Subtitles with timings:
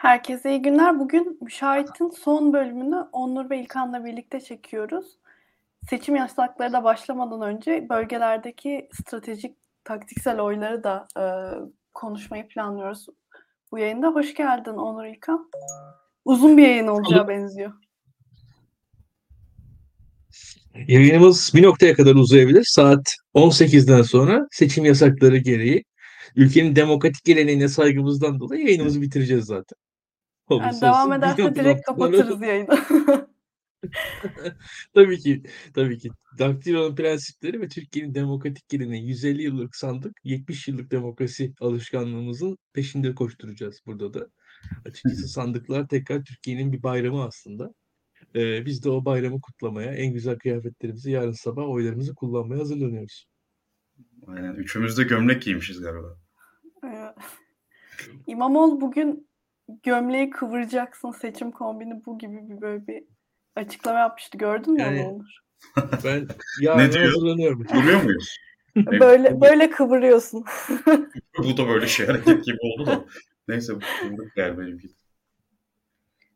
[0.00, 0.98] Herkese iyi günler.
[0.98, 5.06] Bugün Müşahit'in son bölümünü Onur ve İlkan'la birlikte çekiyoruz.
[5.90, 11.24] Seçim yasakları da başlamadan önce bölgelerdeki stratejik taktiksel oyları da e,
[11.94, 13.06] konuşmayı planlıyoruz
[13.72, 14.08] bu yayında.
[14.08, 15.50] Hoş geldin Onur İlkan.
[16.24, 17.72] Uzun bir yayın olacağı benziyor.
[20.88, 22.64] Yayınımız bir noktaya kadar uzayabilir.
[22.64, 25.84] Saat 18'den sonra seçim yasakları gereği
[26.36, 29.89] ülkenin demokratik geleneğine saygımızdan dolayı yayınımızı bitireceğiz zaten.
[30.50, 32.78] Yani devam ederse direkt kapatırız yayını.
[34.94, 35.42] tabii ki,
[35.74, 36.10] tabii ki.
[36.38, 43.80] Daktilo'nun prensipleri ve Türkiye'nin demokratik geleneği 150 yıllık sandık, 70 yıllık demokrasi alışkanlığımızın peşinde koşturacağız
[43.86, 44.26] burada da.
[44.84, 47.74] Açıkçası sandıklar tekrar Türkiye'nin bir bayramı aslında.
[48.34, 53.26] Ee, biz de o bayramı kutlamaya, en güzel kıyafetlerimizi yarın sabah oylarımızı kullanmaya hazırlanıyoruz.
[54.26, 54.54] Aynen.
[54.54, 56.16] Üçümüz de gömlek giymişiz galiba.
[58.26, 59.29] İmamoğlu bugün
[59.82, 63.04] gömleği kıvıracaksın seçim kombini bu gibi bir böyle bir
[63.56, 64.38] açıklama yapmıştı.
[64.38, 65.40] Gördün mü yani, onu Onur?
[66.04, 66.28] Ben
[66.60, 67.04] yarın ne diyor?
[67.04, 67.68] hazırlanıyorum.
[67.68, 68.36] Duruyor muyuz?
[68.76, 70.44] böyle böyle kıvırıyorsun.
[71.38, 73.04] bu da böyle şey hareket gibi oldu da.
[73.48, 74.88] Neyse kıvırdık gel benimki.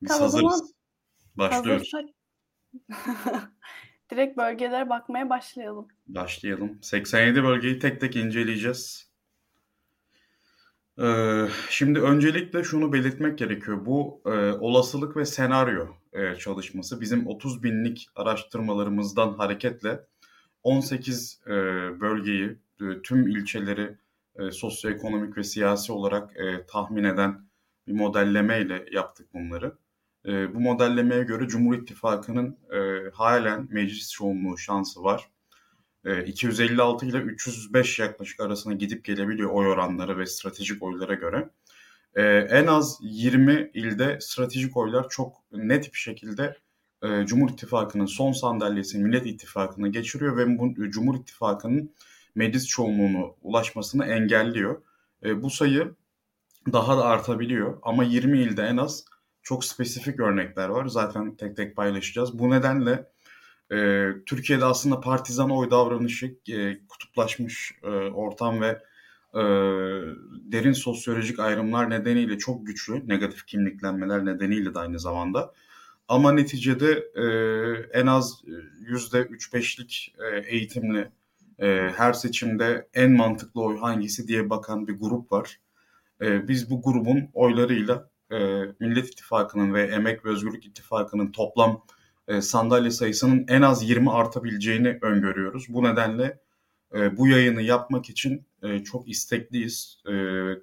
[0.03, 0.75] Biz tamam, hazırız.
[1.37, 1.93] Başlıyoruz.
[4.11, 5.89] Direkt bölgelere bakmaya başlayalım.
[6.07, 6.79] Başlayalım.
[6.83, 9.14] 87 bölgeyi tek tek inceleyeceğiz.
[11.03, 13.87] Ee, şimdi öncelikle şunu belirtmek gerekiyor.
[13.87, 20.01] Bu e, olasılık ve senaryo e, çalışması bizim 30 binlik araştırmalarımızdan hareketle
[20.63, 21.51] 18 e,
[22.01, 23.97] bölgeyi, e, tüm ilçeleri
[24.37, 27.49] e, sosyoekonomik ve siyasi olarak e, tahmin eden
[27.87, 29.73] bir modellemeyle yaptık bunları.
[30.27, 35.31] E, bu modellemeye göre Cumhur İttifakı'nın e, halen meclis çoğunluğu şansı var.
[36.27, 41.49] 256 ile 305 yaklaşık arasına gidip gelebiliyor oy oranları ve stratejik oylara göre.
[42.15, 46.57] Ee, en az 20 ilde stratejik oylar çok net bir şekilde
[47.03, 51.95] e, Cumhur İttifakı'nın son sandalyesini Millet İttifakı'na geçiriyor ve bu Cumhur İttifakı'nın
[52.35, 54.83] meclis çoğunluğunu ulaşmasını engelliyor.
[55.25, 55.95] E, bu sayı
[56.73, 59.05] daha da artabiliyor ama 20 ilde en az
[59.43, 60.87] çok spesifik örnekler var.
[60.87, 62.39] Zaten tek tek paylaşacağız.
[62.39, 63.11] Bu nedenle
[63.75, 68.83] e, Türkiye'de aslında partizan oy davranışı, e, kutuplaşmış e, ortam ve
[69.35, 69.43] e,
[70.53, 75.53] derin sosyolojik ayrımlar nedeniyle çok güçlü, negatif kimliklenmeler nedeniyle de aynı zamanda.
[76.09, 77.27] Ama neticede e,
[78.01, 78.43] en az
[78.81, 81.11] yüzde üç beşlik e, eğitimli
[81.59, 85.61] e, her seçimde en mantıklı oy hangisi diye bakan bir grup var.
[86.21, 88.37] E, biz bu grubun oylarıyla e,
[88.81, 91.94] Millet İttifakı'nın ve Emek ve Özgürlük İttifakı'nın toplam e,
[92.41, 95.67] sandalye sayısının en az 20 artabileceğini öngörüyoruz.
[95.69, 96.39] Bu nedenle
[96.95, 99.99] e, bu yayını yapmak için e, çok istekliyiz.
[100.07, 100.13] E,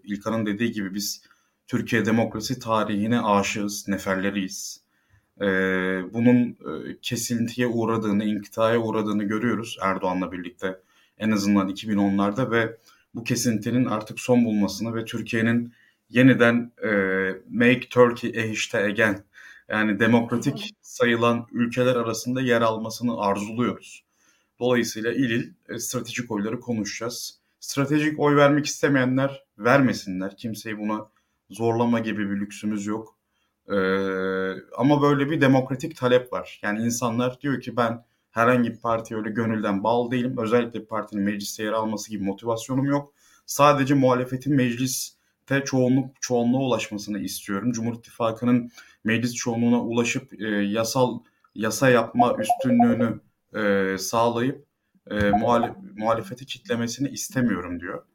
[0.04, 1.24] İlkan'ın dediği gibi biz
[1.68, 4.82] Türkiye demokrasi tarihine aşığız, neferleriyiz.
[5.42, 5.46] E,
[6.14, 10.80] bunun e, kesintiye uğradığını, inkitaya uğradığını görüyoruz Erdoğan'la birlikte
[11.18, 12.78] en azından 2010'larda ve
[13.16, 15.74] bu kesintinin artık son bulmasını ve Türkiye'nin
[16.10, 16.90] yeniden e,
[17.50, 19.24] Make Turkey a again
[19.72, 24.04] yani demokratik sayılan ülkeler arasında yer almasını arzuluyoruz.
[24.60, 27.40] Dolayısıyla il il e, stratejik oyları konuşacağız.
[27.60, 30.38] Stratejik oy vermek istemeyenler vermesinler.
[30.38, 31.08] Kimseyi buna
[31.50, 33.18] zorlama gibi bir lüksümüz yok.
[33.70, 33.76] Ee,
[34.78, 36.60] ama böyle bir demokratik talep var.
[36.64, 40.36] Yani insanlar diyor ki ben herhangi bir partiye öyle gönülden bağlı değilim.
[40.38, 43.14] Özellikle bir partinin mecliste yer alması gibi motivasyonum yok.
[43.46, 44.56] Sadece muhalefetin
[45.52, 47.72] mecliste çoğunluk çoğunluğa ulaşmasını istiyorum.
[47.72, 48.72] Cumhur İttifakı'nın
[49.04, 51.20] meclis çoğunluğuna ulaşıp e, yasal
[51.56, 53.20] yasa yapma üstünlüğünü
[53.56, 54.66] e, sağlayıp
[55.12, 58.06] e, muhalif, muhalefeti kitlemesini istemiyorum diyor.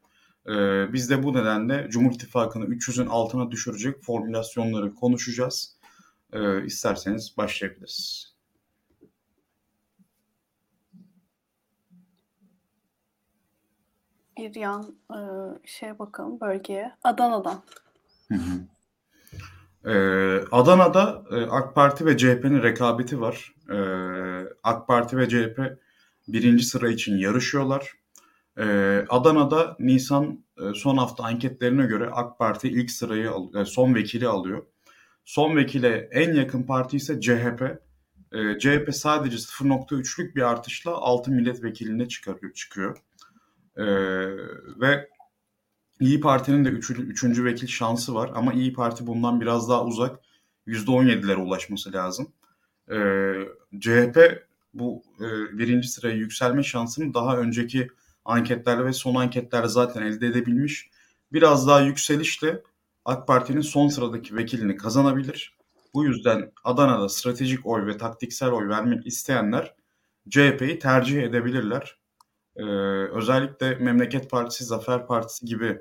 [0.49, 0.53] E,
[0.93, 5.77] biz de bu nedenle Cumhur İttifakı'nı 300'ün altına düşürecek formülasyonları konuşacağız.
[6.33, 8.36] E, isterseniz başlayabiliriz.
[14.39, 15.19] Bir yan e,
[15.65, 16.93] şey bakalım bölgeye.
[17.05, 17.63] Adana'dan.
[18.29, 18.67] Hı hı.
[19.87, 23.55] Ee, Adana'da e, AK Parti ve CHP'nin rekabeti var.
[23.71, 23.77] Ee,
[24.63, 25.79] AK Parti ve CHP
[26.29, 27.93] birinci sıra için yarışıyorlar.
[28.59, 34.29] Ee, Adana'da Nisan e, son hafta anketlerine göre AK Parti ilk sırayı e, son vekili
[34.29, 34.67] alıyor.
[35.25, 37.63] Son vekile en yakın parti ise CHP.
[38.33, 42.99] Ee, CHP sadece 0.3'lük bir artışla 6 milletvekiline çıkarıyor, çıkıyor.
[43.77, 43.85] Ee,
[44.81, 45.09] ve
[46.01, 50.21] İyi Parti'nin de üçüncü, üçüncü vekil şansı var ama İyi Parti bundan biraz daha uzak.
[50.67, 52.33] %17'lere ulaşması lazım.
[52.91, 53.35] Ee,
[53.81, 57.89] CHP bu e, birinci sıraya yükselme şansını daha önceki
[58.25, 60.91] anketlerle ve son anketlerle zaten elde edebilmiş.
[61.33, 62.63] Biraz daha yükselişle
[63.05, 65.57] AK Parti'nin son sıradaki vekilini kazanabilir.
[65.95, 69.75] Bu yüzden Adana'da stratejik oy ve taktiksel oy vermek isteyenler
[70.31, 71.99] CHP'yi tercih edebilirler.
[72.57, 72.63] Ee,
[73.13, 75.81] özellikle Memleket Partisi, Zafer Partisi gibi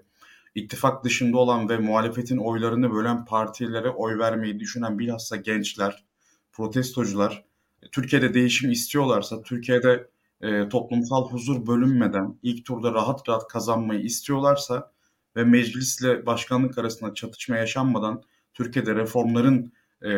[0.55, 6.05] ittifak dışında olan ve muhalefetin oylarını bölen partilere oy vermeyi düşünen bilhassa gençler,
[6.51, 7.45] protestocular,
[7.91, 10.07] Türkiye'de değişim istiyorlarsa, Türkiye'de
[10.41, 14.91] e, toplumsal huzur bölünmeden ilk turda rahat rahat kazanmayı istiyorlarsa
[15.35, 18.23] ve meclisle başkanlık arasında çatışma yaşanmadan
[18.53, 20.11] Türkiye'de reformların e,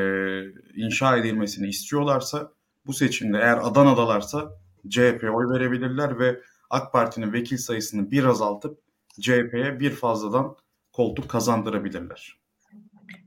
[0.75, 2.51] inşa edilmesini istiyorlarsa
[2.86, 4.51] bu seçimde eğer Adana'dalarsa
[4.89, 8.80] CHP'ye oy verebilirler ve AK Parti'nin vekil sayısını bir azaltıp
[9.22, 10.56] CHP'ye bir fazladan
[10.92, 12.39] koltuk kazandırabilirler.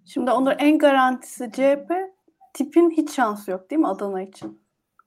[0.04, 1.92] Şimdi onun en garantisi CHP.
[2.54, 4.60] Tipin hiç şansı yok değil mi Adana için?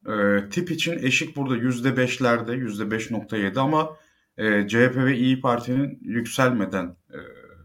[0.07, 3.97] E, tip için eşik burada %5'lerde, %5.7 ama
[4.38, 7.19] e, CHP ve İyi Parti'nin yükselmeden e,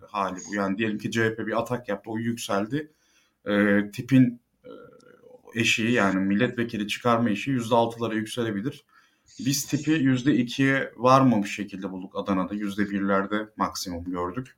[0.06, 0.54] hali bu.
[0.54, 2.92] Yani diyelim ki CHP bir atak yaptı, o yükseldi.
[3.46, 4.40] E, tipin
[5.58, 8.84] eşiği yani milletvekili çıkarma eşiği %6'lara yükselebilir.
[9.38, 12.54] Biz tipi %2'ye varmamış şekilde bulduk Adana'da.
[12.54, 14.56] %1'lerde maksimum gördük.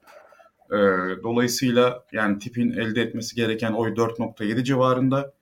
[0.71, 0.77] E,
[1.23, 5.33] dolayısıyla yani tipin elde etmesi gereken oy 4.7 civarında.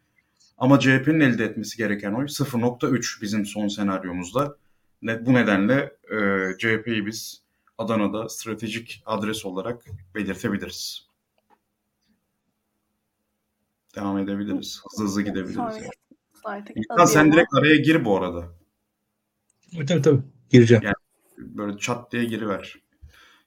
[0.58, 4.56] Ama CHP'nin elde etmesi gereken oy 0.3 bizim son senaryomuzda.
[5.02, 6.18] Bu nedenle e,
[6.58, 7.42] CHP'yi biz
[7.78, 9.84] Adana'da stratejik adres olarak
[10.14, 11.07] belirtebiliriz.
[13.98, 14.82] Devam edebiliriz.
[14.90, 15.56] Hızlı hızlı gidebiliriz.
[15.56, 16.64] Yani.
[16.74, 18.44] İlkan sen direkt araya gir bu arada.
[19.88, 20.22] Tabii tabii.
[20.50, 20.82] Gireceğim.
[20.84, 20.94] Yani
[21.38, 22.74] böyle çat diye giriver.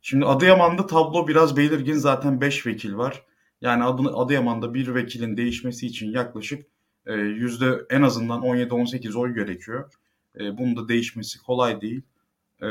[0.01, 1.94] Şimdi Adıyaman'da tablo biraz belirgin.
[1.94, 3.25] Zaten 5 vekil var.
[3.62, 6.65] Yani Adı- Adıyaman'da bir vekilin değişmesi için yaklaşık
[7.06, 9.92] e, yüzde en azından 17-18 oy gerekiyor.
[10.39, 12.01] E, bunun da değişmesi kolay değil.
[12.62, 12.68] E,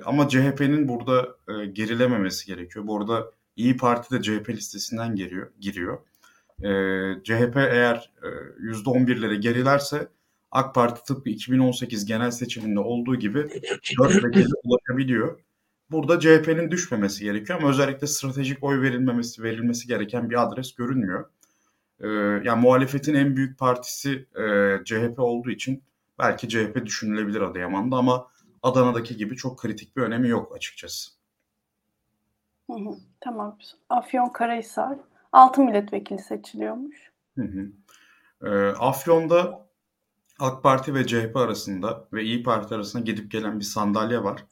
[0.00, 2.86] ama CHP'nin burada e, gerilememesi gerekiyor.
[2.86, 5.50] Bu arada İyi Parti de CHP listesinden giriyor.
[5.60, 5.98] giriyor.
[6.62, 6.70] E,
[7.24, 8.28] CHP eğer e,
[8.60, 10.08] %11'lere gerilerse
[10.50, 13.38] AK Parti tıpkı 2018 genel seçiminde olduğu gibi
[13.98, 15.40] 4 vekile ulaşabiliyor.
[15.90, 21.30] Burada CHP'nin düşmemesi gerekiyor ama özellikle stratejik oy verilmemesi verilmesi gereken bir adres görünmüyor.
[22.00, 22.08] Ee,
[22.44, 25.82] yani muhalefetin en büyük partisi e, CHP olduğu için
[26.18, 28.26] belki CHP düşünülebilir Adıyaman'da ama
[28.62, 31.10] Adana'daki gibi çok kritik bir önemi yok açıkçası.
[32.70, 33.58] Hı hı, tamam.
[33.88, 34.98] Afyonkarahisar
[35.32, 36.96] 6 milletvekili seçiliyormuş.
[37.38, 37.66] Hı hı.
[38.42, 39.68] Ee, Afyon'da
[40.38, 44.44] AK Parti ve CHP arasında ve İyi Parti arasında gidip gelen bir sandalye var.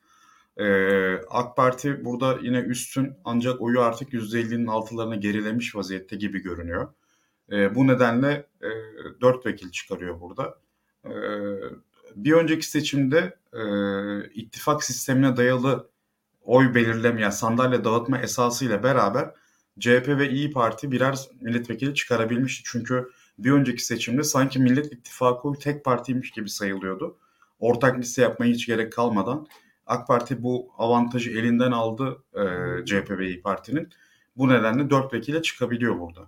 [0.56, 6.94] Ee, AK Parti burada yine üstün ancak oyu artık %50'nin altılarına gerilemiş vaziyette gibi görünüyor.
[7.52, 8.68] Ee, bu nedenle e,
[9.20, 10.58] 4 vekil çıkarıyor burada.
[11.04, 11.10] Ee,
[12.16, 13.62] bir önceki seçimde e,
[14.34, 15.90] ittifak sistemine dayalı
[16.42, 19.34] oy belirleme, yani sandalye dağıtma esasıyla beraber
[19.80, 22.62] CHP ve İyi Parti birer milletvekili çıkarabilmişti.
[22.72, 23.08] Çünkü
[23.38, 27.18] bir önceki seçimde sanki Millet İttifakı tek partiymiş gibi sayılıyordu.
[27.58, 29.46] Ortak liste yapmaya hiç gerek kalmadan
[29.86, 32.44] AK Parti bu avantajı elinden aldı e,
[32.84, 33.88] CHP ve İyi Parti'nin.
[34.36, 36.20] Bu nedenle 4 vekile çıkabiliyor burada.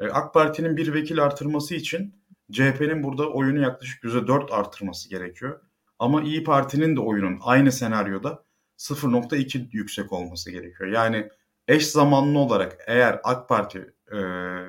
[0.00, 2.14] E, AK Parti'nin bir vekil artırması için
[2.52, 5.60] CHP'nin burada oyunu yaklaşık %4 artırması gerekiyor.
[5.98, 8.44] Ama İyi Parti'nin de oyunun aynı senaryoda
[8.78, 10.90] 0.2 yüksek olması gerekiyor.
[10.90, 11.28] Yani
[11.68, 14.18] eş zamanlı olarak eğer AK Parti e,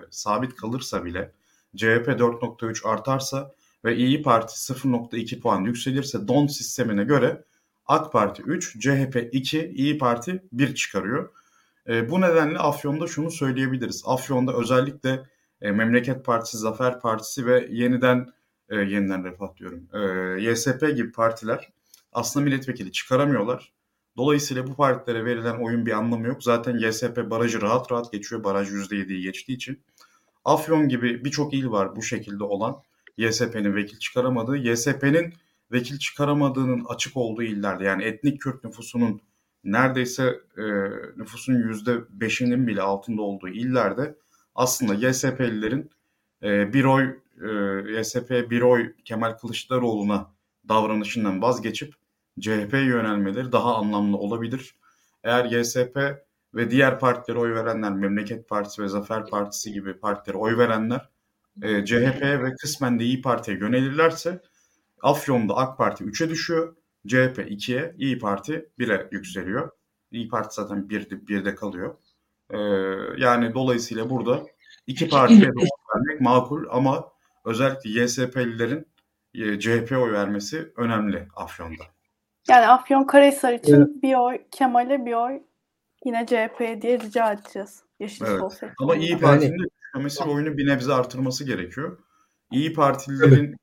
[0.09, 1.31] sabit kalırsa bile
[1.75, 3.51] CHP 4.3 artarsa
[3.85, 7.43] ve İyi Parti 0.2 puan yükselirse don sistemine göre
[7.85, 11.29] AK Parti 3, CHP 2, İyi Parti 1 çıkarıyor.
[11.87, 14.03] E, bu nedenle Afyon'da şunu söyleyebiliriz.
[14.05, 15.23] Afyon'da özellikle
[15.61, 18.27] e, Memleket Partisi, Zafer Partisi ve yeniden
[18.69, 19.87] e, yeniden refah diyorum.
[19.93, 19.99] E,
[20.41, 21.69] YSP gibi partiler
[22.13, 23.73] aslında milletvekili çıkaramıyorlar.
[24.19, 26.43] Dolayısıyla bu partilere verilen oyun bir anlamı yok.
[26.43, 28.43] Zaten YSP barajı rahat rahat geçiyor.
[28.43, 29.83] Baraj %7'yi geçtiği için.
[30.45, 32.83] Afyon gibi birçok il var bu şekilde olan.
[33.17, 34.57] YSP'nin vekil çıkaramadığı.
[34.57, 35.33] YSP'nin
[35.71, 39.21] vekil çıkaramadığının açık olduğu illerde yani etnik Kürt nüfusunun
[39.63, 40.63] neredeyse e,
[41.17, 44.15] nüfusun %5'inin bile altında olduğu illerde
[44.55, 45.89] aslında YSP'lilerin
[46.43, 50.31] e, bir oy e, YSP'ye bir oy Kemal Kılıçdaroğlu'na
[50.67, 51.98] davranışından vazgeçip
[52.39, 54.75] CHP'ye yönelmeleri daha anlamlı olabilir.
[55.23, 55.97] Eğer YSP
[56.55, 61.09] ve diğer partilere oy verenler, Memleket Partisi ve Zafer Partisi gibi partilere oy verenler
[61.61, 64.41] e, CHP'ye ve kısmen de İyi Parti'ye yönelirlerse
[65.01, 66.75] Afyon'da AK Parti 3'e düşüyor,
[67.07, 69.71] CHP 2'ye, İyi Parti 1'e yükseliyor.
[70.11, 71.95] İyi Parti zaten 1'de, 1'de kalıyor.
[72.49, 72.57] E,
[73.17, 74.45] yani dolayısıyla burada
[74.87, 77.09] iki partiye de oy vermek makul ama
[77.45, 78.87] özellikle YSP'lilerin
[79.33, 81.83] e, CHP oy vermesi önemli Afyon'da.
[82.49, 85.41] Yani Afyonkarahisar için bir oy Kemal'e bir oy
[86.05, 87.83] yine CHP diye rica edeceğiz.
[87.99, 88.39] Yeşil Evet.
[88.39, 89.19] Sol Ama İyi.
[89.19, 91.97] Parti'nin de düşmemesi ve oyunu bir nebze artırması gerekiyor.
[92.51, 93.55] İyi Partililerin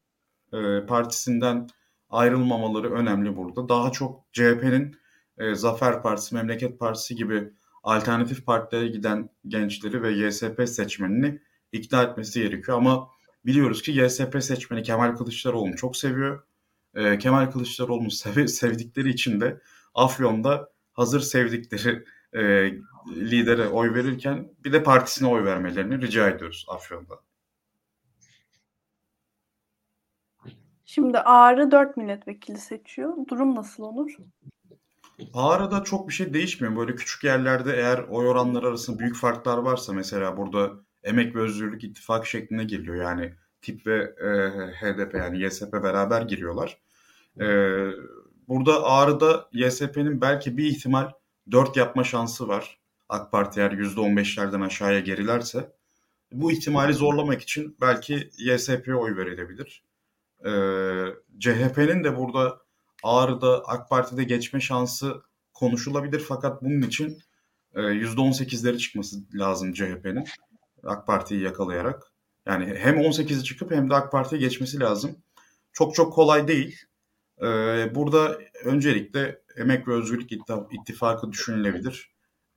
[0.52, 1.66] e, partisinden
[2.10, 3.68] ayrılmamaları önemli burada.
[3.68, 4.96] Daha çok CHP'nin
[5.38, 7.52] e, Zafer Partisi, Memleket Partisi gibi
[7.82, 11.40] alternatif partilere giden gençleri ve YSP seçmenini
[11.72, 12.78] ikna etmesi gerekiyor.
[12.78, 13.08] Ama
[13.46, 16.42] biliyoruz ki YSP seçmeni Kemal Kılıçdaroğlu'nu çok seviyor.
[16.96, 19.60] E, Kemal Kılıçdaroğlu'nu sev- sevdikleri için de
[19.94, 22.72] Afyon'da hazır sevdikleri e,
[23.16, 27.14] lidere oy verirken bir de partisine oy vermelerini rica ediyoruz Afyon'da.
[30.84, 33.16] Şimdi Ağrı 4 milletvekili seçiyor.
[33.28, 34.16] Durum nasıl olur?
[35.34, 36.76] Ağrı'da çok bir şey değişmiyor.
[36.76, 40.70] Böyle küçük yerlerde eğer oy oranları arasında büyük farklar varsa mesela burada
[41.04, 42.96] Emek ve Özgürlük İttifakı şeklinde geliyor.
[42.96, 44.28] Yani TİP ve e,
[44.72, 46.78] HDP yani YSP beraber giriyorlar.
[47.40, 47.46] E,
[48.48, 51.10] burada Ağrı'da YSP'nin belki bir ihtimal
[51.50, 52.78] 4 yapma şansı var.
[53.08, 55.72] AK Parti eğer %15'lerden aşağıya gerilerse.
[56.32, 59.82] Bu ihtimali zorlamak için belki YSP'ye oy verilebilir.
[60.44, 60.50] E,
[61.38, 62.58] CHP'nin de burada
[63.02, 65.22] Ağrı'da AK Parti'de geçme şansı
[65.54, 67.18] konuşulabilir fakat bunun için
[67.74, 70.24] e, %18'leri çıkması lazım CHP'nin
[70.84, 72.12] AK Parti'yi yakalayarak.
[72.46, 75.16] Yani hem 18'i çıkıp hem de AK Parti'ye geçmesi lazım.
[75.72, 76.76] Çok çok kolay değil.
[77.42, 77.46] E,
[77.94, 82.10] burada öncelikle Emek ve Özgürlük İttif- İttifakı düşünülebilir.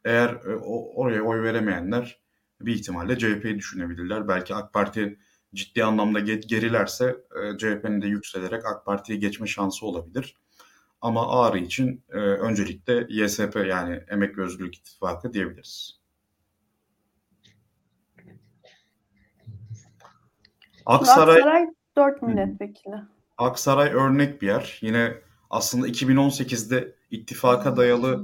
[0.05, 0.55] Eğer e,
[0.95, 2.19] oraya oy veremeyenler
[2.62, 4.27] bir ihtimalle CHP'yi düşünebilirler.
[4.27, 5.19] Belki AK Parti
[5.53, 10.36] ciddi anlamda ge- gerilerse e, CHP'nin de yükselerek AK Parti'ye geçme şansı olabilir.
[11.01, 16.00] Ama Ağrı için e, öncelikle YSP yani Emek ve Özgürlük İttifakı diyebiliriz.
[20.86, 21.65] Aksaray Aksaray
[21.98, 22.25] 4 Hı.
[22.25, 22.95] milletvekili.
[23.39, 24.79] Aksaray örnek bir yer.
[24.81, 25.17] Yine
[25.50, 28.24] aslında 2018'de ittifaka dayalı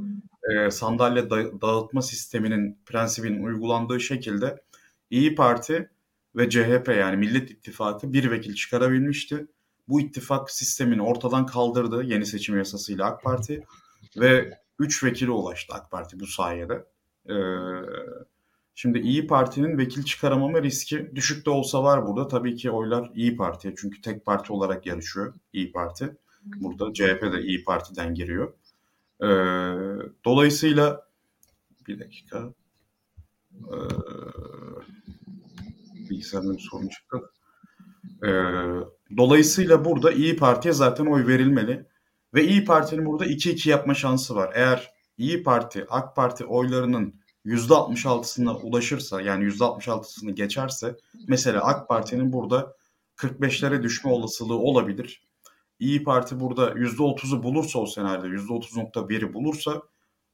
[0.52, 4.62] e, sandalye da- dağıtma sisteminin prensibinin uygulandığı şekilde
[5.10, 5.90] İyi Parti
[6.36, 9.48] ve CHP yani Millet İttifakı bir vekil çıkarabilmişti.
[9.88, 13.64] Bu ittifak sistemini ortadan kaldırdı yeni seçim yasasıyla AK Parti
[14.18, 16.86] ve 3 vekile ulaştı AK Parti bu sayede.
[17.30, 17.34] Ee,
[18.75, 22.27] şimdi İyi Parti'nin vekil çıkaramama riski düşük de olsa var burada.
[22.27, 26.17] Tabii ki oylar İyi Parti'ye çünkü tek parti olarak yarışıyor İyi Parti.
[26.46, 28.53] Burada CHP de İyi Parti'den giriyor.
[29.22, 29.27] Ee,
[30.25, 31.05] dolayısıyla
[31.88, 32.53] bir dakika
[33.53, 33.77] ee,
[36.10, 37.17] bilgisayarda bir sorun çıktı.
[38.24, 38.27] Ee,
[39.17, 41.86] dolayısıyla burada İyi Parti'ye zaten oy verilmeli.
[42.34, 44.51] Ve İyi Parti'nin burada 2-2 yapma şansı var.
[44.55, 47.13] Eğer İyi Parti, AK Parti oylarının
[47.46, 50.96] %66'sına ulaşırsa yani %66'sını geçerse
[51.28, 52.75] mesela AK Parti'nin burada
[53.18, 55.22] 45'lere düşme olasılığı olabilir.
[55.80, 59.82] İyi Parti burada %30'u bulursa o senaryoda %30.1'i bulursa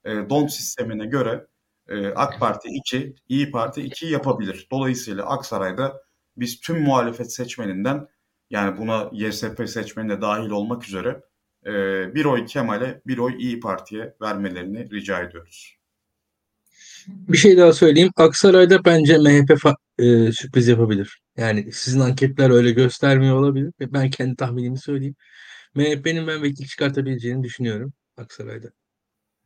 [0.06, 1.48] e, don sistemine göre
[1.90, 4.68] e, AK Parti 2, İyi Parti 2 yapabilir.
[4.72, 6.02] Dolayısıyla Aksaray'da
[6.38, 8.08] biz tüm muhalefet seçmeninden
[8.50, 11.22] yani buna YSP seçmeni de dahil olmak üzere
[11.66, 11.72] e,
[12.16, 15.81] bir oy Kemal'e bir oy İyi Parti'ye vermelerini rica ediyoruz.
[17.08, 18.12] Bir şey daha söyleyeyim.
[18.16, 19.52] Aksaray'da bence MHP
[20.00, 21.22] e, sürpriz yapabilir.
[21.38, 23.74] Yani sizin anketler öyle göstermiyor olabilir.
[23.80, 25.16] Ben kendi tahminimi söyleyeyim.
[25.76, 28.68] MHP'nin ben vekil çıkartabileceğini düşünüyorum Aksaray'da.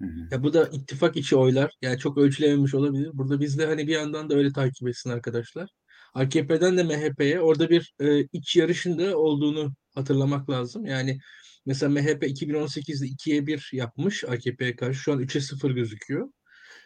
[0.01, 0.27] Hı hı.
[0.31, 1.71] Ya bu da ittifak içi oylar.
[1.81, 3.09] Yani çok ölçülememiş olabilir.
[3.13, 5.69] Burada biz de hani bir yandan da öyle takip etsin arkadaşlar.
[6.13, 10.85] AKP'den de MHP'ye orada bir e, iç yarışın da olduğunu hatırlamak lazım.
[10.85, 11.19] Yani
[11.65, 14.99] mesela MHP 2018'de 2'ye 1 yapmış AKP'ye karşı.
[14.99, 16.29] Şu an 3'e 0 gözüküyor.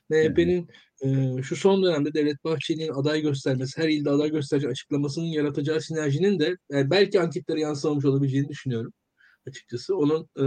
[0.09, 0.69] MHP'nin
[1.01, 6.39] e, şu son dönemde Devlet Bahçeli'nin aday göstermesi, her ilde aday gösterici açıklamasının yaratacağı sinerjinin
[6.39, 8.93] de e, belki anketlere yansımamış olabileceğini düşünüyorum
[9.47, 9.97] açıkçası.
[9.97, 10.45] Onun e,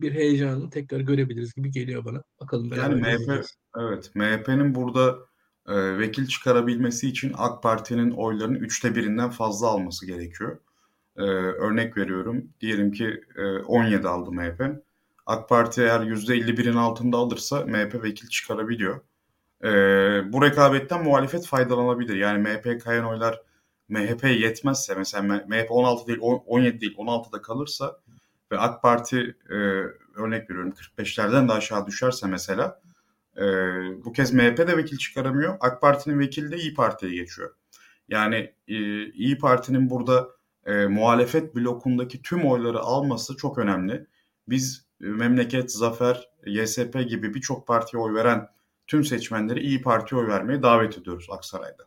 [0.00, 2.22] bir heyecanını tekrar görebiliriz gibi geliyor bana.
[2.40, 3.44] Bakalım beraber Yani MHP
[3.78, 5.18] evet MHP'nin burada
[5.68, 10.58] e, vekil çıkarabilmesi için AK Parti'nin oylarının üçte birinden fazla alması gerekiyor.
[11.16, 12.50] E, örnek veriyorum.
[12.60, 14.82] Diyelim ki e, 17 aldı MHP.
[15.26, 19.00] AK Parti eğer %51'in altında alırsa MHP vekil çıkarabiliyor.
[19.64, 19.68] E,
[20.32, 22.16] bu rekabetten muhalefet faydalanabilir.
[22.16, 23.42] Yani MHP kayan oylar
[23.88, 28.00] MHP yetmezse mesela MHP 16 değil 17 değil 16'da kalırsa
[28.52, 29.54] ve AK Parti e,
[30.16, 32.80] örnek veriyorum 45'lerden de aşağı düşerse mesela
[33.36, 33.42] e,
[34.04, 35.56] bu kez MHP de vekil çıkaramıyor.
[35.60, 37.54] AK Parti'nin vekili de İyi Parti'ye geçiyor.
[38.08, 40.28] Yani e, İyi Parti'nin burada
[40.66, 44.06] e, muhalefet blokundaki tüm oyları alması çok önemli.
[44.48, 48.48] Biz Memleket, Zafer, YSP gibi birçok partiye oy veren
[48.86, 51.84] tüm seçmenleri İyi Parti'ye oy vermeye davet ediyoruz Aksaray'da.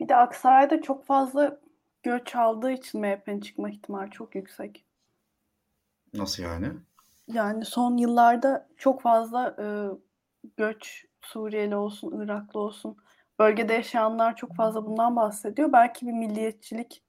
[0.00, 1.60] Bir de Aksaray'da çok fazla
[2.02, 4.84] göç aldığı için MHP'nin çıkma ihtimali çok yüksek.
[6.14, 6.66] Nasıl yani?
[7.28, 9.66] Yani son yıllarda çok fazla e,
[10.56, 12.96] göç Suriyeli olsun, Iraklı olsun
[13.38, 15.72] bölgede yaşayanlar çok fazla bundan bahsediyor.
[15.72, 17.02] Belki bir milliyetçilik,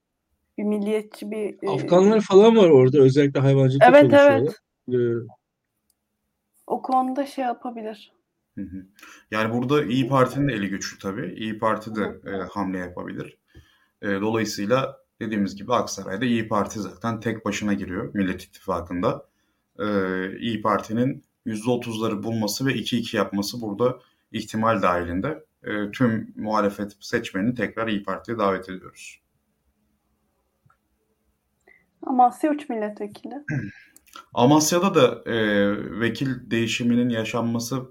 [0.57, 1.57] bir milliyetçi bir...
[1.63, 4.39] e, Afganlar falan var orada özellikle hayvancılıkta Evet çalışıyorlar.
[4.39, 4.55] evet.
[4.91, 4.95] Ee,
[6.67, 8.11] O konuda şey yapabilir.
[8.55, 8.85] Hı hı.
[9.31, 11.33] Yani burada İyi Parti'nin de eli güçlü tabii.
[11.37, 13.37] İyi Parti de e, hamle yapabilir.
[14.01, 19.25] E, dolayısıyla dediğimiz gibi Aksaray'da İyi Parti zaten tek başına giriyor Millet İttifakı'nda.
[19.79, 19.85] E,
[20.37, 23.99] İyi Parti'nin %30'ları bulması ve 2-2 yapması burada
[24.31, 25.45] ihtimal dahilinde.
[25.63, 29.21] E, tüm muhalefet seçmenini tekrar İyi Parti'ye davet ediyoruz.
[32.03, 33.35] Amasya 3 milletvekili.
[34.33, 35.35] Amasya'da da e,
[35.99, 37.81] vekil değişiminin yaşanması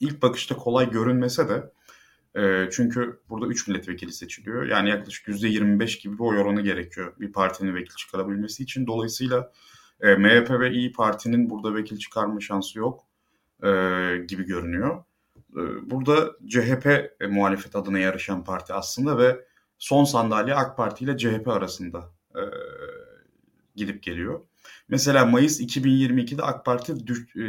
[0.00, 1.72] ilk bakışta kolay görünmese de
[2.40, 4.66] e, çünkü burada 3 milletvekili seçiliyor.
[4.66, 8.86] Yani yaklaşık %25 gibi bir oy oranı gerekiyor bir partinin vekil çıkarabilmesi için.
[8.86, 9.52] Dolayısıyla
[10.00, 13.06] e, MHP ve İyi Parti'nin burada vekil çıkarma şansı yok
[13.62, 13.68] e,
[14.28, 15.04] gibi görünüyor.
[15.36, 16.86] E, burada CHP
[17.20, 19.44] e, muhalefet adına yarışan parti aslında ve
[19.78, 22.42] son sandalye AK Parti ile CHP arasında e,
[23.76, 24.40] gidip geliyor.
[24.88, 27.46] Mesela Mayıs 2022'de AK Parti düş, e,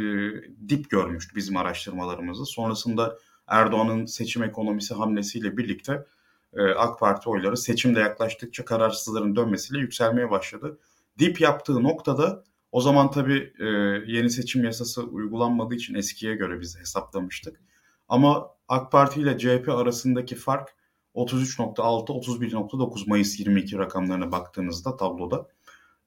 [0.68, 2.44] dip görmüştü bizim araştırmalarımızda.
[2.44, 6.06] Sonrasında Erdoğan'ın seçim ekonomisi hamlesiyle birlikte
[6.54, 10.78] e, AK Parti oyları seçimde yaklaştıkça kararsızların dönmesiyle yükselmeye başladı.
[11.18, 13.64] Dip yaptığı noktada o zaman tabii e,
[14.06, 17.60] yeni seçim yasası uygulanmadığı için eskiye göre biz hesaplamıştık.
[18.08, 20.74] Ama AK Parti ile CHP arasındaki fark
[21.14, 25.48] 33.6-31.9 Mayıs 22 rakamlarına baktığınızda tabloda.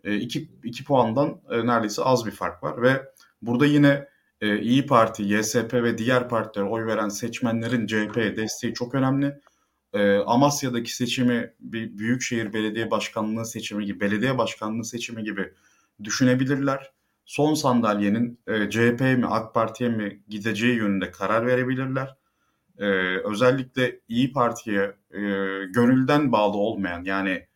[0.03, 3.03] 2 2 puandan e, neredeyse az bir fark var ve
[3.41, 4.07] burada yine
[4.41, 9.39] e, İyi Parti, YSP ve diğer partilere oy veren seçmenlerin CHP'ye desteği çok önemli.
[9.93, 15.53] E, Amasya'daki seçimi bir büyükşehir belediye başkanlığı seçimi gibi, belediye başkanlığı seçimi gibi
[16.03, 16.91] düşünebilirler.
[17.25, 22.15] Son sandalyenin e, CHP'ye mi AK Parti'ye mi gideceği yönünde karar verebilirler.
[22.77, 22.85] E,
[23.17, 25.19] özellikle İyi Parti'ye e,
[25.65, 27.47] gönülden bağlı olmayan yani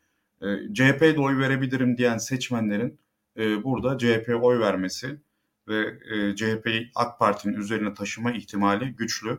[0.43, 2.99] e, CHP'ye de oy verebilirim diyen seçmenlerin
[3.37, 5.19] e, burada CHP'ye oy vermesi
[5.67, 9.37] ve e, CHP'yi AK Parti'nin üzerine taşıma ihtimali güçlü.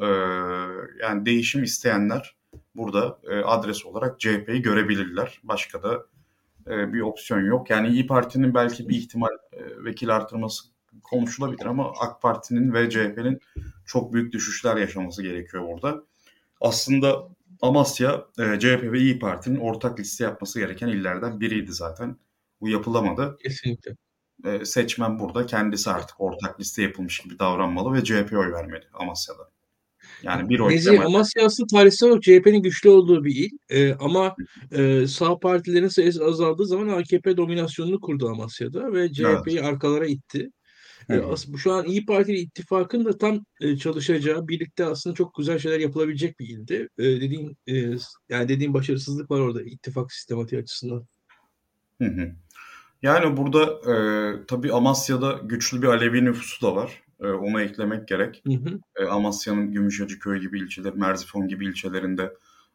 [0.00, 0.06] E,
[1.02, 2.36] yani değişim isteyenler
[2.74, 5.40] burada e, adres olarak CHP'yi görebilirler.
[5.42, 6.06] Başka da
[6.66, 7.70] e, bir opsiyon yok.
[7.70, 10.64] Yani İyi Parti'nin belki bir ihtimal e, vekil artırması
[11.02, 13.40] konuşulabilir ama AK Parti'nin ve CHP'nin
[13.86, 16.02] çok büyük düşüşler yaşaması gerekiyor burada.
[16.60, 17.28] Aslında
[17.62, 22.16] Amasya e, CHP ve İyi Parti'nin ortak liste yapması gereken illerden biriydi zaten.
[22.60, 23.38] Bu yapılamadı.
[23.42, 23.96] kesinlikle.
[24.44, 29.50] E, seçmen burada kendisi artık ortak liste yapılmış gibi davranmalı ve CHP'ye oy vermeli Amasya'da.
[30.22, 31.00] Yani bir oy Nezi.
[31.00, 33.50] Amasya aslında tarihsel olarak CHP'nin güçlü olduğu bir il.
[33.70, 34.36] Ee, ama
[34.72, 40.50] e, sağ partilerin sayısı azaldığı zaman AKP dominasyonunu kurdu Amasya'da ve CHP'yi arkalara itti.
[41.06, 41.26] Hı hı.
[41.32, 45.34] as- bu şu an İyi Parti ile ittifakın da tam e, çalışacağı, birlikte aslında çok
[45.34, 46.88] güzel şeyler yapılabilecek bir ildi.
[46.98, 47.74] Ee, dediğin e,
[48.28, 51.06] yani dediğin başarısızlık var orada ittifak sistematiği açısından.
[52.02, 52.32] Hı hı.
[53.02, 53.94] Yani burada e,
[54.46, 57.02] tabii Amasya'da güçlü bir Alevi nüfusu da var.
[57.20, 58.42] E, onu eklemek gerek.
[58.46, 58.80] Hı hı.
[58.96, 62.34] E, Amasya'nın Gümüşhacıköy gibi ilçeler, Merzifon gibi ilçelerinde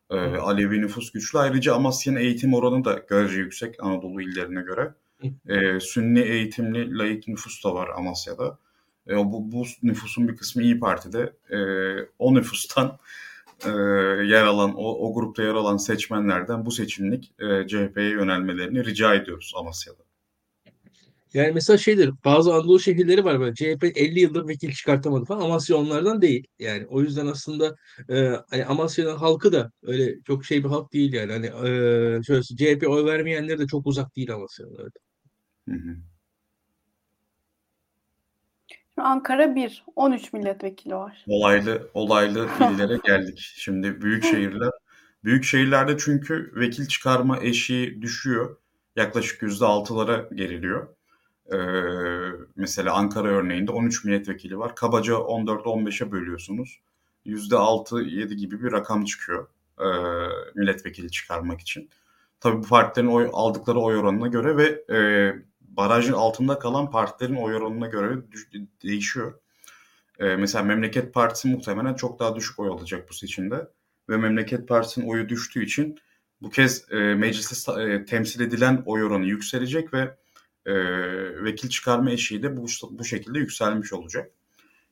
[0.10, 1.40] e, Alevi nüfus güçlü.
[1.40, 4.94] Ayrıca Amasya'nın eğitim oranı da görece yüksek Anadolu illerine göre.
[5.24, 8.58] E, Sünni eğitimli laik nüfus da var Amasya'da.
[9.10, 11.34] E, bu, bu nüfusun bir kısmı İyi Parti'de.
[11.52, 11.60] E,
[12.20, 12.98] o nüfustan
[13.66, 13.70] e,
[14.26, 19.54] yer alan, o, o grupta yer alan seçmenlerden bu seçimlik e, CHP'ye yönelmelerini rica ediyoruz
[19.56, 20.08] Amasya'da.
[21.34, 25.78] Yani mesela şeydir bazı Anadolu şehirleri var böyle CHP 50 yıldır vekil çıkartamadı falan Amasya
[25.78, 26.48] onlardan değil.
[26.60, 27.76] Yani o yüzden aslında
[28.10, 31.32] e, hani Amasya'nın halkı da öyle çok şey bir halk değil yani.
[31.32, 34.78] Hani e, şöyle CHP oy vermeyenler de çok uzak değil Amasya'nın.
[34.82, 34.94] Evet.
[35.70, 35.96] Hı hı.
[38.98, 41.26] Ankara 1, 13 milletvekili var.
[41.28, 43.40] Olaylı olaylı illere geldik.
[43.56, 44.72] Şimdi büyük şehirler
[45.24, 48.58] büyük şehirlerde çünkü vekil çıkarma eşiği düşüyor.
[48.96, 50.88] Yaklaşık %6'lara geriliyor.
[51.54, 51.58] Ee,
[52.56, 54.76] mesela Ankara örneğinde 13 milletvekili var.
[54.76, 56.80] Kabaca 14-15'e bölüyorsunuz.
[57.26, 59.48] %6-7 gibi bir rakam çıkıyor
[59.80, 59.88] e,
[60.56, 61.90] milletvekili çıkarmak için.
[62.40, 65.00] Tabii bu partilerin oy, aldıkları oy oranına göre ve e,
[65.78, 68.18] barajın altında kalan partilerin oy oranına göre
[68.84, 69.34] değişiyor.
[70.20, 73.68] Ee, mesela Memleket Partisi muhtemelen çok daha düşük oy alacak bu seçimde.
[74.10, 76.00] Ve Memleket Partisi'nin oyu düştüğü için
[76.42, 80.16] bu kez e, mecliste e, temsil edilen oy oranı yükselecek ve
[80.66, 80.74] e,
[81.44, 84.32] vekil çıkarma eşiği de bu, bu şekilde yükselmiş olacak.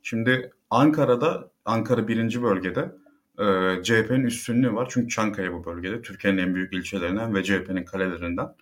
[0.04, 2.92] Şimdi Ankara'da, Ankara birinci bölgede
[3.40, 3.44] e,
[3.84, 4.88] CHP'nin üstünlüğü var.
[4.92, 6.02] Çünkü Çankaya bu bölgede.
[6.02, 8.56] Türkiye'nin en büyük ilçelerinden ve CHP'nin kalelerinden.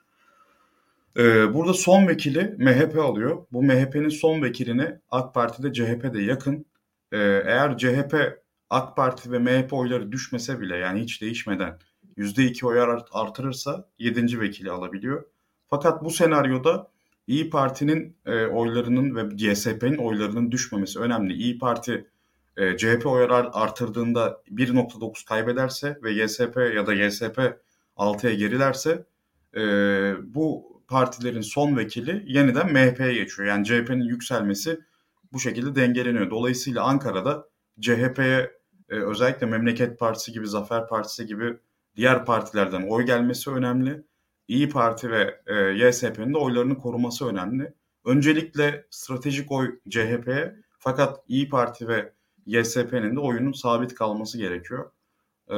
[1.17, 3.45] Ee, burada son vekili MHP alıyor.
[3.51, 6.65] Bu MHP'nin son vekilini AK Parti'de CHP'de yakın
[7.11, 8.15] e, eğer CHP,
[8.69, 11.79] AK Parti ve MHP oyları düşmese bile yani hiç değişmeden
[12.17, 14.39] %2 oy artırırsa 7.
[14.39, 15.25] vekili alabiliyor.
[15.69, 16.93] Fakat bu senaryoda
[17.27, 21.33] İyi Parti'nin e, oylarının ve GSP'nin oylarının düşmemesi önemli.
[21.33, 22.07] İyi Parti
[22.57, 27.39] e, CHP oyları artırdığında 1.9 kaybederse ve YSP ya da YSP
[27.97, 29.05] 6'ya gerilerse
[29.55, 29.61] e,
[30.35, 33.47] bu partilerin son vekili yeniden MHP'ye geçiyor.
[33.47, 34.79] Yani CHP'nin yükselmesi
[35.33, 36.29] bu şekilde dengeleniyor.
[36.29, 37.47] Dolayısıyla Ankara'da
[37.79, 38.51] CHP'ye
[38.89, 41.57] e, özellikle Memleket Partisi gibi, Zafer Partisi gibi
[41.95, 44.03] diğer partilerden oy gelmesi önemli.
[44.47, 47.73] İyi Parti ve e, YSP'nin de oylarını koruması önemli.
[48.05, 52.13] Öncelikle stratejik oy CHP'ye fakat İyi Parti ve
[52.45, 54.91] YSP'nin de oyunun sabit kalması gerekiyor.
[55.49, 55.53] Ee,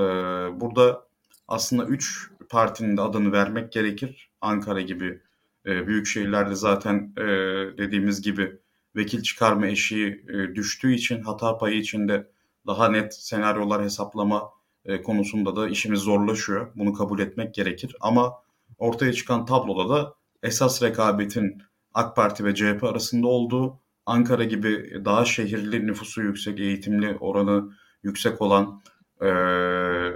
[0.59, 1.07] burada
[1.47, 4.29] aslında üç partinin de adını vermek gerekir.
[4.45, 5.21] Ankara gibi
[5.65, 7.23] e, büyük şehirlerde zaten e,
[7.77, 8.59] dediğimiz gibi
[8.95, 12.27] vekil çıkarma eşiği e, düştüğü için hata payı içinde
[12.67, 14.49] daha net senaryolar hesaplama
[14.85, 16.71] e, konusunda da işimiz zorlaşıyor.
[16.75, 17.95] Bunu kabul etmek gerekir.
[18.01, 18.33] Ama
[18.77, 21.61] ortaya çıkan tabloda da esas rekabetin
[21.93, 27.71] AK Parti ve CHP arasında olduğu, Ankara gibi daha şehirli nüfusu yüksek, eğitimli oranı
[28.03, 28.81] yüksek olan
[29.21, 29.27] e,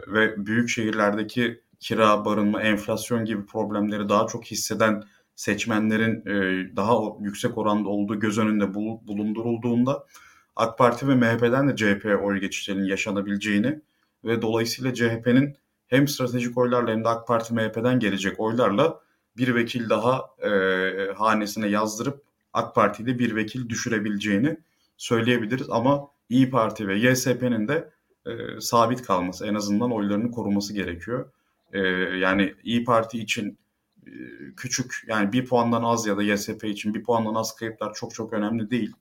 [0.07, 5.03] ve büyük şehirlerdeki kira, barınma, enflasyon gibi problemleri daha çok hisseden
[5.35, 8.73] seçmenlerin e, daha yüksek oranda olduğu göz önünde
[9.07, 10.05] bulundurulduğunda
[10.55, 13.81] AK Parti ve MHP'den de CHP oy geçişlerinin yaşanabileceğini
[14.25, 18.99] ve dolayısıyla CHP'nin hem stratejik oylarla hem de AK Parti MHP'den gelecek oylarla
[19.37, 20.49] bir vekil daha e,
[21.17, 24.57] hanesine yazdırıp AK Parti'de bir vekil düşürebileceğini
[24.97, 25.69] söyleyebiliriz.
[25.69, 27.89] Ama İyi Parti ve YSP'nin de
[28.25, 31.31] e, sabit kalması, en azından oylarını koruması gerekiyor.
[31.73, 31.79] E,
[32.17, 33.57] yani İyi Parti için
[34.07, 34.11] e,
[34.57, 38.33] küçük, yani bir puandan az ya da YSP için bir puandan az kayıplar çok çok
[38.33, 38.93] önemli değil.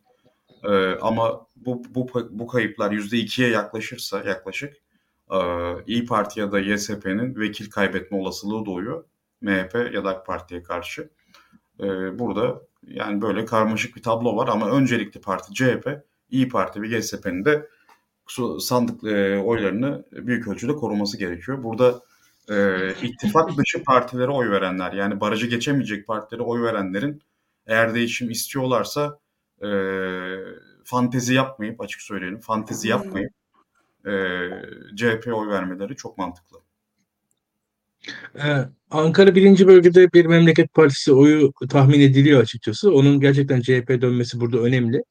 [0.65, 4.77] E, ama bu, bu, bu kayıplar %2'ye yaklaşırsa yaklaşık
[5.31, 5.39] e,
[5.87, 9.05] İyi Parti ya da YSP'nin vekil kaybetme olasılığı doğuyor.
[9.41, 11.11] MHP ya da AK Parti'ye karşı.
[11.81, 16.89] E, burada yani böyle karmaşık bir tablo var ama öncelikli parti CHP, İyi Parti ve
[16.89, 17.69] YSP'nin de
[18.61, 21.63] sandık e, oylarını büyük ölçüde koruması gerekiyor.
[21.63, 22.01] Burada
[22.51, 27.23] e, ittifak dışı partilere oy verenler yani barajı geçemeyecek partilere oy verenlerin
[27.67, 29.19] eğer değişim istiyorlarsa
[29.63, 29.69] e,
[30.85, 33.33] fantezi yapmayıp açık söyleyelim fantezi yapmayıp
[34.07, 34.13] e,
[34.97, 36.59] CHP'ye oy vermeleri çok mantıklı.
[38.39, 42.93] Ee, Ankara birinci bölgede bir memleket partisi oyu tahmin ediliyor açıkçası.
[42.95, 45.03] Onun gerçekten CHP dönmesi burada önemli.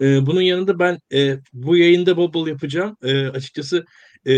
[0.00, 2.96] Ee, bunun yanında ben e, bu yayında bol bol yapacağım.
[3.02, 3.84] E, açıkçası
[4.26, 4.32] e,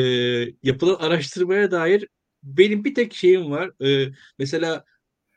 [0.63, 2.07] yapılan araştırmaya dair
[2.43, 3.87] benim bir tek şeyim var.
[3.87, 4.85] E, mesela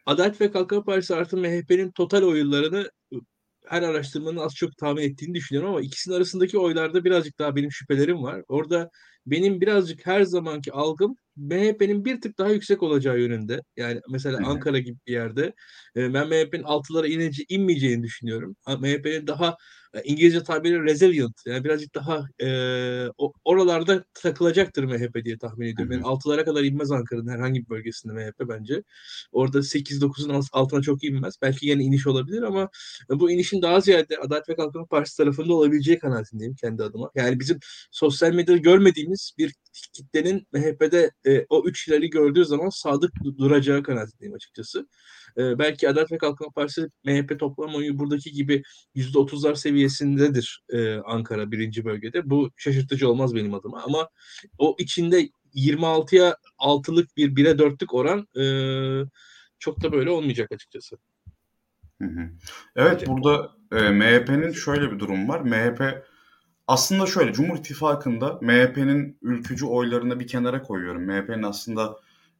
[0.06, 2.92] Adalet ve Kalkınma Partisi artı MHP'nin total oylarını
[3.68, 8.24] her araştırmanın az çok tahmin ettiğini düşünüyorum ama ikisinin arasındaki oylarda birazcık daha benim şüphelerim
[8.24, 8.44] var.
[8.48, 8.90] Orada
[9.26, 13.62] benim birazcık her zamanki algım MHP'nin bir tık daha yüksek olacağı yönünde.
[13.78, 15.54] Yani mesela Ankara gibi bir yerde
[15.96, 18.56] e, ben MHP'nin altılara inece, inmeyeceğini düşünüyorum.
[18.68, 19.56] MHP'nin daha e,
[20.04, 22.48] İngilizce tabiri resilient yani birazcık daha e,
[23.46, 25.92] oralarda takılacaktır MHP diye tahmin ediyorum.
[25.92, 28.84] Yani altılara kadar inmez Ankara'nın herhangi bir bölgesinde MHP bence.
[29.32, 31.36] Orada 8-9'un altına çok inmez.
[31.42, 32.70] Belki yine iniş olabilir ama
[33.10, 37.12] bu inişin daha ziyade Adalet ve Kalkınma Partisi tarafında olabileceği kanaatindeyim kendi adıma.
[37.16, 37.60] Yani bizim
[37.92, 39.54] sosyal medyada görmediğimiz bir
[39.94, 44.88] kitlenin MHP'de e, o üç ileri gördüğü zaman sadık duracağı kanaatindeyim açıkçası.
[45.38, 48.64] E, belki Adalet ve Kalkınma Partisi MHP toplam oyu buradaki gibi
[48.96, 52.30] %30'lar seviyesindedir e, Ankara birinci bölgede.
[52.30, 54.10] Bu şaşırtıcı olmaz benim adıma ama
[54.58, 58.44] o içinde 26'ya 6'lık bir 1'e 4'lük oran e,
[59.60, 60.98] çok da böyle olmayacak açıkçası.
[62.02, 62.30] Hı hı.
[62.76, 65.42] Evet burada e, MHP'nin şöyle bir durum var.
[65.42, 66.06] MHP
[66.68, 71.06] aslında şöyle Cumhur İttifakı'nda MHP'nin ülkücü oylarını bir kenara koyuyorum.
[71.06, 72.00] MHP'nin aslında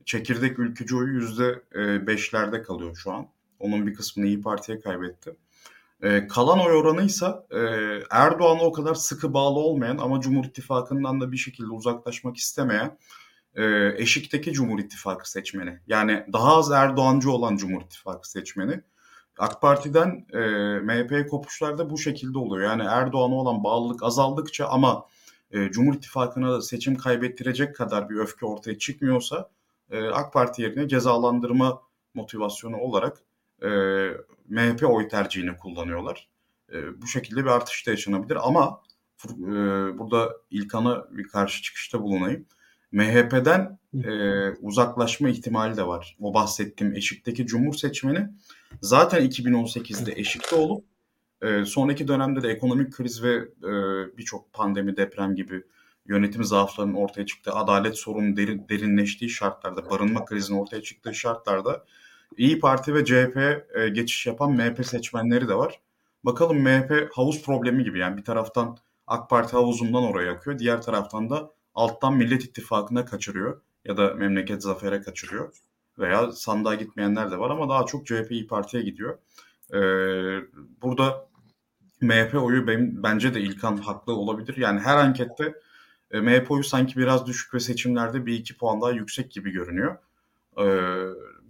[0.10, 3.28] çekirdek ülkücü oyu yüzde e, beşlerde kalıyor şu an.
[3.60, 5.36] Onun bir kısmını İyi Parti'ye kaybetti.
[6.04, 7.60] E, kalan oy oranı ise e,
[8.12, 12.98] Erdoğan'a o kadar sıkı bağlı olmayan ama Cumhur İttifakı'ndan da bir şekilde uzaklaşmak istemeyen
[13.56, 15.80] e, eşikteki Cumhur İttifakı seçmeni.
[15.88, 18.82] Yani daha az Erdoğancı olan Cumhur İttifakı seçmeni.
[19.38, 20.40] AK Parti'den e,
[20.80, 22.66] MHP'ye kopuşlarda bu şekilde oluyor.
[22.66, 25.06] Yani Erdoğan'a olan bağlılık azaldıkça ama
[25.52, 29.50] e, Cumhur İttifakı'na seçim kaybettirecek kadar bir öfke ortaya çıkmıyorsa
[29.92, 31.82] e, AK Parti yerine cezalandırma
[32.14, 33.18] motivasyonu olarak
[33.62, 33.68] e,
[34.50, 36.30] MHP oy tercihini kullanıyorlar.
[36.74, 38.82] E, bu şekilde bir artış da yaşanabilir ama
[39.26, 39.52] e,
[40.00, 42.46] burada İlkan'a bir karşı çıkışta bulunayım.
[42.92, 46.18] MHP'den e, uzaklaşma ihtimali de var.
[46.20, 48.30] O bahsettiğim eşikteki Cumhur seçmeni
[48.82, 50.86] zaten 2018'de eşikte olup
[51.42, 53.72] E, sonraki dönemde de ekonomik kriz ve e,
[54.18, 55.64] birçok pandemi, deprem gibi
[56.10, 61.86] yönetim zaaflarının ortaya çıktığı, adalet sorunun derin, derinleştiği şartlarda, barınma krizinin ortaya çıktığı şartlarda
[62.38, 65.80] İyi Parti ve CHP'ye e, geçiş yapan MHP seçmenleri de var.
[66.24, 71.30] Bakalım MHP havuz problemi gibi yani bir taraftan AK Parti havuzundan oraya akıyor, diğer taraftan
[71.30, 75.54] da alttan Millet İttifakı'na kaçırıyor ya da memleket zafere kaçırıyor
[76.00, 79.18] veya sandığa gitmeyenler de var ama daha çok CHP İyi Parti'ye gidiyor.
[79.74, 79.78] Ee,
[80.82, 81.30] burada
[82.02, 84.58] MHP oyu benim, bence de İlkan haklı olabilir.
[84.58, 85.54] Yani her ankette
[86.12, 89.98] e, MHP sanki biraz düşük ve seçimlerde bir iki puan daha yüksek gibi görünüyor.
[90.58, 90.66] E,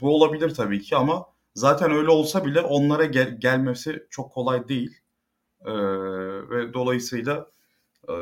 [0.02, 4.98] bu olabilir tabii ki ama zaten öyle olsa bile onlara gel- gelmesi çok kolay değil.
[5.66, 5.74] E,
[6.50, 7.48] ve dolayısıyla
[8.10, 8.14] e,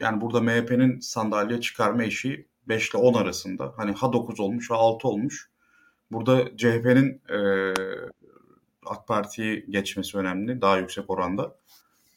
[0.00, 3.74] yani burada MHP'nin sandalye çıkarma işi 5 ile 10 arasında.
[3.76, 5.50] Hani ha 9 olmuş ha 6 olmuş.
[6.10, 7.74] Burada CHP'nin e,
[8.86, 11.56] AK Parti'yi geçmesi önemli daha yüksek oranda.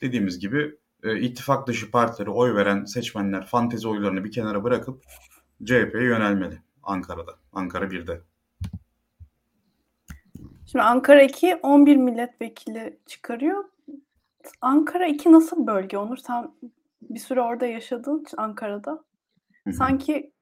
[0.02, 5.04] Dediğimiz gibi e, ittifak dışı partilere oy veren seçmenler fantezi oylarını bir kenara bırakıp
[5.64, 7.32] CHP'ye yönelmeli Ankara'da.
[7.54, 8.22] Ankara 1'de.
[10.72, 13.64] Şimdi Ankara 2 11 milletvekili çıkarıyor.
[14.62, 16.18] Ankara 2 nasıl bölge Onur?
[16.18, 16.52] Sen
[17.02, 19.04] bir süre orada yaşadığın için Ankara'da.
[19.78, 20.34] Sanki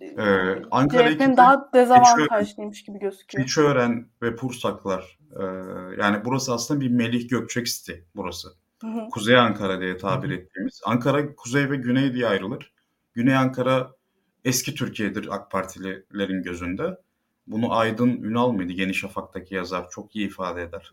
[0.00, 3.44] ee, Ankara CHP'nin daha dezavantajlıymış gibi gözüküyor.
[3.44, 5.18] Keçiören ve Pursaklar.
[5.40, 5.44] E,
[6.02, 8.48] yani burası aslında bir Melih Gökçeksti burası.
[8.80, 9.08] Hı hı.
[9.10, 10.80] Kuzey Ankara diye tabir ettiğimiz.
[10.84, 12.72] Ankara kuzey ve güney diye ayrılır.
[13.14, 13.90] Güney Ankara
[14.44, 16.98] eski Türkiye'dir AK Partililerin gözünde.
[17.46, 18.72] Bunu Aydın Ünal mıydı?
[18.72, 20.92] Yeni Şafak'taki yazar çok iyi ifade eder.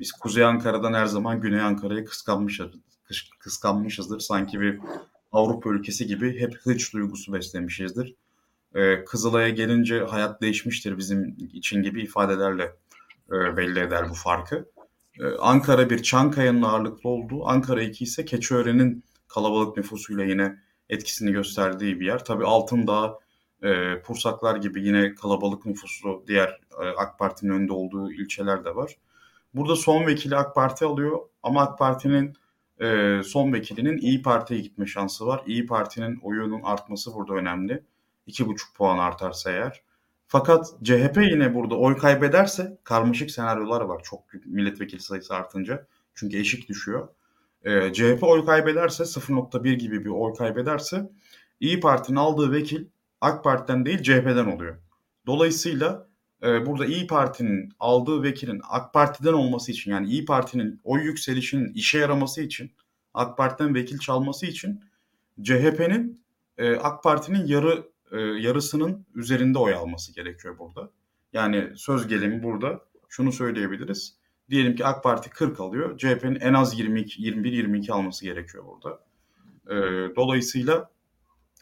[0.00, 2.70] Biz Kuzey Ankara'dan her zaman Güney Ankara'yı kıskanmışız,
[3.38, 4.20] kıskanmışızdır.
[4.20, 4.80] Sanki bir
[5.32, 8.14] Avrupa ülkesi gibi hep hıç duygusu beslemişizdir.
[8.74, 12.72] Ee, Kızılay'a gelince hayat değişmiştir bizim için gibi ifadelerle
[13.32, 14.64] e, belli eder bu farkı.
[15.20, 22.00] Ee, Ankara bir Çankaya'nın ağırlıklı olduğu, Ankara 2 ise Keçiören'in kalabalık nüfusuyla yine etkisini gösterdiği
[22.00, 22.24] bir yer.
[22.24, 23.18] Tabii Altındağ,
[23.62, 28.96] e, Pursaklar gibi yine kalabalık nüfuslu diğer e, AK Parti'nin önünde olduğu ilçeler de var.
[29.54, 32.34] Burada son vekili AK Parti alıyor ama AK Parti'nin
[32.80, 35.42] e, son vekilinin İyi Parti'ye gitme şansı var.
[35.46, 37.84] İyi Parti'nin oyunun artması burada önemli.
[38.28, 39.82] 2,5 puan artarsa eğer.
[40.30, 45.86] Fakat CHP yine burada oy kaybederse karmaşık senaryolar var çok milletvekili sayısı artınca.
[46.14, 47.08] Çünkü eşik düşüyor.
[47.64, 51.10] E, CHP oy kaybederse 0.1 gibi bir oy kaybederse
[51.60, 52.86] İyi Parti'nin aldığı vekil
[53.20, 54.76] AK Parti'den değil CHP'den oluyor.
[55.26, 56.08] Dolayısıyla
[56.42, 61.72] e, burada İyi Parti'nin aldığı vekilin AK Parti'den olması için yani İyi Parti'nin oy yükselişinin
[61.74, 62.72] işe yaraması için
[63.14, 64.80] AK Parti'den vekil çalması için
[65.42, 66.22] CHP'nin
[66.58, 70.90] e, AK Parti'nin yarı e, yarısının üzerinde oy alması gerekiyor burada.
[71.32, 74.18] Yani söz gelimi burada şunu söyleyebiliriz.
[74.50, 75.98] Diyelim ki AK Parti 40 alıyor.
[75.98, 79.00] CHP'nin en az 22, 21-22 alması gerekiyor burada.
[79.66, 79.76] E,
[80.16, 80.90] dolayısıyla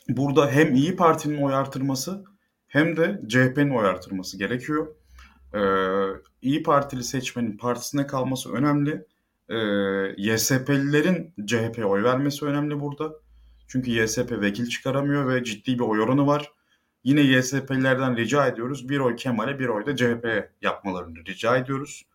[0.08, 2.24] burada hem İyi Parti'nin oy artırması
[2.66, 4.94] hem de CHP'nin oy artırması gerekiyor.
[5.54, 5.60] E,
[6.42, 9.06] İyi Partili seçmenin partisine kalması önemli.
[9.48, 9.56] E,
[10.16, 13.12] YSP'lilerin CHP'ye oy vermesi önemli burada.
[13.68, 16.52] Çünkü YSP vekil çıkaramıyor ve ciddi bir oy oranı var.
[17.04, 18.88] Yine YSP'lilerden rica ediyoruz.
[18.88, 22.06] Bir oy Kemal'e bir oy da CHP'ye yapmalarını rica ediyoruz.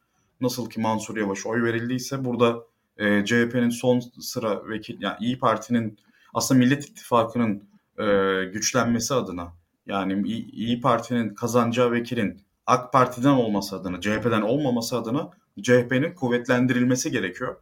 [0.42, 2.64] Nasıl ki Mansur Yavaş oy verildiyse burada
[2.98, 5.98] e, CHP'nin son sıra vekil, yani İyi Parti'nin
[6.34, 7.64] aslında Millet İttifakı'nın
[8.00, 8.06] e,
[8.46, 9.54] güçlenmesi adına
[9.86, 15.30] yani İyi, İyi Parti'nin kazanacağı vekilin AK Parti'den olması adına, CHP'den olmaması adına
[15.62, 17.56] CHP'nin kuvvetlendirilmesi gerekiyor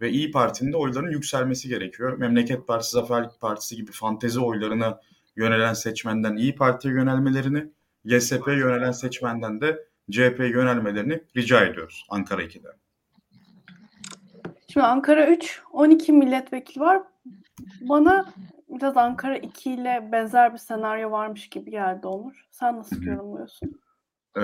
[0.00, 2.18] ve İyi Parti'nin de oyların yükselmesi gerekiyor.
[2.18, 5.00] Memleket Partisi, Zaferlik Partisi gibi fantezi oylarına
[5.36, 7.72] yönelen seçmenden İyi Parti'ye yönelmelerini,
[8.04, 12.68] YSP'ye yönelen seçmenden de CHP'ye yönelmelerini rica ediyoruz Ankara 2'de.
[14.72, 17.02] Şimdi Ankara 3, 12 milletvekili var.
[17.80, 18.32] Bana
[18.68, 22.46] biraz Ankara 2 ile benzer bir senaryo varmış gibi geldi Onur.
[22.50, 23.80] Sen nasıl yorumluyorsun?
[24.36, 24.40] Ee,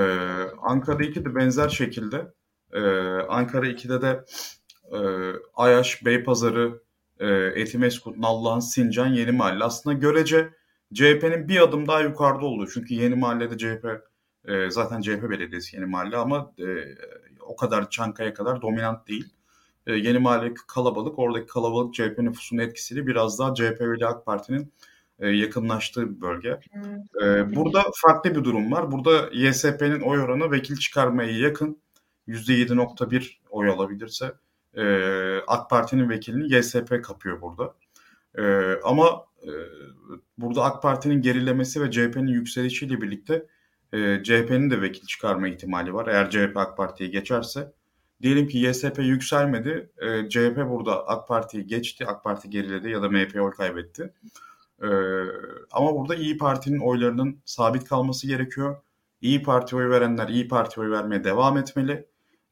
[0.62, 2.32] Ankara 2'de benzer şekilde
[2.72, 2.80] e,
[3.28, 4.24] Ankara 2'de de
[4.92, 4.98] e,
[5.54, 6.82] Ayaş, Beypazarı,
[7.20, 9.64] e, Etimeskut, Nallıhan, Sincan, Yeni Mahalle.
[9.64, 10.50] Aslında görece
[10.94, 12.66] CHP'nin bir adım daha yukarıda olduğu.
[12.66, 14.02] Çünkü Yeni Mahalle'de CHP
[14.44, 16.64] e, zaten CHP belediyesi Yeni Mahalle ama e,
[17.40, 19.34] o kadar Çankaya kadar dominant değil.
[19.86, 21.18] E, Yeni Mahalle kalabalık.
[21.18, 24.72] Oradaki kalabalık CHP nüfusunun etkisiyle biraz daha CHP ve AK Parti'nin
[25.18, 26.60] e, yakınlaştığı bir bölge.
[27.22, 28.92] E, burada farklı bir durum var.
[28.92, 31.78] Burada YSP'nin oy oranı vekil çıkarmaya yakın.
[32.28, 34.32] %7.1 oy alabilirse
[34.76, 34.84] e,
[35.46, 37.74] AK Parti'nin vekilini YSP kapıyor burada.
[38.38, 38.42] E,
[38.84, 39.50] ama e,
[40.38, 43.46] burada AK Parti'nin gerilemesi ve CHP'nin yükselişiyle birlikte
[43.92, 46.06] e, CHP'nin de vekil çıkarma ihtimali var.
[46.06, 47.72] Eğer CHP AK Parti'ye geçerse
[48.22, 49.90] Diyelim ki YSP yükselmedi.
[49.98, 52.06] E, CHP burada AK Parti'yi geçti.
[52.06, 54.12] AK Parti geriledi ya da MHP oy kaybetti.
[54.82, 54.88] E,
[55.72, 58.76] ama burada İyi Parti'nin oylarının sabit kalması gerekiyor.
[59.20, 62.06] İyi Parti oy verenler İyi Parti oy vermeye devam etmeli.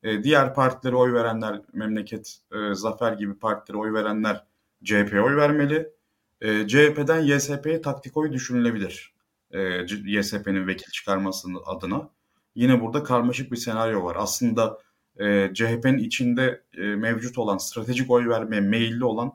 [0.05, 4.45] E, diğer partilere oy verenler, Memleket, e, Zafer gibi partilere oy verenler
[4.85, 5.93] CHP'ye oy vermeli.
[6.40, 9.14] E, CHP'den YSP'ye taktik oy düşünülebilir.
[9.51, 9.61] E,
[10.05, 12.09] YSP'nin vekil çıkarması adına.
[12.55, 14.17] Yine burada karmaşık bir senaryo var.
[14.19, 14.79] Aslında
[15.21, 19.33] e, CHP'nin içinde e, mevcut olan, stratejik oy vermeye meyilli olan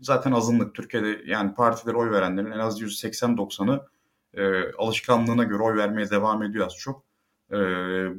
[0.00, 0.74] zaten azınlık.
[0.74, 3.86] Türkiye'de yani partilere oy verenlerin en az %80-90'ı
[4.34, 7.09] e, alışkanlığına göre oy vermeye devam ediyor az çok.
[7.52, 7.56] E,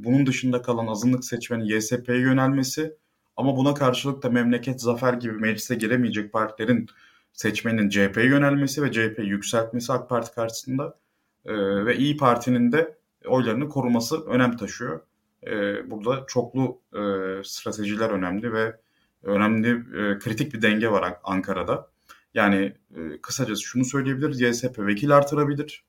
[0.03, 2.95] bunun dışında kalan azınlık seçmenin YSP'ye yönelmesi
[3.37, 6.87] ama buna karşılık da memleket zafer gibi meclise giremeyecek partilerin
[7.33, 10.97] seçmenin CHP'ye yönelmesi ve CHP'yi yükseltmesi AK Parti karşısında
[11.45, 11.53] e,
[11.85, 15.01] ve İyi Parti'nin de oylarını koruması önem taşıyor.
[15.47, 15.51] E,
[15.91, 17.01] burada çoklu e,
[17.43, 18.75] stratejiler önemli ve
[19.23, 21.89] önemli e, kritik bir denge var Ankara'da.
[22.33, 24.41] Yani e, kısacası şunu söyleyebiliriz.
[24.41, 25.85] YSP vekil artırabilir.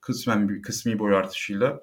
[0.00, 1.80] Kısmen bir kısmi boy artışıyla.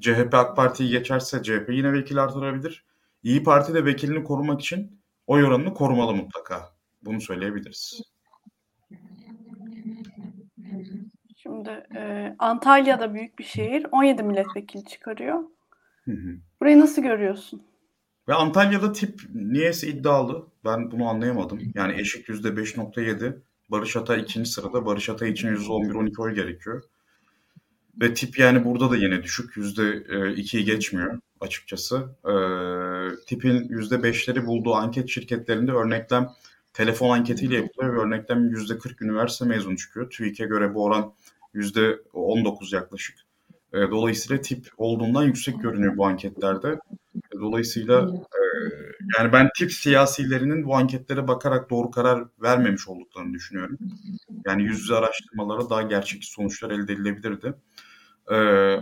[0.00, 2.84] CHP AK Parti'yi geçerse CHP yine vekil artırabilir.
[3.22, 6.72] İyi Parti de vekilini korumak için oy oranını korumalı mutlaka.
[7.02, 8.02] Bunu söyleyebiliriz.
[11.36, 13.86] Şimdi e, Antalya'da büyük bir şehir.
[13.92, 15.38] 17 milletvekili çıkarıyor.
[16.04, 16.36] Hı hı.
[16.60, 17.62] Burayı nasıl görüyorsun?
[18.28, 20.46] Ve Antalya'da tip niyeyse iddialı.
[20.64, 21.60] Ben bunu anlayamadım.
[21.74, 23.42] Yani eşik %5.7.
[23.68, 24.86] Barış Atay ikinci sırada.
[24.86, 26.82] Barış Atay için %11-12 oy gerekiyor.
[28.00, 29.56] Ve tip yani burada da yine düşük.
[29.56, 31.96] %2'yi geçmiyor açıkçası.
[32.24, 32.34] E,
[33.26, 36.28] tipin %5'leri bulduğu anket şirketlerinde örneklem
[36.72, 40.10] telefon anketiyle yapılıyor ve örneklem %40 üniversite mezunu çıkıyor.
[40.10, 41.14] TÜİK'e göre bu oran
[41.54, 43.16] %19 yaklaşık.
[43.72, 46.78] E, dolayısıyla tip olduğundan yüksek görünüyor bu anketlerde.
[47.16, 48.40] E, dolayısıyla e,
[49.18, 53.78] yani ben tip siyasilerinin bu anketlere bakarak doğru karar vermemiş olduklarını düşünüyorum.
[54.46, 57.54] Yani yüz yüze araştırmalara daha gerçekçi sonuçlar elde edilebilirdi.
[58.30, 58.36] Ee,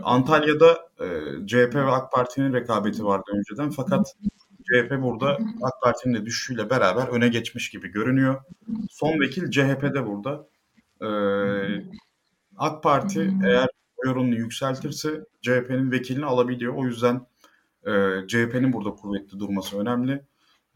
[0.04, 1.06] Antalya'da e,
[1.46, 4.16] CHP ve AK Parti'nin rekabeti vardı önceden fakat
[4.62, 8.42] CHP burada AK Parti'nin de düşüşüyle beraber öne geçmiş gibi görünüyor.
[8.90, 10.46] Son vekil CHP'de burada.
[11.02, 11.84] Ee,
[12.56, 13.68] AK Parti eğer
[14.06, 16.74] oy yükseltirse CHP'nin vekilini alabiliyor.
[16.74, 17.26] O yüzden
[17.86, 17.92] e,
[18.28, 20.22] CHP'nin burada kuvvetli durması önemli.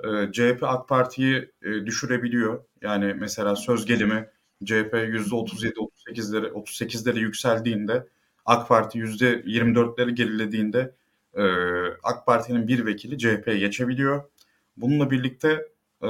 [0.04, 2.64] E, CHP AK Parti'yi e, düşürebiliyor.
[2.82, 4.28] Yani mesela söz gelimi
[4.64, 8.06] CHP %37-38'lere 38'lere yükseldiğinde
[8.44, 10.94] AK Parti %24'leri gerilediğinde
[11.34, 11.42] e,
[12.02, 14.24] AK Parti'nin bir vekili CHP'ye geçebiliyor.
[14.76, 15.66] Bununla birlikte
[16.02, 16.08] e,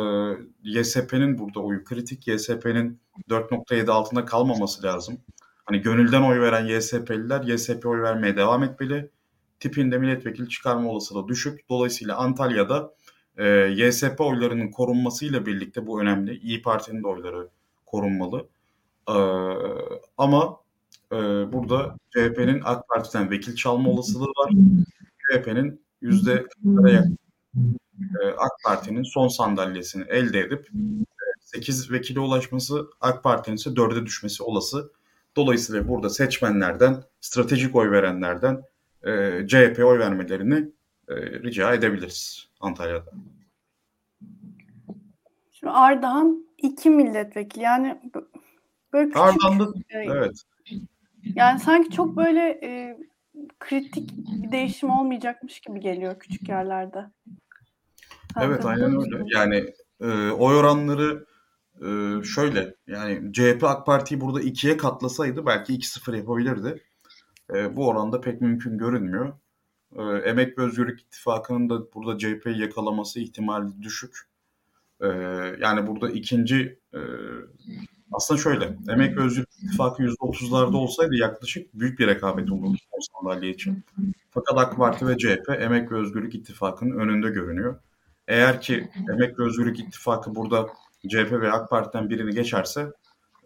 [0.62, 2.29] YSP'nin burada oyu kritik.
[2.29, 5.18] YSP'nin 4.7 altında kalmaması lazım.
[5.64, 9.11] Hani gönülden oy veren YSP'liler YSP oy vermeye devam etmeli.
[9.61, 11.68] Tipinde milletvekili çıkarma olasılığı düşük.
[11.68, 12.94] Dolayısıyla Antalya'da
[13.37, 16.38] e, YSP oylarının korunmasıyla birlikte bu önemli.
[16.38, 17.49] İyi Parti'nin de oyları
[17.87, 18.49] korunmalı.
[19.09, 19.16] E,
[20.18, 20.63] ama
[21.14, 24.53] e, burada CHP'nin AK Parti'den vekil çalma olasılığı var.
[25.31, 27.18] CHP'nin yüzde yakın
[28.22, 30.68] e, AK Parti'nin son sandalyesini elde edip
[31.40, 34.92] 8 e, vekile ulaşması AK Parti'nin ise 4'e düşmesi olası.
[35.37, 38.62] Dolayısıyla burada seçmenlerden, stratejik oy verenlerden
[39.03, 40.68] e, CHP oy vermelerini
[41.09, 43.11] e, rica edebiliriz Antalya'da.
[45.53, 48.00] Şimdi Ardahan iki milletvekili yani
[48.92, 49.22] böyle küçük.
[49.22, 50.42] Ardahan'da e, evet.
[51.34, 52.98] Yani sanki çok böyle e,
[53.60, 57.06] kritik bir değişim olmayacakmış gibi geliyor küçük yerlerde.
[58.34, 59.24] Sen evet aynen öyle.
[59.26, 59.64] Yani
[60.00, 61.26] e, oy oranları
[61.80, 66.82] e, şöyle yani CHP AK Parti'yi burada ikiye katlasaydı belki 2-0 yapabilirdi.
[67.54, 69.32] E, bu oranda pek mümkün görünmüyor.
[69.96, 74.18] E, Emek ve Özgürlük İttifakı'nın da burada CHP'yi yakalaması ihtimali düşük.
[75.00, 75.06] E,
[75.60, 77.00] yani burada ikinci e,
[78.16, 83.50] aslında şöyle, Emek ve Özgürlük İttifakı %30'larda olsaydı yaklaşık büyük bir rekabet olurdu son sandalye
[83.50, 83.85] için.
[84.31, 87.79] Fakat AK Parti ve CHP Emek ve Özgürlük İttifakı'nın önünde görünüyor.
[88.29, 90.67] Eğer ki Emek ve Özgürlük İttifakı burada
[91.08, 92.92] CHP ve AK Parti'den birini geçerse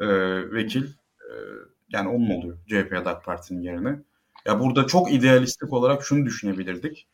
[0.01, 0.07] e,
[0.53, 0.85] vekil
[1.21, 1.33] e,
[1.89, 3.99] yani onun oluyor CHP ya da AK Parti'nin yerine.
[4.47, 7.07] Ya burada çok idealistik olarak şunu düşünebilirdik.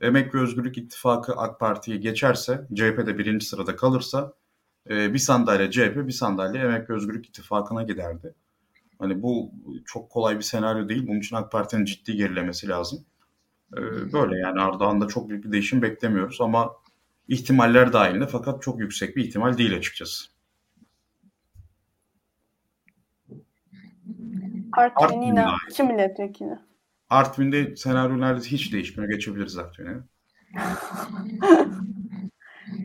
[0.00, 4.32] Emek ve Özgürlük İttifakı AK Parti'yi geçerse, CHP de birinci sırada kalırsa
[4.90, 8.34] e, bir sandalye CHP, bir sandalye Emek ve Özgürlük İttifakı'na giderdi.
[8.98, 9.52] Hani bu
[9.84, 11.06] çok kolay bir senaryo değil.
[11.06, 13.04] Bunun için AK Parti'nin ciddi gerilemesi lazım.
[13.72, 13.80] E,
[14.12, 16.72] böyle yani Ardahan'da çok büyük bir değişim beklemiyoruz ama
[17.28, 20.24] ihtimaller dahilinde fakat çok yüksek bir ihtimal değil açıkçası.
[24.72, 26.58] Artvin yine iki milletvekili.
[27.10, 29.10] Artvin'de senaryo neredeyse hiç değişmiyor.
[29.12, 29.96] Geçebiliriz Artvin'e.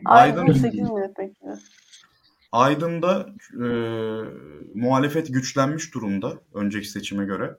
[0.04, 1.50] Aydın- 8 milletvekili.
[2.52, 3.66] Aydın'da e,
[4.74, 7.58] muhalefet güçlenmiş durumda önceki seçime göre.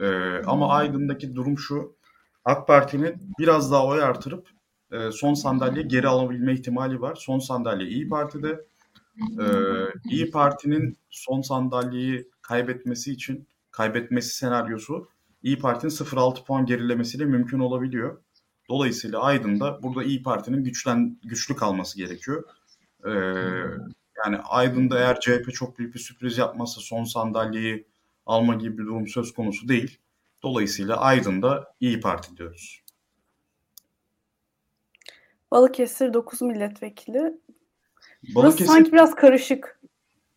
[0.00, 0.06] E,
[0.46, 1.96] ama Aydın'daki durum şu.
[2.44, 4.48] AK Parti'nin biraz daha oy artırıp
[4.92, 7.14] e, son sandalye geri alabilme ihtimali var.
[7.14, 8.64] Son sandalye İyi Parti'de.
[9.18, 9.44] E,
[10.10, 15.08] İyi Parti'nin son sandalyeyi kaybetmesi için kaybetmesi senaryosu
[15.42, 18.18] İyi Parti'nin 0.6 puan gerilemesiyle mümkün olabiliyor.
[18.68, 22.44] Dolayısıyla Aydın'da burada İyi Parti'nin güçlen güçlü kalması gerekiyor.
[23.06, 23.12] E,
[24.24, 27.86] yani Aydın'da eğer CHP çok büyük bir sürpriz yapmazsa son sandalyeyi
[28.26, 29.98] alma gibi bir durum söz konusu değil.
[30.42, 32.82] Dolayısıyla Aydın'da İyi Parti diyoruz.
[35.50, 37.40] Balıkesir 9 milletvekili.
[38.34, 39.80] Burası Balıkesir, sanki biraz karışık.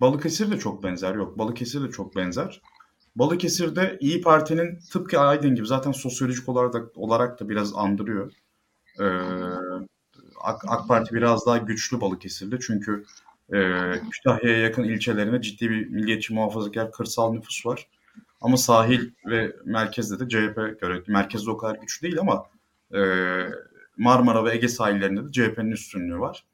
[0.02, 1.16] Balıkesir de çok benzer.
[1.16, 2.62] Yok Balıkesir de çok benzer.
[3.16, 8.34] Balıkesir'de İyi Parti'nin tıpkı Aydın gibi zaten sosyolojik olarak da, olarak da biraz andırıyor.
[9.00, 9.06] Ee,
[10.42, 13.06] AK, AK Parti biraz daha güçlü Balıkesir'de çünkü
[13.54, 17.88] e, Kütahya'ya yakın ilçelerinde ciddi bir milliyetçi muhafazakar kırsal nüfus var.
[18.42, 22.46] Ama sahil ve merkezde de CHP göre merkezde o kadar güçlü değil ama
[22.94, 23.00] e,
[23.98, 26.46] Marmara ve Ege sahillerinde de CHP'nin üstünlüğü var.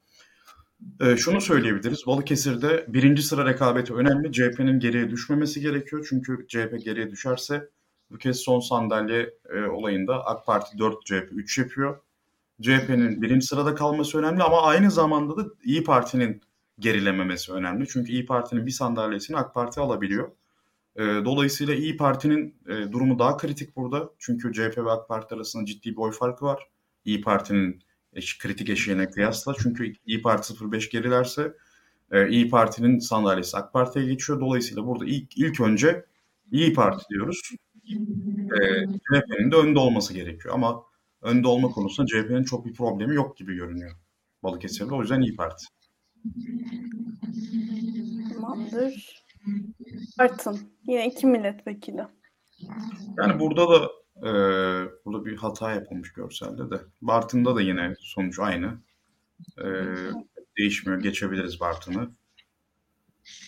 [1.00, 2.06] E, şunu söyleyebiliriz.
[2.06, 4.32] Balıkesir'de birinci sıra rekabeti önemli.
[4.32, 6.06] CHP'nin geriye düşmemesi gerekiyor.
[6.08, 7.68] Çünkü CHP geriye düşerse
[8.10, 12.00] bu kez son sandalye e, olayında AK Parti 4, CHP 3 yapıyor.
[12.62, 16.42] CHP'nin birinci sırada kalması önemli ama aynı zamanda da İyi Parti'nin
[16.78, 17.88] gerilememesi önemli.
[17.88, 20.30] Çünkü İyi Parti'nin bir sandalyesini AK Parti alabiliyor.
[20.96, 24.10] E, dolayısıyla İyi Parti'nin e, durumu daha kritik burada.
[24.18, 26.68] Çünkü CHP ve AK Parti arasında ciddi bir oy farkı var.
[27.04, 27.82] İyi Parti'nin
[28.38, 29.54] kritik eşiğine kıyasla.
[29.62, 31.54] Çünkü İyi Parti 0.5 gerilerse
[32.10, 34.40] e, İyi Parti'nin sandalyesi AK Parti'ye geçiyor.
[34.40, 36.04] Dolayısıyla burada ilk, ilk önce
[36.52, 37.40] İyi Parti diyoruz.
[38.60, 40.54] E, CHP'nin de önde olması gerekiyor.
[40.54, 40.82] Ama
[41.22, 43.96] önde olma konusunda CHP'nin çok bir problemi yok gibi görünüyor
[44.42, 44.94] Balıkesir'de.
[44.94, 45.66] O yüzden İyi Parti.
[48.34, 49.22] Tamamdır.
[50.18, 50.58] Bartın.
[50.86, 52.02] Yine 2 milletvekili.
[53.18, 54.30] Yani burada da e,
[55.04, 56.80] burada bir hata yapılmış görselde de.
[57.02, 58.78] Bartın'da da yine sonuç aynı.
[59.58, 59.66] E,
[60.58, 61.02] değişmiyor.
[61.02, 62.10] Geçebiliriz Bartın'ı.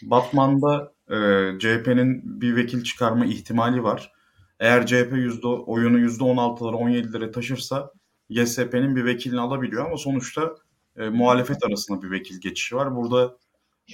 [0.02, 1.16] Batman'da e,
[1.58, 4.12] CHP'nin bir vekil çıkarma ihtimali var.
[4.60, 7.90] Eğer CHP yüzde, oyunu %16'lara 17'lere taşırsa
[8.28, 10.54] YSP'nin bir vekilini alabiliyor ama sonuçta
[10.98, 12.96] e, muhalefet arasında bir vekil geçişi var.
[12.96, 13.36] Burada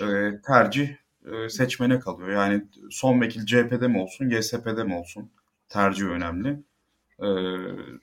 [0.00, 0.06] e,
[0.46, 0.88] tercih
[1.32, 2.28] e, seçmene kalıyor.
[2.28, 5.30] Yani son vekil CHP'de mi olsun, YSP'de mi olsun?
[5.68, 6.48] Tercih önemli.
[7.18, 7.26] E,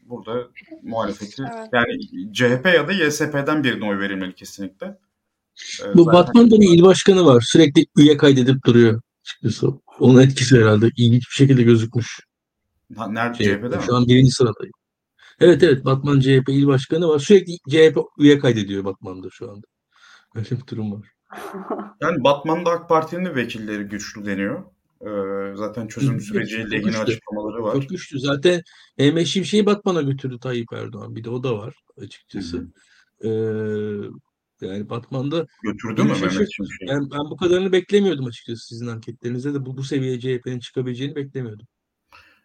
[0.06, 0.48] burada
[0.84, 1.70] muhalefeti Evet.
[1.74, 2.00] yani
[2.34, 4.86] CHP ya da YSP'den birine oy verilmeli kesinlikle.
[5.86, 7.42] E, Bu zaten- Batman'da bir il başkanı var.
[7.48, 9.02] Sürekli üye kaydedip duruyor.
[9.22, 9.68] Açıkçası.
[10.00, 10.86] Onun etkisi herhalde.
[10.98, 12.20] İlginç bir şekilde gözükmüş.
[13.10, 13.84] Nerede Şey, CHP'de mi?
[13.86, 14.74] şu an birinci sıradayım.
[15.40, 17.20] Evet evet Batman CHP il başkanı var.
[17.20, 19.68] Sürekli CHP üye kaydediyor Batman'da şu anda.
[20.36, 21.08] Öyle bir durum var.
[22.02, 24.64] Yani Batman'da AK Parti'nin de vekilleri güçlü deniyor.
[25.02, 27.00] Ee, zaten çözüm Hı, süreci çok lehine güçlü.
[27.00, 27.74] açıklamaları var.
[27.74, 28.20] Çok güçlü.
[28.20, 28.62] Zaten
[28.98, 31.16] Mehmet Şimşek'i Batman'a götürdü Tayyip Erdoğan.
[31.16, 32.68] Bir de o da var açıkçası.
[33.24, 33.30] Ee,
[34.62, 36.88] yani Batman'da Götürdü mü Mehmet şaşırt- Şimşek'i?
[36.88, 41.68] ben, ben bu kadarını beklemiyordum açıkçası sizin anketlerinizde de bu, bu seviyeye CHP'nin çıkabileceğini beklemiyordum.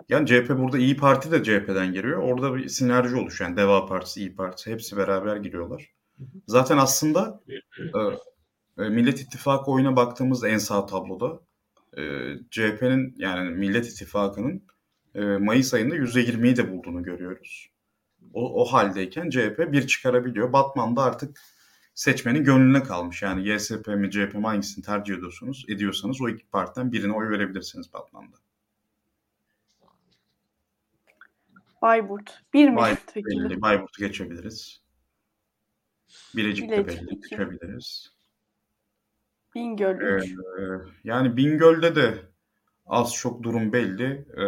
[0.09, 2.19] Yani CHP burada İyi Parti de CHP'den giriyor.
[2.19, 3.51] Orada bir sinerji oluşuyor.
[3.51, 5.93] Yani Deva Partisi, İyi Partisi hepsi beraber giriyorlar.
[6.47, 11.41] Zaten aslında e, e, Millet İttifakı oyuna baktığımızda en sağ tabloda
[11.99, 12.03] e,
[12.51, 14.63] CHP'nin yani Millet İttifakı'nın
[15.15, 17.71] e, Mayıs ayında %20'yi de bulduğunu görüyoruz.
[18.33, 20.53] O, o haldeyken CHP bir çıkarabiliyor.
[20.53, 21.41] Batman'da artık
[21.95, 23.23] seçmenin gönlüne kalmış.
[23.23, 27.93] Yani YSP mi CHP mi hangisini tercih ediyorsunuz, ediyorsanız o iki partiden birine oy verebilirsiniz
[27.93, 28.37] Batman'da.
[31.83, 32.43] Bayburt.
[32.55, 33.51] 1 Bayburt milletvekili.
[33.51, 33.63] belli.
[33.63, 34.83] Bayburt'u geçebiliriz.
[36.37, 37.21] Bilecik'te Bilecik belli.
[37.21, 38.13] Geçebiliriz.
[39.55, 40.25] Bingöl 3.
[40.25, 40.37] Ee,
[41.05, 42.15] yani Bingöl'de de
[42.87, 44.27] az çok durum belli.
[44.37, 44.45] Ee,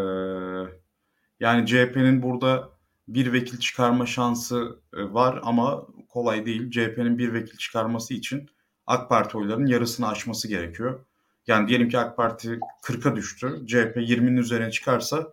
[1.41, 2.71] yani CHP'nin burada
[3.09, 6.71] bir vekil çıkarma şansı e, var ama kolay değil.
[6.71, 8.51] CHP'nin bir vekil çıkarması için
[8.87, 11.05] AK Parti oylarının yarısını aşması gerekiyor.
[11.47, 13.63] Yani diyelim ki AK Parti 40'a düştü.
[13.67, 15.33] CHP 20'nin üzerine çıkarsa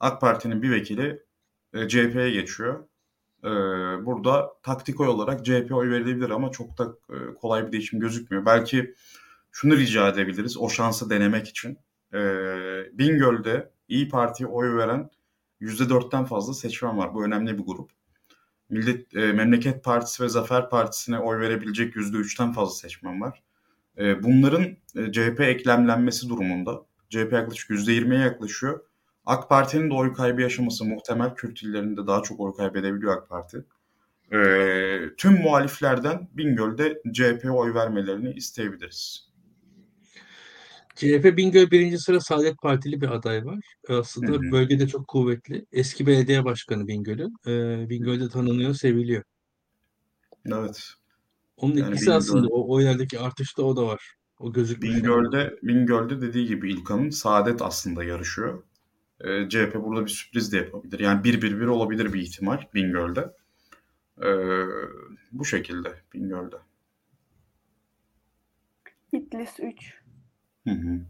[0.00, 1.22] AK Parti'nin bir vekili
[1.74, 2.84] e, CHP'ye geçiyor.
[3.44, 3.48] Ee,
[4.06, 8.46] burada taktik oy olarak CHP oy verilebilir ama çok da e, kolay bir değişim gözükmüyor.
[8.46, 8.94] Belki
[9.52, 11.78] şunu rica edebiliriz o şansı denemek için.
[12.14, 12.18] Ee,
[12.92, 15.10] Bingöl'de İyi Parti'ye oy veren
[15.60, 17.14] %4'ten fazla seçmen var.
[17.14, 17.90] Bu önemli bir grup.
[18.68, 23.42] Millet e, Memleket Partisi ve Zafer Partisi'ne oy verebilecek %3'ten fazla seçmen var.
[23.98, 24.62] E, bunların
[24.96, 28.80] e, CHP eklemlenmesi durumunda CHP yaklaşık %20'ye yaklaşıyor.
[29.26, 31.34] AK Parti'nin de oy kaybı yaşaması muhtemel.
[31.34, 33.64] Kürt illerinde daha çok oy kaybedebiliyor AK Parti.
[34.32, 34.36] e,
[35.16, 39.28] tüm muhaliflerden Bingöl'de CHP'ye oy vermelerini isteyebiliriz.
[40.94, 43.58] CHP Bingöl birinci sıra Saadet Partili bir aday var.
[43.88, 44.52] Aslında Hı hı.
[44.52, 45.66] bölgede çok kuvvetli.
[45.72, 47.36] Eski belediye başkanı Bingöl'ün.
[47.46, 49.22] Ee, Bingöl'de tanınıyor, seviliyor.
[50.46, 50.90] Evet.
[51.56, 54.14] Onun Yani etkisi Bingöl- aslında o, o yerdeki artışta o da var.
[54.38, 54.94] O gözükmüş.
[54.94, 58.62] Bingöl'de, Bingöl'de dediği gibi İlkan'ın Saadet aslında yarışıyor.
[59.22, 61.00] Ee, CHP burada bir sürpriz de yapabilir.
[61.00, 63.32] Yani 1-1-1 olabilir bir ihtimal Bingöl'de.
[64.22, 64.66] Ee,
[65.32, 66.56] bu şekilde Bingöl'de.
[69.12, 69.94] Bitlis 3.
[70.68, 71.00] Hı hı.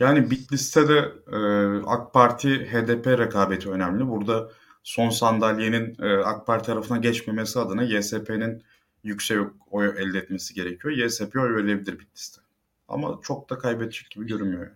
[0.00, 1.38] Yani Bitlis'te de e,
[1.86, 4.08] AK Parti HDP rekabeti önemli.
[4.08, 4.50] Burada
[4.82, 8.62] son sandalyenin e, AK Parti tarafına geçmemesi adına YSP'nin
[9.02, 9.38] yüksek
[9.70, 10.94] oy elde etmesi gerekiyor.
[10.96, 12.40] YSP oy verilebilir Bitlis'te.
[12.88, 14.70] Ama çok da kaybedecek gibi görünmüyor.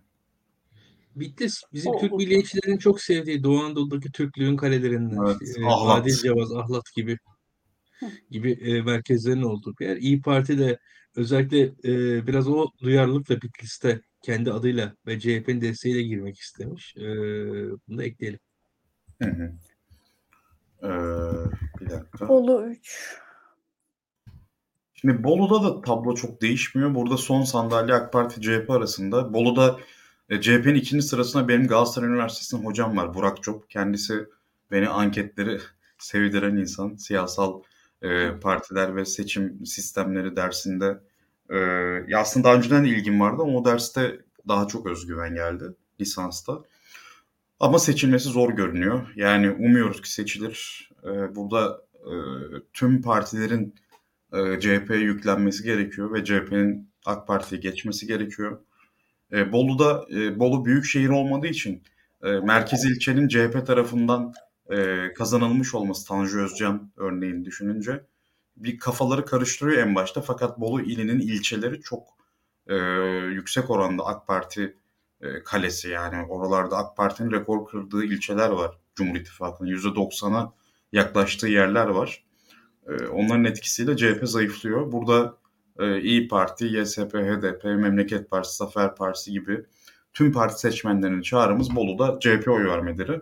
[1.20, 5.26] Bitlis bizim O- Türk milliyetçilerin çok sevdiği Doğu Anadolu'daki Türklüğün kalelerinden.
[5.26, 6.02] Evet, İşte, e, Ahlat.
[6.02, 7.18] Adil Cevaz, Ahlat gibi
[8.30, 9.96] gibi e, merkezlerin olduğu bir yer.
[9.96, 10.78] İyi Parti de
[11.16, 16.96] özellikle e, biraz o duyarlılıkla Bitlis'te kendi adıyla ve CHP'nin desteğiyle girmek istemiş.
[16.96, 17.02] E,
[17.88, 18.40] bunu da ekleyelim.
[19.22, 19.52] Hı hı.
[20.82, 20.88] Ee,
[21.80, 22.28] bir dakika.
[22.28, 23.16] Bolu 3.
[24.94, 26.94] Şimdi Bolu'da da tablo çok değişmiyor.
[26.94, 29.34] Burada son sandalye AK Parti CHP arasında.
[29.34, 29.80] Bolu'da
[30.30, 33.70] e, CHP'nin ikinci sırasında benim Galatasaray Üniversitesi'nin hocam var Burak Çop.
[33.70, 34.26] Kendisi
[34.70, 35.60] beni anketleri
[35.98, 36.96] sevdiren insan.
[36.96, 37.62] Siyasal
[38.02, 41.00] e, partiler ve seçim sistemleri dersinde.
[41.50, 41.56] E,
[42.08, 45.64] ya aslında daha önceden de ilgim vardı ama o derste daha çok özgüven geldi
[46.00, 46.62] lisansta.
[47.60, 49.12] Ama seçilmesi zor görünüyor.
[49.16, 50.90] Yani umuyoruz ki seçilir.
[51.04, 52.14] E, burada e,
[52.72, 53.74] tüm partilerin
[54.32, 58.60] e, CHP'ye yüklenmesi gerekiyor ve CHP'nin AK Parti'ye geçmesi gerekiyor.
[59.32, 61.82] E, Bolu'da e, Bolu büyük şehir olmadığı için
[62.22, 64.34] e, merkez ilçenin CHP tarafından
[64.70, 68.04] e, kazanılmış olması Tanju Özcan örneğini düşününce
[68.56, 72.08] bir kafaları karıştırıyor en başta fakat Bolu ilinin ilçeleri çok
[72.66, 72.74] e,
[73.34, 74.76] yüksek oranda AK Parti
[75.20, 80.52] e, kalesi yani oralarda AK Parti'nin rekor kırdığı ilçeler var Cumhur İttifakı'nın %90'a
[80.92, 82.24] yaklaştığı yerler var.
[82.88, 84.92] E, onların etkisiyle CHP zayıflıyor.
[84.92, 85.36] Burada
[85.80, 89.64] e, İyi Parti, YSP, HDP, Memleket Partisi, Zafer Partisi gibi
[90.12, 93.20] tüm parti seçmenlerinin çağrımız Bolu'da CHP oy vermeleri.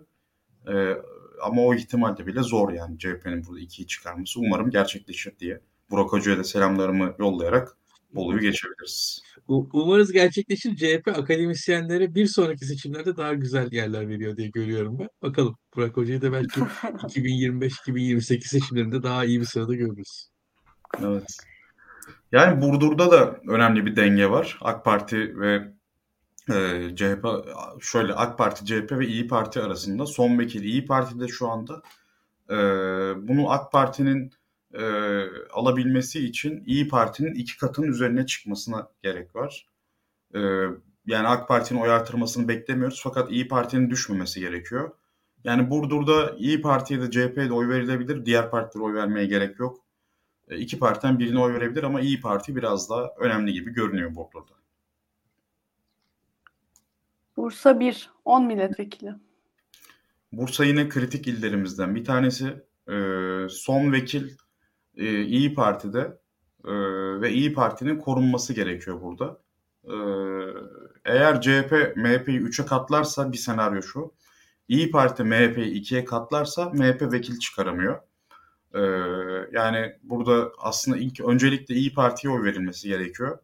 [0.69, 0.95] E,
[1.43, 4.41] ama o ihtimalle bile zor yani CHP'nin burada ikiyi çıkarması.
[4.41, 5.61] Umarım gerçekleşir diye.
[5.91, 7.77] Burak Hoca'ya da selamlarımı yollayarak
[8.15, 9.23] Bolu'yu geçebiliriz.
[9.49, 10.77] Umarız gerçekleşir.
[10.77, 15.09] CHP akademisyenlere bir sonraki seçimlerde daha güzel yerler veriyor diye görüyorum ben.
[15.23, 15.57] Bakalım.
[15.77, 20.29] Burak Hoca'yı da belki 2025-2028 seçimlerinde daha iyi bir sırada görürüz.
[21.03, 21.37] Evet.
[22.33, 24.59] Yani Burdur'da da önemli bir denge var.
[24.61, 25.73] AK Parti ve
[26.51, 27.27] e, CHP
[27.81, 31.83] şöyle AK Parti, CHP ve İyi Parti arasında son vekil İyi Parti'de şu anda
[32.51, 32.57] e,
[33.29, 34.33] bunu AK Parti'nin
[34.75, 34.83] e,
[35.53, 39.67] alabilmesi için İyi Parti'nin iki katının üzerine çıkmasına gerek var.
[40.35, 40.41] E,
[41.07, 44.91] yani AK Parti'nin oy artırmasını beklemiyoruz fakat İyi Parti'nin düşmemesi gerekiyor.
[45.45, 48.27] Yani Burdur'da İyi Parti'ye de CHP'ye de oy verilebilir.
[48.27, 49.88] Diğer partilere oy vermeye gerek yok.
[50.51, 54.53] E, iki partiden birine oy verebilir ama İyi Parti biraz daha önemli gibi görünüyor Burdur'da.
[57.37, 58.11] Bursa 1.
[58.25, 59.15] 10 milletvekili.
[60.33, 62.47] Bursa yine kritik illerimizden bir tanesi.
[62.89, 62.97] E,
[63.51, 64.31] son vekil
[64.97, 66.19] e, İyi Parti'de
[67.21, 69.41] ve İyi Parti'nin korunması gerekiyor burada.
[71.05, 74.15] Eğer CHP MHP'yi 3'e katlarsa bir senaryo şu.
[74.69, 78.01] İyi Parti MHP'yi 2'ye katlarsa MHP vekil çıkaramıyor.
[78.75, 78.81] E,
[79.53, 83.39] yani burada aslında ilk öncelikle İyi Parti'ye oy verilmesi gerekiyor.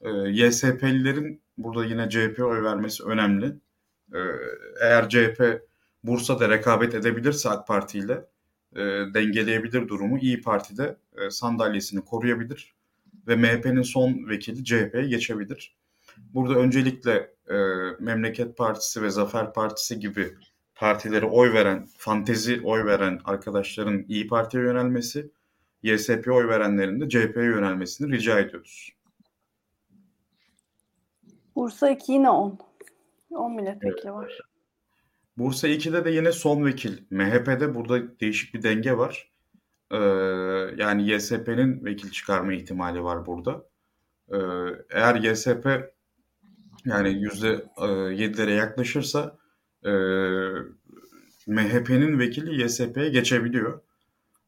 [0.00, 3.46] E, YSP'lilerin burada yine CHP'ye oy vermesi önemli.
[4.14, 4.18] E,
[4.80, 5.62] eğer CHP
[6.04, 8.24] Bursa'da rekabet edebilirse AK Parti ile
[8.76, 8.80] e,
[9.14, 10.18] dengeleyebilir durumu.
[10.18, 12.74] İyi Parti'de e, sandalyesini koruyabilir
[13.26, 15.76] ve MHP'nin son vekili CHP'ye geçebilir.
[16.18, 17.54] Burada öncelikle e,
[18.00, 20.34] Memleket Partisi ve Zafer Partisi gibi
[20.74, 25.30] partilere oy veren, fantezi oy veren arkadaşların İyi Parti'ye yönelmesi,
[25.82, 28.92] YSP'ye oy verenlerin de CHP'ye yönelmesini rica ediyoruz.
[31.56, 32.58] Bursa 2 yine 10.
[33.30, 34.40] 10 milletvekili var.
[35.38, 36.98] Bursa 2'de de yine son vekil.
[37.10, 39.32] MHP'de burada değişik bir denge var.
[39.90, 39.96] Ee,
[40.76, 43.66] yani YSP'nin vekil çıkarma ihtimali var burada.
[44.32, 44.36] Ee,
[44.90, 45.92] eğer YSP
[46.84, 47.86] yani yüzde e,
[48.22, 49.38] yedilere yaklaşırsa
[49.84, 49.92] e,
[51.46, 53.80] MHP'nin vekili YSP'ye geçebiliyor.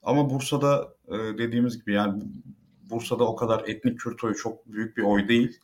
[0.03, 2.23] Ama Bursa'da e, dediğimiz gibi yani
[2.91, 5.61] Bursa'da o kadar etnik Kürt oyu çok büyük bir oy değil.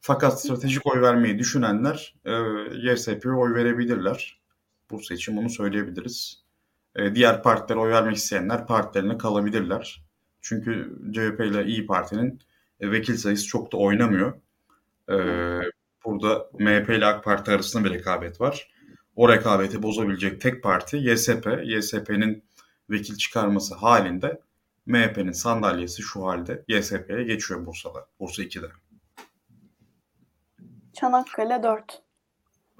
[0.00, 2.32] Fakat stratejik oy vermeyi düşünenler e,
[2.90, 4.40] YSP'ye oy verebilirler.
[4.90, 6.44] Bursa için bunu söyleyebiliriz.
[6.96, 10.04] E, diğer partilere oy vermek isteyenler partilerine kalabilirler.
[10.40, 12.40] Çünkü CHP ile İyi Parti'nin
[12.80, 14.32] e, vekil sayısı çok da oynamıyor.
[15.10, 15.16] E,
[16.04, 18.73] burada MHP ile AK Parti arasında bir rekabet var.
[19.16, 21.46] O rekabeti bozabilecek tek parti YSP.
[21.64, 22.44] YSP'nin
[22.90, 24.40] vekil çıkarması halinde
[24.86, 28.06] MHP'nin sandalyesi şu halde YSP'ye geçiyor Bursa'da.
[28.20, 28.66] Bursa 2'de.
[30.92, 32.02] Çanakkale 4.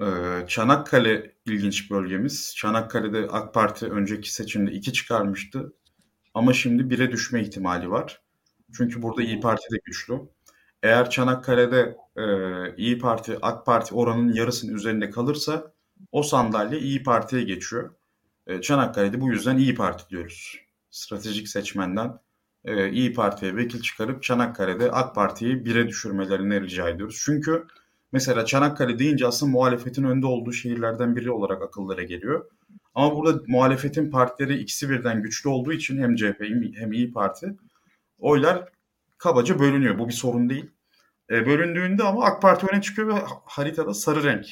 [0.00, 2.54] Ee, Çanakkale ilginç bölgemiz.
[2.56, 5.72] Çanakkale'de AK Parti önceki seçimde 2 çıkarmıştı.
[6.34, 8.22] Ama şimdi 1'e düşme ihtimali var.
[8.76, 10.20] Çünkü burada İyi Parti de güçlü.
[10.82, 12.24] Eğer Çanakkale'de e,
[12.76, 15.73] İyi Parti, AK Parti oranın yarısının üzerinde kalırsa
[16.12, 17.94] o sandalye İyi Parti'ye geçiyor.
[18.46, 20.56] E, Çanakkale'de bu yüzden İyi Parti diyoruz.
[20.90, 22.18] Stratejik seçmenden
[22.64, 27.22] e, İyi Parti'ye vekil çıkarıp Çanakkale'de AK Parti'yi 1'e düşürmelerini rica ediyoruz.
[27.24, 27.66] Çünkü
[28.14, 32.50] Mesela Çanakkale deyince aslında muhalefetin önde olduğu şehirlerden biri olarak akıllara geliyor.
[32.94, 36.40] Ama burada muhalefetin partileri ikisi birden güçlü olduğu için hem CHP
[36.76, 37.56] hem İyi Parti
[38.18, 38.68] oylar
[39.18, 39.98] kabaca bölünüyor.
[39.98, 40.70] Bu bir sorun değil.
[41.30, 44.46] E, bölündüğünde ama AK Parti öne çıkıyor ve haritada sarı renk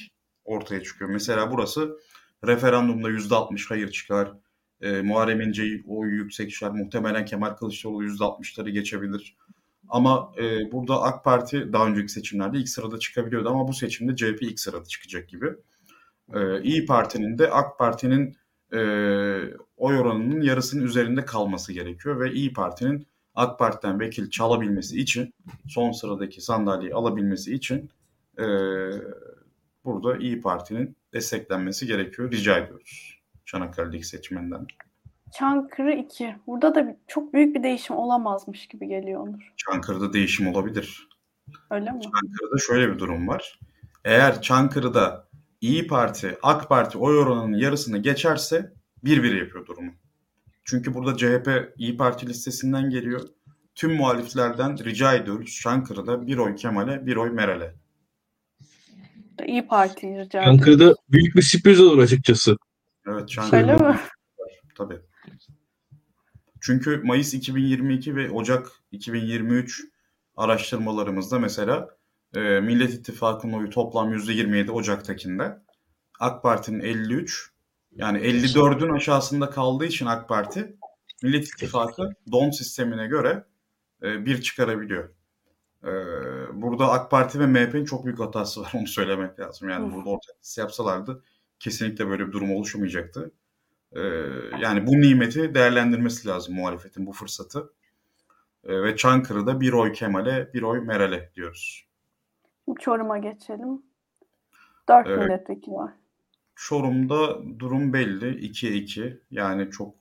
[0.45, 1.11] ortaya çıkıyor.
[1.11, 1.99] Mesela burası
[2.47, 4.33] referandumda %60 hayır çıkar.
[4.81, 6.71] E, Muharrem İnce'yi oyu yüksek çıkar.
[6.71, 9.37] Muhtemelen Kemal Kılıçdaroğlu %60'ları geçebilir.
[9.89, 14.43] Ama e, burada AK Parti daha önceki seçimlerde ilk sırada çıkabiliyordu ama bu seçimde CHP
[14.43, 15.47] ilk sırada çıkacak gibi.
[16.35, 18.37] E, İyi Parti'nin de AK Parti'nin
[18.73, 18.79] e,
[19.77, 25.35] oy oranının yarısının üzerinde kalması gerekiyor ve İyi Parti'nin AK Parti'den vekil çalabilmesi için
[25.69, 27.91] son sıradaki sandalyeyi alabilmesi için
[28.39, 28.45] e,
[29.85, 32.31] burada İyi Parti'nin desteklenmesi gerekiyor.
[32.31, 34.67] Rica ediyoruz Çanakkale'deki seçmenden.
[35.39, 36.37] Çankırı 2.
[36.47, 39.53] Burada da çok büyük bir değişim olamazmış gibi geliyor Onur.
[39.57, 41.09] Çankırı'da değişim olabilir.
[41.71, 42.01] Öyle mi?
[42.01, 43.61] Çankırı'da şöyle bir durum var.
[44.05, 45.29] Eğer Çankırı'da
[45.61, 48.73] İyi Parti, AK Parti oy oranının yarısını geçerse
[49.05, 49.93] bir bir yapıyor durumu.
[50.65, 53.21] Çünkü burada CHP İyi Parti listesinden geliyor.
[53.75, 57.75] Tüm muhaliflerden rica ediyoruz Çankırı'da bir oy Kemal'e, bir oy Meral'e.
[59.47, 60.45] İyi Parti rica ediyorum.
[60.45, 62.57] Çankırı'da büyük bir sürpriz olur açıkçası.
[63.07, 63.73] Evet Çankırı'da.
[63.73, 64.01] Öyle mi?
[64.79, 65.01] Tabii.
[66.61, 69.85] Çünkü Mayıs 2022 ve Ocak 2023
[70.37, 71.89] araştırmalarımızda mesela
[72.35, 75.59] e, Millet İttifakı'nın oyu toplam %27 Ocak'takinde.
[76.21, 77.51] AK Parti'nin 53
[77.93, 80.77] yani 54'ün aşağısında kaldığı için AK Parti
[81.23, 83.45] Millet İttifakı don sistemine göre
[84.03, 85.15] e, bir çıkarabiliyor.
[85.85, 85.93] E,
[86.63, 89.69] burada AK Parti ve MHP'nin çok büyük hatası var onu söylemek lazım.
[89.69, 89.95] Yani Hı.
[89.95, 91.23] burada ortak liste yapsalardı
[91.63, 93.31] kesinlikle böyle bir durum oluşmayacaktı.
[93.93, 94.01] Ee,
[94.61, 97.73] yani bu nimeti değerlendirmesi lazım muhalefetin bu fırsatı.
[98.65, 101.87] Ee, ve Çankırı'da bir oy Kemal'e, bir oy Meral'e diyoruz.
[102.65, 103.83] Şimdi Çorum'a geçelim.
[104.89, 105.19] 4 Evet.
[105.19, 105.93] milletvekili var.
[106.57, 108.47] Çorum'da durum belli.
[108.47, 109.21] 2'ye 2.
[109.31, 109.95] Yani çok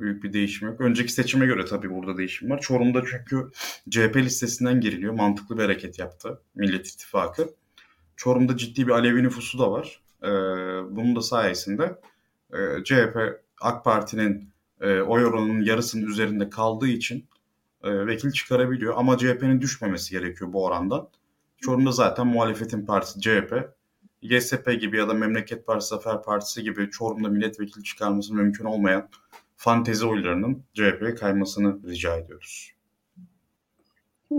[0.00, 0.80] büyük bir değişim yok.
[0.80, 2.60] Önceki seçime göre tabii burada değişim var.
[2.60, 3.50] Çorum'da çünkü
[3.90, 5.12] CHP listesinden giriliyor.
[5.14, 7.48] Mantıklı bir hareket yaptı Millet İttifakı.
[8.16, 10.02] Çorum'da ciddi bir Alevi nüfusu da var.
[10.22, 10.26] Ee,
[10.96, 12.00] bunun da sayesinde
[12.52, 13.16] e, CHP
[13.60, 14.50] AK Parti'nin
[14.80, 17.26] e, oy oranının yarısının üzerinde kaldığı için
[17.82, 18.94] e, vekil çıkarabiliyor.
[18.96, 21.08] Ama CHP'nin düşmemesi gerekiyor bu orandan.
[21.60, 23.78] Çorum'da zaten muhalefetin partisi CHP.
[24.22, 29.08] YSP gibi ya da Memleket Partisi, Zafer Partisi gibi Çorum'da milletvekili çıkarması mümkün olmayan
[29.58, 32.72] fantezi oylarının CHP'ye kaymasını rica ediyoruz.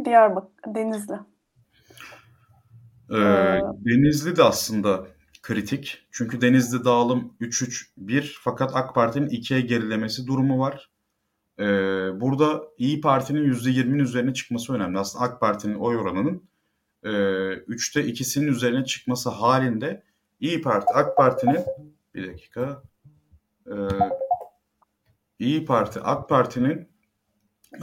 [0.05, 1.13] Diyarbakır, Denizli.
[3.11, 5.07] Ee, Ee, Denizli de aslında
[5.41, 6.07] kritik.
[6.11, 10.89] Çünkü Denizli dağılım 3-3-1 fakat AK Parti'nin 2'ye gerilemesi durumu var.
[11.59, 11.63] Ee,
[12.21, 14.99] burada İyi Parti'nin %20'nin üzerine çıkması önemli.
[14.99, 16.43] Aslında AK Parti'nin oy oranının
[17.03, 20.03] e, 3'te 2'sinin üzerine çıkması halinde
[20.39, 21.59] İyi Parti, AK Parti'nin
[22.15, 22.83] bir dakika
[23.67, 23.73] Ee,
[25.39, 26.89] İyi Parti, AK Parti'nin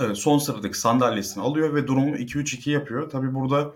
[0.01, 3.11] e, son sıradaki sandalyesini alıyor ve durumu 2-3-2 yapıyor.
[3.11, 3.75] Tabii burada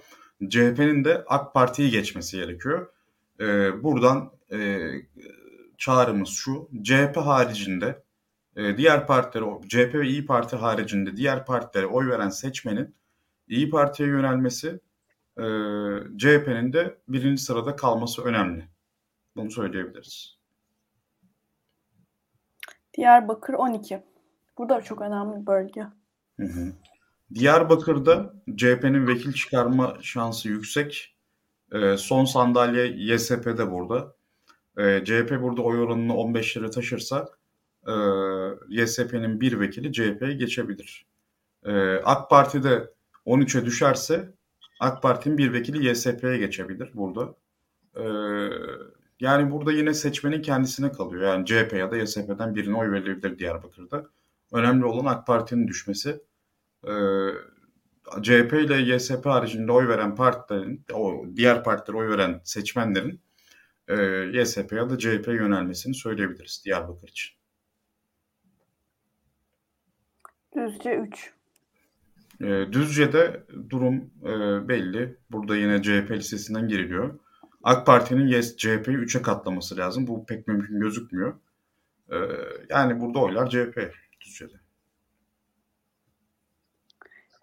[0.48, 2.92] CHP'nin de AK Parti'yi geçmesi gerekiyor.
[3.40, 4.90] Ee, buradan e,
[5.78, 6.68] çağrımız şu.
[6.82, 8.02] CHP haricinde
[8.56, 12.94] e, diğer partilere, CHP ve İyi Parti haricinde diğer partilere oy veren seçmenin
[13.48, 14.80] İyi Parti'ye yönelmesi,
[15.38, 15.44] e,
[16.18, 18.68] CHP'nin de birinci sırada kalması önemli.
[19.36, 20.39] Bunu söyleyebiliriz.
[22.96, 24.02] Diyarbakır 12.
[24.58, 25.86] Burada çok önemli bir bölge.
[26.40, 26.72] Hı hı.
[27.34, 31.16] Diyarbakır'da CHP'nin vekil çıkarma şansı yüksek.
[31.72, 34.14] Ee, son sandalye YSP'de burada.
[34.78, 37.28] Ee, CHP burada oy oranını 15 lira taşırsa
[37.86, 37.92] e,
[38.68, 41.06] YSP'nin bir vekili CHP'ye geçebilir.
[41.64, 42.90] Ee, AK Parti'de
[43.26, 44.32] 13'e düşerse
[44.80, 47.34] AK Parti'nin bir vekili YSP'ye geçebilir burada.
[47.96, 48.02] Ee,
[49.20, 51.22] Yani burada yine seçmenin kendisine kalıyor.
[51.22, 54.06] Yani CHP ya da YSP'den birine oy verilebilir Diyarbakır'da.
[54.52, 56.20] Önemli olan AK Parti'nin düşmesi.
[56.84, 56.90] Ee,
[58.22, 63.20] CHP ile YSP haricinde oy veren partilerin, o diğer partilere oy veren seçmenlerin
[63.88, 63.96] e,
[64.40, 67.30] YSP ya da CHP yönelmesini söyleyebiliriz Diyarbakır için.
[70.56, 71.32] Düzce 3.
[72.40, 75.16] E, Düzce'de durum e, belli.
[75.30, 77.18] Burada yine CHP listesinden giriliyor.
[77.62, 80.06] AK Parti'nin yes, CHP'yi 3'e katlaması lazım.
[80.06, 81.34] Bu pek mümkün gözükmüyor.
[82.12, 82.16] E,
[82.68, 84.60] yani burada oylar CHP Düzce'de.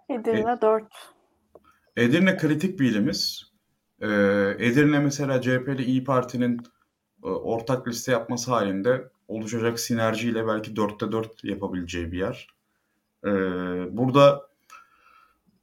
[0.09, 0.83] Edirne 4.
[1.95, 3.51] Edirne kritik bir ilimiz.
[4.01, 4.07] E,
[4.59, 6.61] Edirne mesela CHP ile İyi Parti'nin
[7.23, 12.47] e, ortak liste yapması halinde oluşacak sinerjiyle belki 4'te 4 yapabileceği bir yer.
[13.25, 13.29] E,
[13.97, 14.46] burada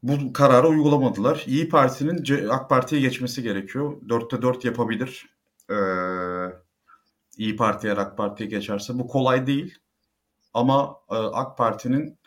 [0.05, 1.45] bu kararı uygulamadılar.
[1.47, 3.97] İyi Parti'nin AK Parti'ye geçmesi gerekiyor.
[4.09, 5.27] 4'te 4 yapabilir.
[5.71, 5.75] Ee,
[7.39, 8.99] İyi Parti eğer AK Parti'ye geçerse.
[8.99, 9.79] Bu kolay değil.
[10.55, 12.19] Ama e, AK Parti'nin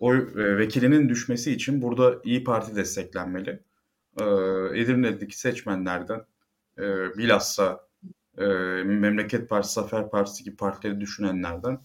[0.00, 3.62] oy e, vekilinin düşmesi için burada İyi Parti desteklenmeli.
[4.20, 4.24] E,
[4.74, 6.20] Edirne'deki seçmenlerden
[6.78, 6.82] e,
[7.18, 7.80] bilhassa
[8.38, 8.44] e,
[8.84, 11.78] Memleket Partisi, Zafer Partisi gibi partileri düşünenlerden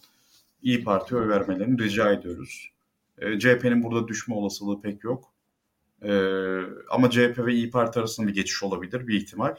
[0.62, 2.72] İyi Parti'ye oy vermelerini rica ediyoruz.
[3.18, 5.31] E, CHP'nin burada düşme olasılığı pek yok.
[6.04, 9.56] Ee, ama CHP ve İyi Parti arasında bir geçiş olabilir bir ihtimal.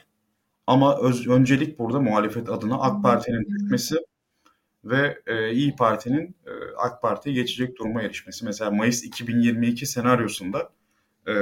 [0.67, 3.97] Ama öz, öncelik burada muhalefet adına AK Parti'nin düşmesi
[4.85, 8.45] ve e, İyi Parti'nin e, AK Parti'ye geçecek duruma erişmesi.
[8.45, 10.71] Mesela Mayıs 2022 senaryosunda
[11.29, 11.35] e,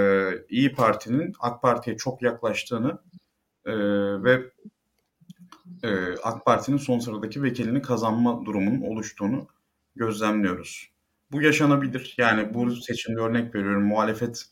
[0.48, 2.98] İyi Parti'nin AK Parti'ye çok yaklaştığını
[3.66, 3.72] e,
[4.24, 4.50] ve
[5.82, 9.48] e, AK Parti'nin son sıradaki vekilini kazanma durumunun oluştuğunu
[9.96, 10.90] gözlemliyoruz.
[11.32, 12.14] Bu yaşanabilir.
[12.18, 14.44] Yani bu seçimde örnek veriyorum muhalefet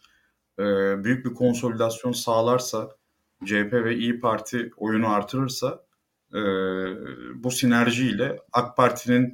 [0.59, 0.64] e,
[1.04, 2.88] büyük bir konsolidasyon sağlarsa,
[3.44, 5.84] CHP ve İyi Parti oyunu artırırsa
[6.34, 6.40] e,
[7.34, 9.32] bu sinerjiyle AK Parti'nin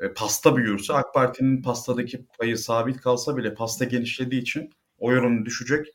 [0.00, 5.44] e, pasta büyürse, AK Parti'nin pastadaki payı sabit kalsa bile pasta genişlediği için oy oranı
[5.44, 5.86] düşecek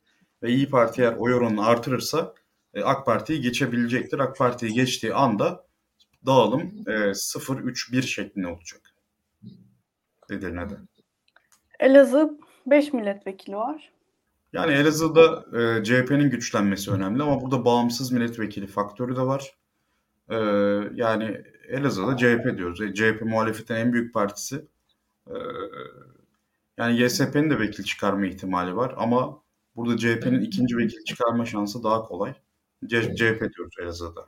[0.43, 2.34] ve İyi Parti eğer oy oranını artırırsa
[2.73, 4.19] e, AK Parti'yi geçebilecektir.
[4.19, 5.65] AK Parti'yi geçtiği anda
[6.25, 8.82] dağılım e, 0-3-1 şeklinde olacak.
[10.32, 10.75] Edirne'de.
[11.80, 13.91] Elazığ 5 milletvekili var.
[14.54, 19.56] Yani Elazığ'da e, CHP'nin güçlenmesi önemli ama burada bağımsız milletvekili faktörü de var.
[20.30, 20.36] E,
[20.95, 22.82] yani Elazığ'da CHP diyoruz.
[22.82, 24.66] E, CHP muhalefetin en büyük partisi.
[25.28, 25.36] E,
[26.78, 29.41] yani YSP'nin de vekil çıkarma ihtimali var ama
[29.76, 32.34] burada CHP'nin ikinci vekil çıkarma şansı daha kolay.
[32.86, 34.28] C- CHP diyoruz Elazığ'da.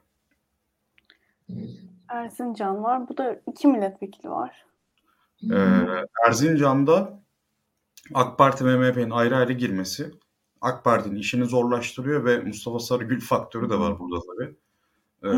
[2.09, 3.09] Erzincan var.
[3.09, 4.65] Bu da iki milletvekili var.
[5.51, 5.57] E,
[6.27, 7.19] Erzincan'da
[8.13, 10.11] AK Parti ve MHP'nin ayrı ayrı girmesi
[10.61, 14.55] AK Parti'nin işini zorlaştırıyor ve Mustafa Sarıgül faktörü de var burada tabii.
[15.23, 15.29] Ee,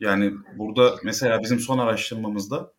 [0.00, 2.72] yani burada mesela bizim son araştırmamızda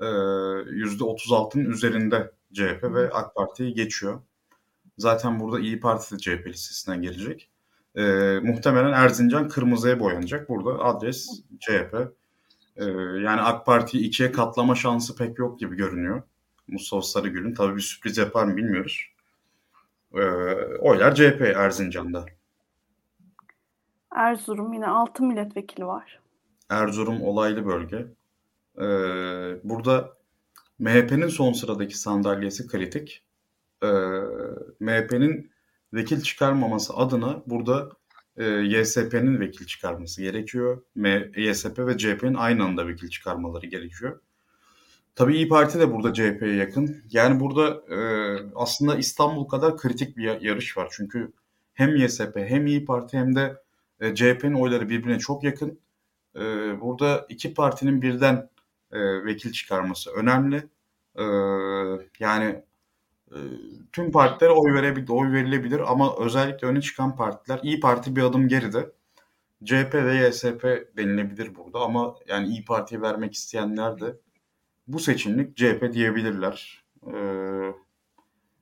[0.00, 4.20] e, %36'nın üzerinde CHP ve AK Parti'yi geçiyor.
[4.98, 7.50] Zaten burada İyi Parti de CHP listesinden gelecek.
[7.96, 10.48] Ee, muhtemelen Erzincan kırmızıya boyanacak.
[10.48, 11.94] Burada adres CHP.
[12.76, 12.84] Ee,
[13.24, 16.22] yani AK Parti'yi ikiye katlama şansı pek yok gibi görünüyor.
[16.68, 17.54] Mustafa Sarıgül'ün.
[17.54, 19.06] Tabii bir sürpriz yapar mı bilmiyoruz.
[20.14, 20.20] Ee,
[20.78, 22.26] oylar CHP Erzincan'da.
[24.14, 26.20] Erzurum yine 6 milletvekili var.
[26.68, 28.06] Erzurum olaylı bölge.
[28.78, 28.84] Ee,
[29.64, 30.18] burada
[30.78, 33.24] MHP'nin son sıradaki sandalyesi kritik.
[33.82, 33.86] Ee,
[34.80, 35.50] MHP'nin
[35.92, 37.88] vekil çıkarmaması adına burada
[38.36, 40.82] e, YSP'nin vekil çıkarması gerekiyor.
[40.94, 44.20] M YSP ve CHP'nin aynı anda vekil çıkarmaları gerekiyor.
[45.18, 47.04] Tabii İyi Parti de burada CHP'ye yakın.
[47.10, 47.98] Yani burada e,
[48.54, 50.88] aslında İstanbul kadar kritik bir yarış var.
[50.92, 51.32] Çünkü
[51.74, 53.62] hem YSP hem İyi Parti hem de
[54.00, 55.80] e, CHP'nin oyları birbirine çok yakın.
[56.36, 56.40] E,
[56.80, 58.50] burada iki partinin birden
[58.92, 60.56] e, vekil çıkarması önemli.
[61.16, 61.24] E,
[62.20, 62.62] yani
[63.30, 63.38] e,
[63.92, 68.48] tüm partilere oy verebilir, oy verilebilir ama özellikle öne çıkan partiler İyi Parti bir adım
[68.48, 68.92] geride.
[69.64, 70.64] CHP ve YSP
[70.96, 74.16] denilebilir burada ama yani İyi Parti'ye vermek isteyenler de
[74.88, 76.84] bu seçimlik CHP diyebilirler.
[77.06, 77.72] Ee,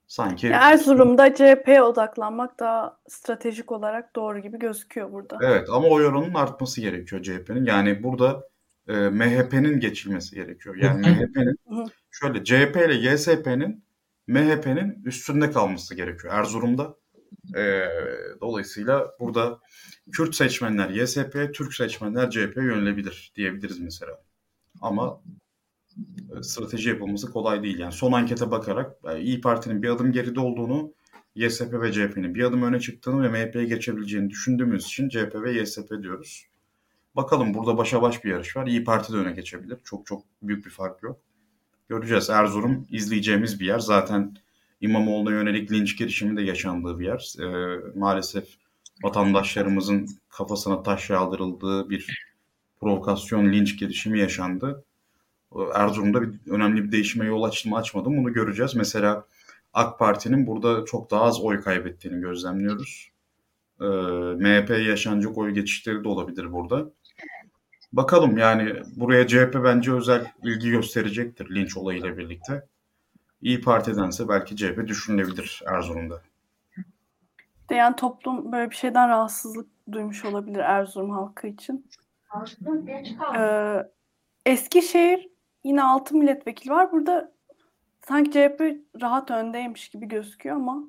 [0.07, 5.39] sanki Ya Erzurum'da CHP'ye odaklanmak daha stratejik olarak doğru gibi gözüküyor burada.
[5.43, 7.65] evet ama oy oranının artması gerekiyor CHP'nin.
[7.65, 8.49] Yani burada
[8.89, 10.77] e, MHP'nin geçilmesi gerekiyor.
[10.77, 11.59] Yani MHP'nin
[12.11, 13.85] şöyle CHP ile YSP'nin
[14.27, 16.97] MHP'nin üstünde kalması gerekiyor Erzurum'da.
[17.57, 17.89] E,
[18.41, 19.61] dolayısıyla burada
[20.13, 24.13] Kürt seçmenler YSP'ye, Türk seçmenler CHP'ye yönelebilir diyebiliriz mesela.
[24.81, 25.21] Ama
[26.43, 27.79] strateji yapılması kolay değil.
[27.79, 30.93] Yani son ankete bakarak İyi Parti'nin bir adım geride olduğunu,
[31.35, 36.03] YSP ve CHP'nin bir adım öne çıktığını ve MHP'ye geçebileceğini düşündüğümüz için CHP ve YSP
[36.03, 36.47] diyoruz.
[37.17, 38.67] Bakalım burada başa baş bir yarış var.
[38.67, 39.79] İyi Parti de öne geçebilir.
[39.85, 41.21] Çok çok büyük bir fark yok.
[41.89, 42.31] Göreceğiz.
[42.31, 43.79] Erzurum izleyeceğimiz bir yer.
[43.79, 44.37] Zaten
[44.81, 47.35] İmamoğlu'na yönelik linç girişimi de yaşandığı bir yer.
[47.41, 48.45] E, maalesef
[49.03, 52.29] vatandaşlarımızın kafasına taş yağdırıldığı bir
[52.81, 54.85] provokasyon, linç girişimi yaşandı.
[55.75, 58.75] Erzurum'da bir, önemli bir değişime yol açtı mı açmadı mı bunu göreceğiz.
[58.75, 59.27] Mesela
[59.73, 63.11] AK Parti'nin burada çok daha az oy kaybettiğini gözlemliyoruz.
[63.81, 63.85] Ee,
[64.39, 66.91] MHP yaşanacak oy geçişleri de olabilir burada.
[67.93, 72.67] Bakalım yani buraya CHP bence özel ilgi gösterecektir linç olayıyla birlikte.
[73.43, 76.23] İyi Parti'dense belki CHP düşünülebilir Erzurum'da.
[77.71, 81.87] Yani toplum böyle bir şeyden rahatsızlık duymuş olabilir Erzurum halkı için.
[83.39, 83.83] Ee,
[84.47, 85.29] Eskişehir
[85.67, 86.93] yine 6 milletvekili var.
[86.93, 87.33] Burada
[88.09, 88.61] sanki CHP
[89.03, 90.85] rahat öndeymiş gibi gözüküyor ama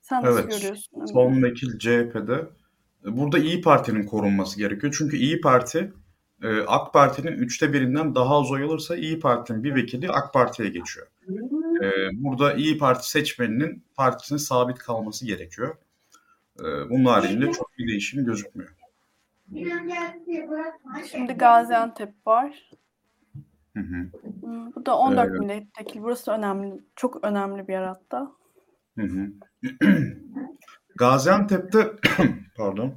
[0.00, 0.52] sen nasıl Evet.
[0.52, 1.04] görüyorsun?
[1.06, 2.46] Son vekil CHP'de.
[3.04, 4.94] Burada İyi Parti'nin korunması gerekiyor.
[4.98, 5.92] Çünkü İyi Parti
[6.42, 10.68] e, AK Parti'nin üçte birinden daha az oy alırsa İyi Parti'nin bir vekili AK Parti'ye
[10.68, 11.06] geçiyor.
[11.82, 15.76] E, Burada İyi Parti seçmeninin partisine sabit kalması gerekiyor.
[16.60, 18.70] E, Bunun haricinde çok bir değişim gözükmüyor.
[21.10, 22.70] Şimdi Gaziantep var.
[23.76, 24.10] Hı hı.
[24.76, 25.40] Bu da 14 Evet.
[25.40, 26.02] milletvekili.
[26.02, 26.80] Burası önemli.
[26.96, 28.32] Çok önemli bir yer hatta.
[28.98, 29.26] Hı hı.
[30.96, 31.92] Gaziantep'te
[32.56, 32.94] pardon.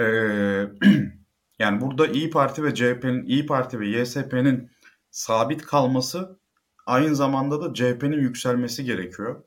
[0.00, 0.04] Ee,
[1.58, 4.70] yani burada İyi Parti ve CHP'nin İyi Parti ve YSP'nin
[5.10, 6.38] sabit kalması
[6.86, 9.42] aynı zamanda da CHP'nin yükselmesi gerekiyor.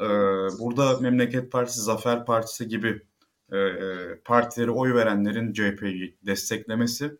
[0.00, 0.04] Ee,
[0.58, 3.02] burada Memleket Partisi, Zafer Partisi gibi
[3.52, 7.18] e, e, partileri oy verenlerin CHP'yi desteklemesi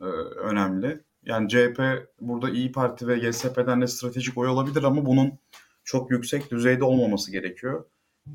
[0.00, 1.00] e, önemli.
[1.24, 1.80] Yani CHP
[2.20, 5.32] burada İyi Parti ve YSP'den de stratejik oy alabilir ama bunun
[5.84, 7.84] çok yüksek düzeyde olmaması gerekiyor.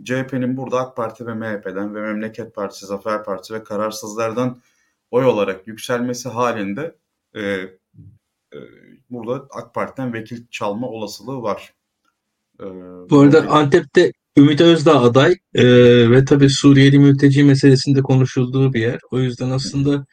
[0.04, 4.58] CHP'nin burada AK Parti ve MHP'den ve Memleket Partisi, Zafer Partisi ve kararsızlardan
[5.12, 6.96] oy olarak yükselmesi halinde
[7.36, 7.70] e, e,
[9.10, 11.74] burada AK Parti'den vekil çalma olasılığı var.
[12.60, 15.66] E, Bu arada dolayısıyla- Antep'te Ümit Özdağ aday e,
[16.12, 19.00] ve tabii Suriyeli mülteci meselesinde konuşulduğu bir yer.
[19.12, 20.06] O yüzden aslında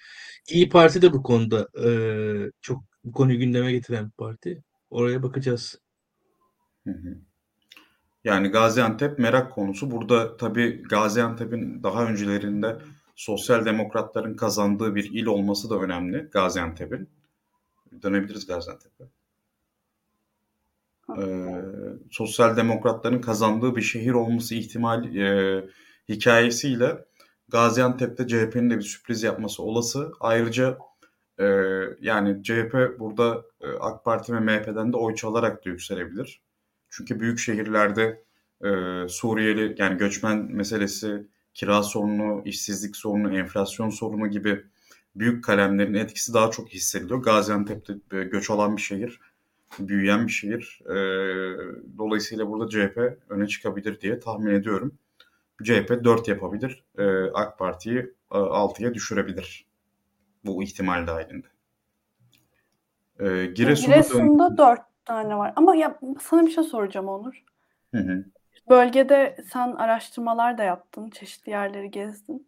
[0.49, 1.89] İyi Parti de bu konuda e,
[2.61, 4.65] çok bu konuyu gündeme getiren bir parti.
[4.91, 5.79] Oraya bakacağız.
[6.85, 7.19] Hı hı.
[8.25, 9.91] Yani Gaziantep merak konusu.
[9.91, 12.79] Burada tabii Gaziantep'in daha öncelerinde
[13.17, 17.09] sosyal demokratların kazandığı bir il olması da önemli Gaziantep'in.
[18.03, 19.05] Dönebiliriz Gaziantep'e.
[21.19, 21.63] Ee,
[22.11, 25.65] sosyal demokratların kazandığı bir şehir olması ihtimal e,
[26.09, 27.05] hikayesiyle
[27.53, 30.13] Gaziantep'te CHP'nin de bir sürpriz yapması olası.
[30.21, 30.79] Ayrıca
[31.39, 31.45] e,
[32.01, 36.43] yani CHP burada e, AK Parti ve MHP'den de oy çalarak da yükselebilir.
[36.91, 38.25] Çünkü büyük şehirlerde
[38.65, 38.69] e,
[39.09, 44.65] Suriyeli yani göçmen meselesi, kira sorunu, işsizlik sorunu, enflasyon sorunu gibi
[45.17, 47.23] büyük kalemlerin etkisi daha çok hissediliyor.
[47.23, 49.21] Gaziantep'te e, göç alan bir şehir,
[49.79, 50.81] büyüyen bir şehir.
[50.87, 50.95] E,
[51.99, 52.99] dolayısıyla burada CHP
[53.29, 54.99] öne çıkabilir diye tahmin ediyorum.
[55.65, 57.99] CHP 4 yapabilir, e, AK Parti'yi
[58.33, 59.67] e, 6'ya düşürebilir
[60.45, 61.47] bu ihtimal dahilinde.
[63.21, 65.53] E, Giresun'a dön- Giresun'da 4 tane var.
[65.57, 67.45] Ama ya sana bir şey soracağım Onur.
[67.95, 68.25] Hı hı.
[68.71, 72.47] Bölgede sen araştırmalar da yaptın, çeşitli yerleri gezdin.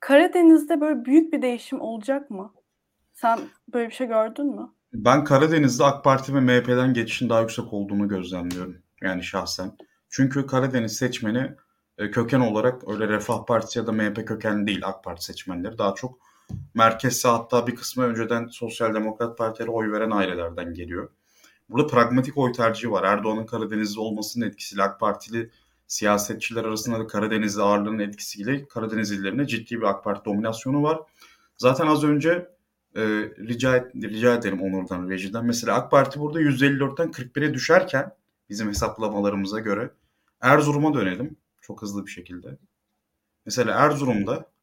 [0.00, 2.54] Karadeniz'de böyle büyük bir değişim olacak mı?
[3.14, 3.38] Sen
[3.74, 4.70] böyle bir şey gördün mü?
[4.94, 8.82] Ben Karadeniz'de AK Parti ve MHP'den geçişin daha yüksek olduğunu gözlemliyorum.
[9.02, 9.72] Yani şahsen.
[10.08, 11.54] Çünkü Karadeniz seçmeni
[11.98, 15.78] e, köken olarak öyle Refah Partisi ya da MHP kökenli değil AK Parti seçmenleri.
[15.78, 16.18] Daha çok
[16.74, 21.08] merkezse hatta bir kısmı önceden Sosyal Demokrat Partilere oy veren ailelerden geliyor.
[21.68, 23.04] Burada pragmatik oy tercihi var.
[23.04, 25.50] Erdoğan'ın Karadeniz'de olmasının etkisiyle AK Partili
[25.86, 31.00] siyasetçiler arasında da Karadeniz'de ağırlığının etkisiyle Karadeniz illerinde ciddi bir AK Parti dominasyonu var.
[31.56, 32.48] Zaten az önce
[32.96, 33.02] e,
[33.38, 35.44] rica, et, rica ederim Onur'dan, rejiden.
[35.46, 38.12] Mesela AK Parti burada 154'ten 41'e düşerken
[38.48, 39.90] bizim hesaplamalarımıza göre
[40.40, 41.36] Erzurum'a dönelim
[41.66, 42.58] çok hızlı bir şekilde.
[43.46, 44.54] Mesela Erzurum'da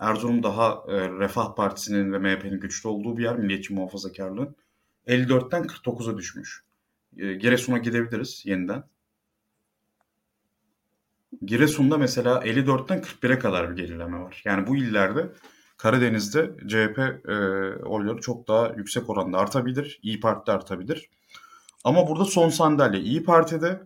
[0.00, 4.56] Erzurum daha e, Refah Partisi'nin ve MHP'nin güçlü olduğu bir yer, Milliyetçi Muhafazakarlığın.
[5.06, 6.64] 54'ten 49'a düşmüş.
[7.16, 8.84] E, Giresun'a gidebiliriz yeniden.
[11.44, 14.42] Giresun'da mesela 54'ten 41'e kadar bir gerileme var.
[14.44, 15.32] Yani bu illerde
[15.76, 17.34] Karadeniz'de CHP e,
[17.84, 20.00] oyları çok daha yüksek oranda artabilir.
[20.02, 21.10] İyi Parti de artabilir.
[21.84, 23.80] Ama burada son sandalye İyi Parti'de.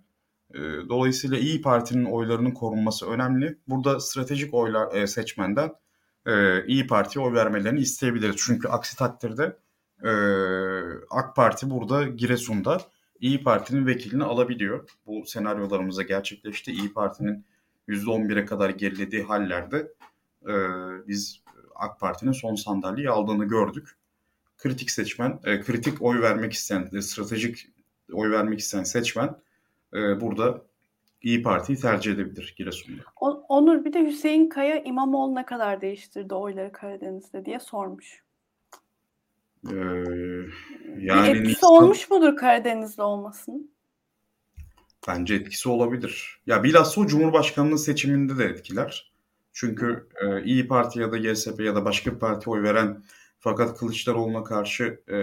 [0.55, 3.59] E, dolayısıyla İyi Parti'nin oylarının korunması önemli.
[3.69, 5.73] Burada stratejik oylar e, seçmenden
[6.27, 8.37] e, İyi Parti'ye oy vermelerini isteyebiliriz.
[8.39, 9.57] Çünkü aksi takdirde
[10.05, 10.11] e,
[11.11, 12.81] AK Parti burada Giresun'da
[13.21, 14.89] İyi Parti'nin vekilini alabiliyor.
[15.07, 16.73] Bu senaryolarımıza gerçekleşti.
[16.73, 17.45] İyi Parti'nin
[17.89, 19.93] %11'e kadar gerilediği hallerde
[21.09, 21.43] biz
[21.75, 23.89] AK Parti'nin son sandalyeyi aldığını gördük.
[24.59, 27.69] Kritik seçmen, kritik oy vermek isteyen, stratejik
[28.13, 29.37] oy vermek isteyen seçmen
[29.95, 30.63] e, burada
[31.23, 33.03] İyi Parti'yi tercih edebilir Giresun'da.
[33.49, 38.25] Onur bir de Hüseyin Kaya İmamoğlu ne kadar değiştirdi oyları Karadeniz'de diye sormuş.
[39.67, 43.71] Ee, bir yani etkisi Nisan- olmuş mudur Karadeniz'de olmasının?
[45.09, 46.41] Bence etkisi olabilir.
[46.47, 49.13] Ya bilhassa o Cumhurbaşkanlığı seçiminde de etkiler.
[49.53, 53.05] Çünkü e, İyi Parti ya da YSP ya da başka bir parti oy veren
[53.45, 55.19] fakat Kılıçdaroğlu'na karşı e,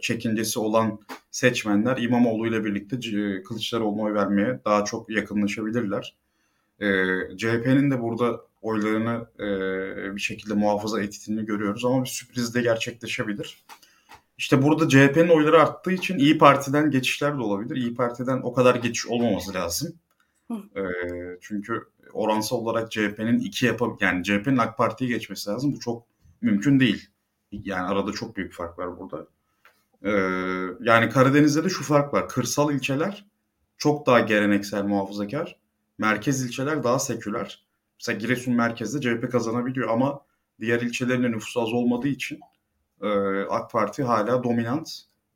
[0.00, 1.00] çekincesi olan
[1.30, 6.16] seçmenler İmamoğlu ile birlikte C- Kılıçdaroğlu'na oy vermeye daha çok yakınlaşabilirler.
[6.80, 6.86] E,
[7.36, 13.64] CHP'nin de burada oylarını e, bir şekilde muhafaza ettiğini görüyoruz ama bir sürpriz de gerçekleşebilir.
[14.38, 17.76] İşte burada CHP'nin oyları arttığı için İyi Parti'den geçişler de olabilir.
[17.76, 19.92] İyi Parti'den o kadar geçiş olmaması lazım.
[20.76, 20.82] Ee,
[21.40, 21.82] çünkü
[22.12, 25.72] oransal olarak CHP'nin iki yapab yani CHP'nin AK Parti'yi geçmesi lazım.
[25.72, 26.06] Bu çok
[26.40, 27.09] mümkün değil.
[27.52, 29.26] Yani arada çok büyük fark var burada.
[30.04, 30.10] Ee,
[30.80, 32.28] yani Karadeniz'de de şu fark var.
[32.28, 33.26] Kırsal ilçeler
[33.78, 35.56] çok daha geleneksel muhafazakar.
[35.98, 37.64] Merkez ilçeler daha seküler.
[38.00, 40.20] Mesela Giresun merkezde CHP kazanabiliyor ama
[40.60, 42.40] diğer ilçelerinde nüfusu az olmadığı için
[43.02, 43.08] e,
[43.40, 44.90] AK Parti hala dominant.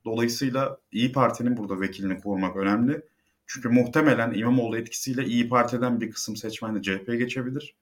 [0.05, 3.03] Dolayısıyla İyi Parti'nin burada vekilini korumak önemli.
[3.47, 7.75] Çünkü muhtemelen İmamoğlu etkisiyle İyi Parti'den bir kısım seçmen de CHP'ye geçebilir.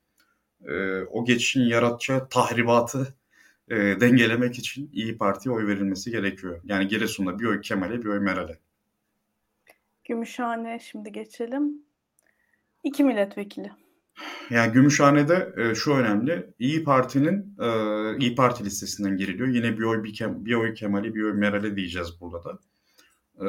[0.68, 3.14] E, o geçişin yaratacağı tahribatı
[3.72, 6.60] e, dengelemek için İyi Parti'ye oy verilmesi gerekiyor.
[6.64, 8.58] Yani Giresun'da bir oy Kemal'e bir oy Meral'e.
[10.04, 11.82] Gümüşhane şimdi geçelim.
[12.82, 13.70] İki milletvekili.
[14.50, 16.50] Yani Gümüşhane'de e, şu önemli.
[16.58, 17.68] İyi Parti'nin e,
[18.18, 19.48] İyi Parti listesinden giriliyor.
[19.48, 22.58] Yine bir oy bir, Kem- bir oy Kemal'e bir oy Meral'e diyeceğiz burada da.
[23.46, 23.48] E,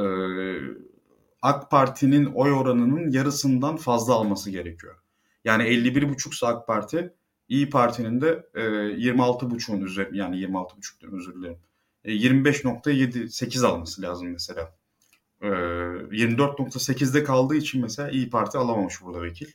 [1.42, 4.96] AK Parti'nin oy oranının yarısından fazla alması gerekiyor.
[5.46, 7.14] Yani 51,5 AK Parti,
[7.50, 11.58] İyi Parti'nin de e, 26,5'un üzeri yani 26,5 diyorum özür dilerim.
[12.04, 14.76] E, 25.78 alması lazım mesela.
[15.42, 19.48] E, 24.8'de kaldığı için mesela İyi Parti alamamış burada vekil.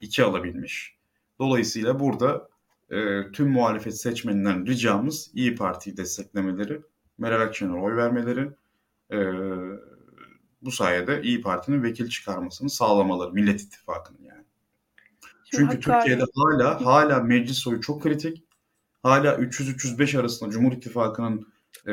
[0.00, 0.96] 2 alabilmiş.
[1.38, 2.48] Dolayısıyla burada
[2.90, 6.82] e, tüm muhalefet seçmeninden ricamız İyi Parti'yi desteklemeleri,
[7.18, 8.50] Meral Akşener'e oy vermeleri,
[9.12, 9.18] e,
[10.62, 14.41] bu sayede İyi Parti'nin vekil çıkarmasını sağlamaları, Millet İttifakı'nın yani.
[15.56, 18.44] Çünkü Hakkari- Türkiye'de hala hala meclis oyu çok kritik.
[19.02, 21.52] Hala 300-305 arasında Cumhur İttifakı'nın
[21.86, 21.92] e,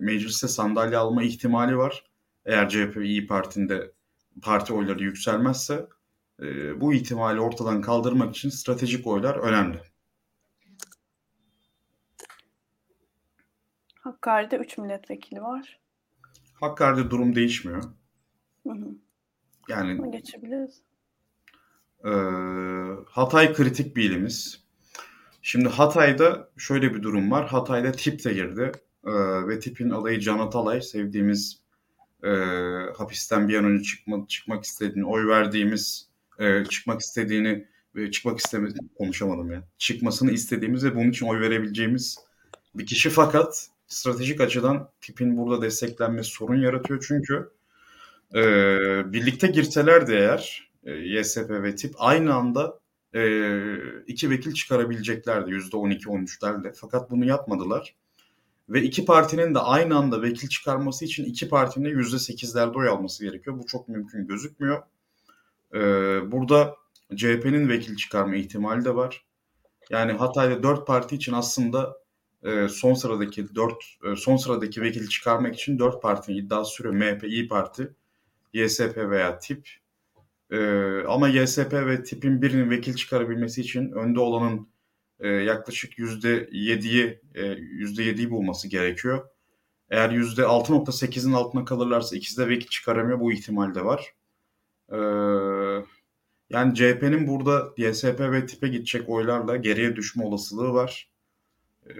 [0.00, 2.04] mecliste sandalye alma ihtimali var.
[2.44, 3.92] Eğer CHP ve İyi Parti'nin de
[4.42, 5.86] parti oyları yükselmezse
[6.42, 9.80] e, bu ihtimali ortadan kaldırmak için stratejik oylar önemli.
[14.00, 15.80] Hakkari'de 3 milletvekili var.
[16.54, 17.82] Hakkari'de durum değişmiyor.
[18.66, 18.88] Hı hı.
[19.68, 20.82] Yani geçebiliriz.
[22.04, 22.10] Ee,
[23.06, 24.64] Hatay kritik bir ilimiz.
[25.42, 27.48] Şimdi Hatay'da şöyle bir durum var.
[27.48, 28.72] Hatay'da tip de girdi.
[29.06, 29.12] Ee,
[29.48, 30.82] ve tipin adayı Can Atalay.
[30.82, 31.64] Sevdiğimiz
[32.24, 32.28] e,
[32.96, 38.78] hapisten bir an önce çıkma, çıkmak istediğini, oy verdiğimiz, e, çıkmak istediğini ve çıkmak istemedi
[38.98, 39.62] konuşamadım ya.
[39.78, 42.18] Çıkmasını istediğimiz ve bunun için oy verebileceğimiz
[42.74, 47.50] bir kişi fakat stratejik açıdan tipin burada desteklenmesi sorun yaratıyor çünkü
[48.34, 48.42] e,
[49.12, 52.78] birlikte girseler de eğer e, YSP ve tip aynı anda
[53.14, 53.22] e,
[54.06, 56.72] iki vekil çıkarabileceklerdi %12-13'lerle.
[56.76, 57.94] Fakat bunu yapmadılar.
[58.68, 63.24] Ve iki partinin de aynı anda vekil çıkarması için iki partinin de %8'lerde oy alması
[63.24, 63.58] gerekiyor.
[63.58, 64.82] Bu çok mümkün gözükmüyor.
[65.74, 65.80] E,
[66.32, 66.76] burada
[67.16, 69.24] CHP'nin vekil çıkarma ihtimali de var.
[69.90, 71.96] Yani Hatay'da dört parti için aslında
[72.42, 76.94] e, son sıradaki dört e, son sıradaki vekil çıkarmak için dört partinin iddiası sürüyor.
[76.94, 77.94] MHP, İyi Parti,
[78.52, 79.68] YSP veya TIP.
[80.50, 84.68] Ee, ama YSP ve tipin birinin vekil çıkarabilmesi için önde olanın
[85.20, 89.28] e, yaklaşık %7'yi e, %7'yi bulması gerekiyor.
[89.90, 93.20] Eğer %6.8'in altına kalırlarsa ikisi de vekil çıkaramıyor.
[93.20, 94.14] Bu ihtimal de var.
[94.92, 94.96] Ee,
[96.50, 101.10] yani CHP'nin burada YSP ve tipe gidecek oylarla geriye düşme olasılığı var.
[101.86, 101.94] Ee,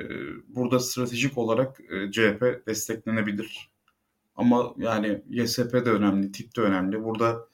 [0.49, 3.71] burada stratejik olarak e, CHP desteklenebilir.
[4.37, 7.05] Ama yani YSP de önemli, tip de önemli.
[7.05, 7.49] Burada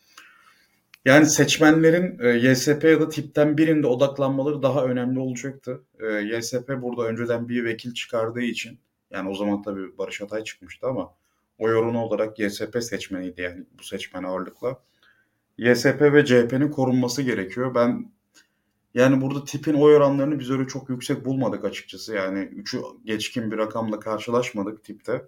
[1.04, 5.82] yani seçmenlerin e, YSP ya da tipten birinde odaklanmaları daha önemli olacaktı.
[6.00, 8.78] E, YSP burada önceden bir vekil çıkardığı için
[9.10, 11.14] yani o zaman tabii Barış Atay çıkmıştı ama
[11.58, 14.80] oy oranı olarak YSP seçmeniydi yani bu seçmen ağırlıkla.
[15.58, 17.74] YSP ve CHP'nin korunması gerekiyor.
[17.74, 18.12] Ben
[18.94, 22.14] yani burada tipin oy oranlarını biz öyle çok yüksek bulmadık açıkçası.
[22.14, 25.26] Yani 3'ü geçkin bir rakamla karşılaşmadık tipte.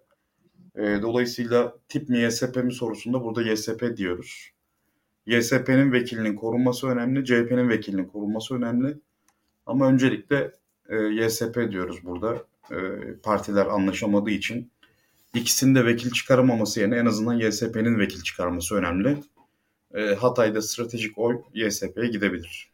[0.77, 4.52] E, dolayısıyla tip mi YSP mi sorusunda burada YSP diyoruz.
[5.27, 8.99] YSP'nin vekilinin korunması önemli, CHP'nin vekilinin korunması önemli.
[9.67, 10.53] Ama öncelikle
[10.89, 12.37] e, YSP diyoruz burada.
[12.71, 12.77] E,
[13.23, 14.71] partiler anlaşamadığı için
[15.35, 19.17] ikisinin de vekil çıkaramaması yerine en azından YSP'nin vekil çıkarması önemli.
[19.95, 22.73] E, Hatay'da stratejik oy YSP'ye gidebilir.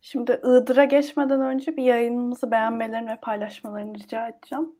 [0.00, 4.72] Şimdi Iğdır'a geçmeden önce bir yayınımızı beğenmelerini ve paylaşmalarını rica edeceğim.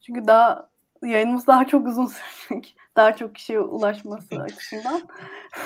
[0.00, 0.68] Çünkü daha
[1.02, 2.06] yayınımız daha çok uzun
[2.46, 2.76] sürecek.
[2.96, 5.02] Daha çok kişiye ulaşması açısından.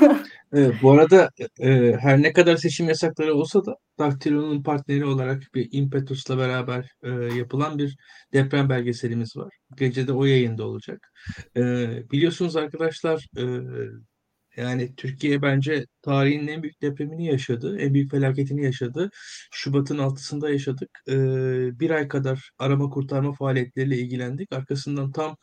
[0.52, 5.68] Evet, bu arada e, her ne kadar seçim yasakları olsa da Daktilo'nun partneri olarak bir
[5.72, 7.96] Impetus'la beraber e, yapılan bir
[8.32, 9.54] deprem belgeselimiz var.
[9.76, 11.12] Gece de o yayında olacak.
[11.56, 11.60] E,
[12.10, 13.44] biliyorsunuz arkadaşlar e,
[14.56, 19.10] yani Türkiye bence tarihin en büyük depremini yaşadı, en büyük felaketini yaşadı.
[19.52, 20.90] Şubat'ın 6'sında yaşadık.
[21.08, 21.14] E,
[21.80, 24.52] bir ay kadar arama kurtarma faaliyetleriyle ilgilendik.
[24.52, 25.36] Arkasından tam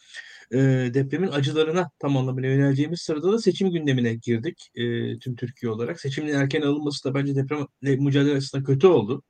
[0.52, 0.58] e,
[0.94, 6.00] depremin acılarına tam anlamıyla yöneleceğimiz sırada da seçim gündemine girdik e, tüm Türkiye olarak.
[6.02, 9.24] Seçimin erken alınması da bence depremle mücadele açısından kötü oldu.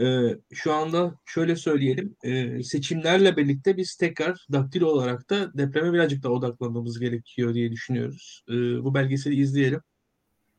[0.00, 6.22] E, şu anda şöyle söyleyelim, e, seçimlerle birlikte biz tekrar daktilo olarak da depreme birazcık
[6.22, 8.42] daha odaklanmamız gerekiyor diye düşünüyoruz.
[8.48, 9.80] E, bu belgeseli izleyelim.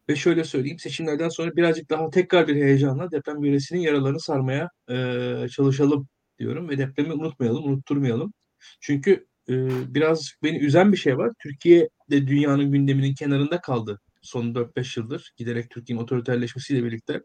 [0.09, 5.47] Ve şöyle söyleyeyim, seçimlerden sonra birazcık daha tekrar bir heyecanla deprem yöresinin yaralarını sarmaya e,
[5.51, 6.07] çalışalım
[6.39, 6.69] diyorum.
[6.69, 8.33] Ve depremi unutmayalım, unutturmayalım.
[8.81, 9.53] Çünkü e,
[9.93, 11.31] biraz beni üzen bir şey var.
[11.43, 15.31] Türkiye de dünyanın gündeminin kenarında kaldı son 4-5 yıldır.
[15.37, 17.21] Giderek Türkiye'nin otoriterleşmesiyle birlikte.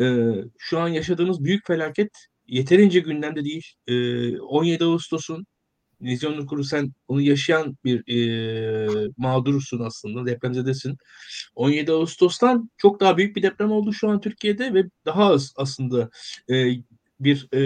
[0.00, 0.04] E,
[0.58, 2.10] şu an yaşadığımız büyük felaket
[2.46, 3.72] yeterince gündemde değil.
[3.86, 5.46] E, 17 Ağustos'un
[6.00, 10.96] Vizyon Kuru sen onu yaşayan bir e, mağdursun aslında, depremzedesin.
[11.54, 16.10] 17 Ağustos'tan çok daha büyük bir deprem oldu şu an Türkiye'de ve daha az aslında
[16.50, 16.66] e,
[17.20, 17.60] bir e,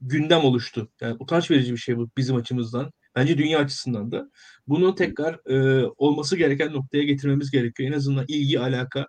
[0.00, 0.88] gündem oluştu.
[1.00, 2.90] Yani utanç verici bir şey bu bizim açımızdan.
[3.16, 4.30] Bence dünya açısından da.
[4.66, 7.90] Bunu tekrar e, olması gereken noktaya getirmemiz gerekiyor.
[7.90, 9.06] En azından ilgi, alaka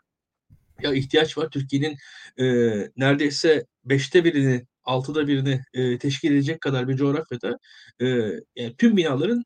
[0.81, 1.49] ya ihtiyaç var.
[1.49, 1.97] Türkiye'nin
[2.39, 2.45] e,
[2.97, 7.59] neredeyse beşte birini, altıda birini e, teşkil edecek kadar bir coğrafyada
[8.01, 8.05] e,
[8.55, 9.43] yani tüm binaların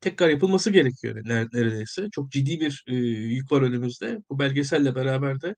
[0.00, 2.08] tekrar yapılması gerekiyor neredeyse.
[2.10, 4.22] Çok ciddi bir e, yük var önümüzde.
[4.30, 5.54] Bu belgeselle beraber de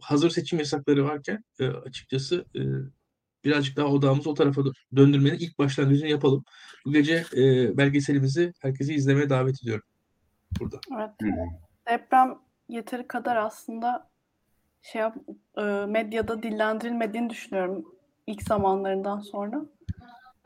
[0.00, 2.60] hazır seçim yasakları varken e, açıkçası e,
[3.44, 4.62] birazcık daha odağımızı o tarafa
[4.96, 6.44] döndürmenin ilk başlangıcını yapalım.
[6.84, 9.84] Bu gece e, belgeselimizi herkesi izlemeye davet ediyorum
[10.60, 10.80] burada.
[10.98, 11.10] Evet.
[11.88, 12.38] Deprem
[12.68, 14.10] yeteri kadar aslında
[14.82, 15.16] şey yap,
[15.58, 17.84] e, medyada dillendirilmediğini düşünüyorum
[18.26, 19.60] ilk zamanlarından sonra.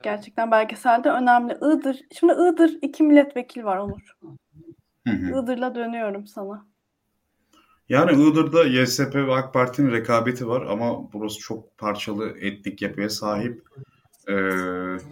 [0.03, 1.53] Gerçekten belgeselde önemli.
[1.53, 4.17] Iğdır, şimdi Iğdır iki milletvekili var Onur.
[5.07, 5.43] Hı hı.
[5.43, 6.67] Iğdır'la dönüyorum sana.
[7.89, 13.63] Yani Iğdır'da YSP ve AK Parti'nin rekabeti var ama burası çok parçalı etnik yapıya sahip.
[14.29, 14.35] Ee,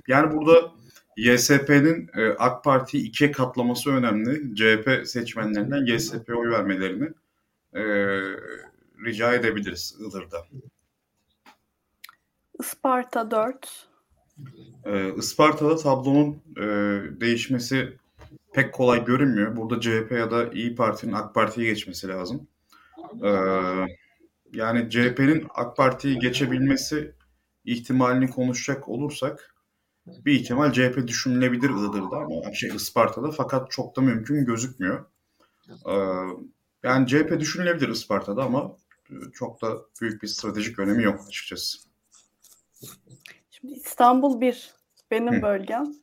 [0.09, 0.73] yani burada
[1.17, 4.55] YSP'nin e, AK Parti'yi ikiye katlaması önemli.
[4.55, 7.09] CHP seçmenlerinden YSP'ye oy vermelerini
[7.75, 7.83] e,
[9.05, 10.47] rica edebiliriz Iğdır'da.
[12.61, 13.87] Isparta 4.
[14.85, 16.63] Ee, Isparta'da tablonun e,
[17.21, 17.99] değişmesi
[18.53, 19.57] pek kolay görünmüyor.
[19.57, 22.49] Burada CHP ya da İyi Parti'nin AK Parti'ye geçmesi lazım.
[23.25, 23.29] Ee,
[24.53, 27.15] yani CHP'nin AK Parti'yi geçebilmesi
[27.65, 29.55] ihtimalini konuşacak olursak
[30.07, 35.05] bir ihtimal CHP düşünülebilir Iğdır'da ama şey Isparta'da fakat çok da mümkün gözükmüyor.
[35.69, 35.95] Ee,
[36.83, 38.77] yani CHP düşünülebilir Isparta'da ama
[39.33, 41.79] çok da büyük bir stratejik önemi yok açıkçası.
[43.51, 44.71] Şimdi İstanbul 1
[45.11, 45.43] benim Hı.
[45.43, 45.95] bölgem.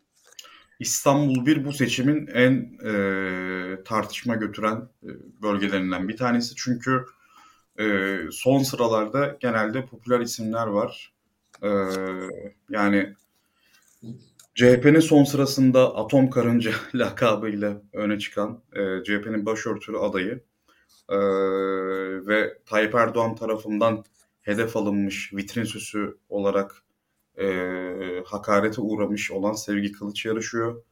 [0.79, 5.09] İstanbul 1 bu seçimin en e, tartışma götüren e,
[5.41, 6.55] bölgelerinden bir tanesi.
[6.55, 7.05] Çünkü
[7.79, 11.13] e, son sıralarda genelde popüler isimler var.
[11.63, 11.69] E,
[12.69, 13.13] yani
[14.55, 20.43] CHP'nin son sırasında Atom Karınca lakabıyla öne çıkan e, CHP'nin başörtülü adayı
[21.09, 21.17] e,
[22.27, 24.03] ve Tayyip Erdoğan tarafından
[24.41, 26.84] hedef alınmış vitrin süsü olarak
[27.39, 27.47] e,
[28.25, 30.84] hakarete uğramış olan Sevgi Kılıç yarışıyor.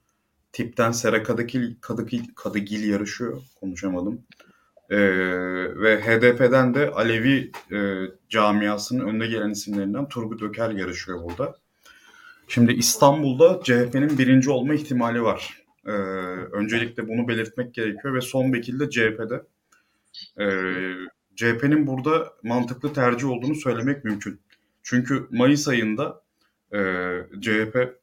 [0.51, 3.41] Tipten Sera Kadıgil, Kadıgil, Kadıgil yarışıyor.
[3.59, 4.21] Konuşamadım.
[4.89, 4.97] E,
[5.81, 7.77] ve HDP'den de Alevi e,
[8.29, 11.55] camiasının önde gelen isimlerinden Turgut Öker yarışıyor burada.
[12.47, 15.65] Şimdi İstanbul'da CHP'nin birinci olma ihtimali var.
[15.85, 15.91] Ee,
[16.51, 19.43] öncelikle bunu belirtmek gerekiyor ve son vekil de CHP'de.
[20.39, 20.45] Ee,
[21.35, 24.41] CHP'nin burada mantıklı tercih olduğunu söylemek mümkün.
[24.83, 26.21] Çünkü Mayıs ayında
[26.73, 26.79] e,
[27.41, 27.99] CHP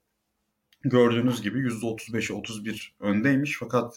[0.84, 3.96] gördüğünüz gibi %35'e 31 öndeymiş fakat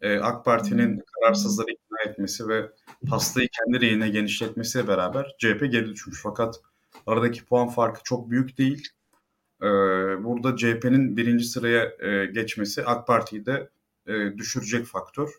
[0.00, 2.70] e, AK Parti'nin kararsızları ikna etmesi ve
[3.08, 6.20] pastayı kendi reyine genişletmesiyle beraber CHP geri düşmüş.
[6.22, 6.54] Fakat
[7.06, 8.88] aradaki puan farkı çok büyük değil.
[9.62, 9.66] E,
[10.24, 13.70] burada CHP'nin birinci sıraya e, geçmesi AK Parti'yi de
[14.06, 15.30] e, düşürecek faktör.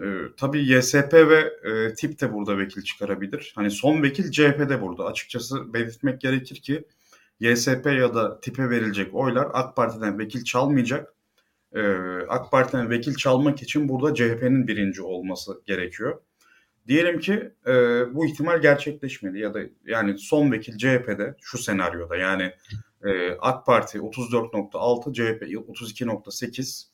[0.00, 0.04] E,
[0.36, 3.52] tabii YSP ve e, tip de burada vekil çıkarabilir.
[3.54, 5.04] Hani son vekil CHP'de burada.
[5.04, 6.84] Açıkçası belirtmek gerekir ki
[7.40, 11.14] YSP ya da tipe verilecek oylar AK Parti'den vekil çalmayacak.
[11.74, 11.82] E,
[12.28, 16.20] AK Parti'den vekil çalmak için burada CHP'nin birinci olması gerekiyor.
[16.88, 17.72] Diyelim ki e,
[18.14, 22.52] bu ihtimal gerçekleşmedi ya da yani son vekil CHP'de şu senaryoda yani
[23.04, 26.91] e, AK Parti 34.6, CHP 32.8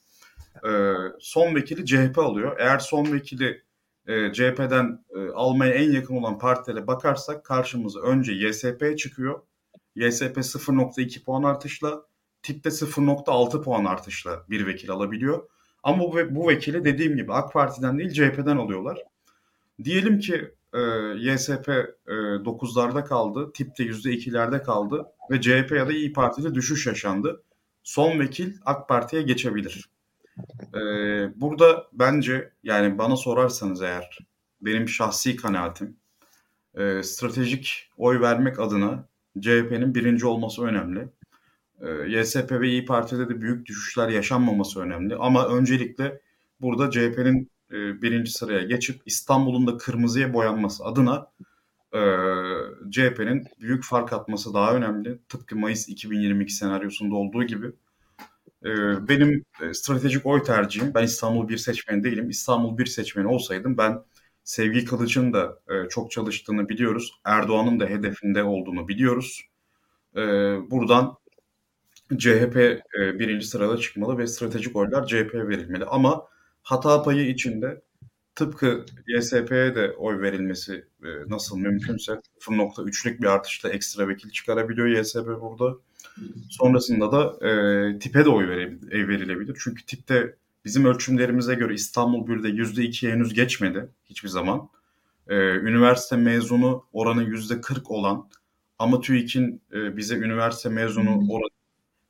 [0.69, 2.57] e, son vekili CHP alıyor.
[2.59, 3.63] Eğer son vekili
[4.07, 9.41] e, CHP'den e, almaya en yakın olan partilere bakarsak karşımıza önce YSP çıkıyor.
[9.95, 12.03] YSP 0.2 puan artışla,
[12.43, 15.49] tipte 0.6 puan artışla bir vekil alabiliyor.
[15.83, 18.99] Ama bu, bu vekili dediğim gibi AK Parti'den değil CHP'den alıyorlar.
[19.85, 20.81] Diyelim ki e,
[21.19, 22.13] YSP e,
[22.45, 27.43] 9'larda kaldı, tipte %2'lerde kaldı ve CHP ya da İyi Parti'de düşüş yaşandı.
[27.83, 29.91] Son vekil AK Parti'ye geçebilir.
[30.75, 30.81] E,
[31.41, 34.19] burada bence yani bana sorarsanız eğer
[34.61, 35.97] benim şahsi kanaatim
[36.75, 39.09] e, stratejik oy vermek adına
[39.41, 41.09] CHP'nin birinci olması önemli.
[41.81, 41.89] E,
[42.19, 45.17] YSP ve İyi Parti'de de büyük düşüşler yaşanmaması önemli.
[45.17, 46.21] Ama öncelikle
[46.61, 51.27] burada CHP'nin e, birinci sıraya geçip İstanbul'un da kırmızıya boyanması adına
[51.93, 52.01] e,
[52.91, 55.19] CHP'nin büyük fark atması daha önemli.
[55.29, 57.73] Tıpkı Mayıs 2022 senaryosunda olduğu gibi.
[58.65, 58.69] E,
[59.09, 62.31] benim e, stratejik oy tercihim, ben İstanbul bir seçmeni değilim.
[62.31, 64.03] İstanbul bir seçmeni olsaydım ben
[64.45, 67.13] Sevgi Kılıç'ın da e, çok çalıştığını biliyoruz.
[67.25, 69.43] Erdoğan'ın da hedefinde olduğunu biliyoruz.
[70.17, 70.21] E,
[70.71, 71.17] buradan
[72.19, 75.85] CHP e, birinci sırada çıkmalı ve stratejik oylar CHP'ye verilmeli.
[75.85, 76.27] Ama
[76.63, 77.83] hata payı içinde
[78.39, 85.27] tıpkı YSP'ye de oy verilmesi e, nasıl mümkünse 0.3'lük bir artışla ekstra vekil çıkarabiliyor YSP
[85.41, 85.77] burada.
[86.51, 89.57] Sonrasında da e, tipe de oy verebilir, verilebilir.
[89.65, 94.69] Çünkü tipte bizim ölçümlerimize göre İstanbul 1'de %2'ye henüz geçmedi hiçbir zaman.
[95.29, 98.29] E, üniversite mezunu oranı %40 olan
[98.79, 101.59] ama TÜİK'in e, bize üniversite mezunu oranı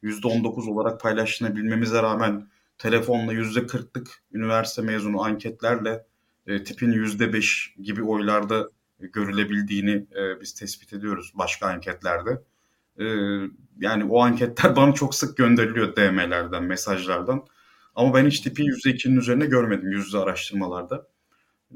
[0.02, 2.48] %19 olarak paylaşılabilmemize rağmen
[2.78, 6.04] telefonla yüzde kırklık üniversite mezunu anketlerle
[6.48, 8.68] e, tipin yüzde beş gibi oylarda
[9.00, 12.42] görülebildiğini e, biz tespit ediyoruz başka anketlerde.
[13.00, 13.04] E,
[13.80, 17.46] yani o anketler bana çok sık gönderiliyor DM'lerden, mesajlardan.
[17.94, 21.06] Ama ben hiç tipi yüzde ikinin üzerine görmedim yüzde araştırmalarda.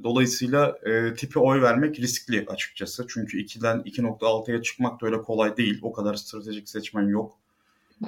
[0.02, 3.06] Dolayısıyla e, tipi oy vermek riskli açıkçası.
[3.08, 5.78] Çünkü 2'den 2.6'ya çıkmak da öyle kolay değil.
[5.82, 7.38] O kadar stratejik seçmen yok.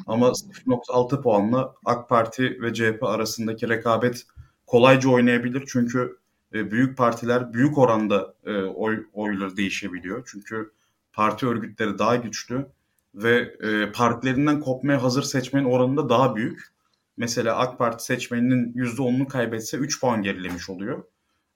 [0.07, 4.27] Ama 0.6 puanla AK Parti ve CHP arasındaki rekabet
[4.67, 5.65] kolayca oynayabilir.
[5.67, 6.17] Çünkü
[6.55, 10.29] e, büyük partiler büyük oranda e, oy oyları değişebiliyor.
[10.33, 10.73] Çünkü
[11.13, 12.67] parti örgütleri daha güçlü
[13.15, 16.75] ve e, partilerinden kopmaya hazır seçmenin oranı da daha büyük.
[17.17, 21.05] Mesela AK Parti seçmeninin %10'unu kaybetse 3 puan gerilemiş oluyor.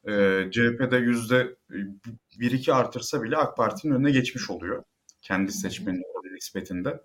[0.04, 0.12] E,
[0.50, 4.82] CHP'de %1-2 artırsa bile AK Parti'nin önüne geçmiş oluyor.
[5.22, 7.02] Kendi seçmenin oranı nispetinde.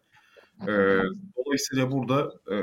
[0.62, 0.74] E,
[1.38, 2.58] dolayısıyla burada e,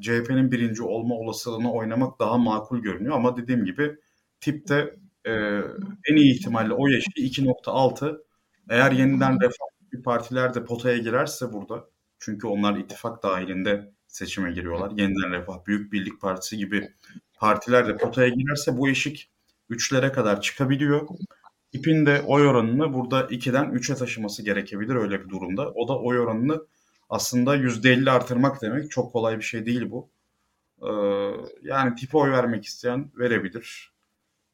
[0.00, 3.16] CHP'nin birinci olma olasılığını oynamak daha makul görünüyor.
[3.16, 3.96] Ama dediğim gibi
[4.40, 5.32] tipte e,
[6.10, 8.24] en iyi ihtimalle o yaşı 2.6.
[8.70, 11.84] Eğer yeniden refah partiler de potaya girerse burada
[12.18, 14.90] çünkü onlar ittifak dahilinde seçime giriyorlar.
[14.90, 16.88] Yeniden Refah, Büyük Birlik Partisi gibi
[17.34, 19.30] partiler de potaya girerse bu eşik
[19.70, 21.08] 3'lere kadar çıkabiliyor.
[21.72, 25.70] İpin de oy oranını burada 2'den 3'e taşıması gerekebilir öyle bir durumda.
[25.70, 26.66] O da oy oranını
[27.10, 30.10] aslında %50 artırmak demek çok kolay bir şey değil bu.
[30.82, 30.90] Ee,
[31.62, 33.92] yani tipe oy vermek isteyen verebilir.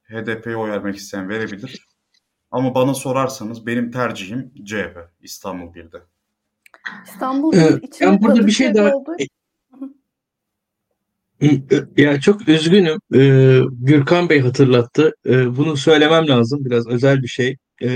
[0.04, 1.86] HDP'ye oy vermek isteyen verebilir.
[2.50, 6.02] Ama bana sorarsanız benim tercihim CHP İstanbul 1'de.
[7.06, 9.16] İstanbul Evet, içinde ben burada bir şey daha olduğu-
[11.96, 12.98] ya çok üzgünüm.
[13.14, 15.12] Ee, Gürkan Bey hatırlattı.
[15.26, 16.64] Ee, bunu söylemem lazım.
[16.64, 17.56] Biraz özel bir şey.
[17.82, 17.88] Ee,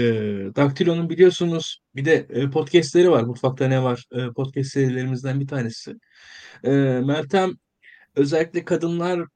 [0.57, 3.23] Daktilo'nun biliyorsunuz bir de e, podcastleri var.
[3.23, 4.05] Mutfakta ne var?
[4.13, 5.95] Ee, podcast serilerimizden bir tanesi.
[6.65, 6.71] Ee,
[7.05, 7.53] Meltem
[8.17, 9.27] özellikle kadınları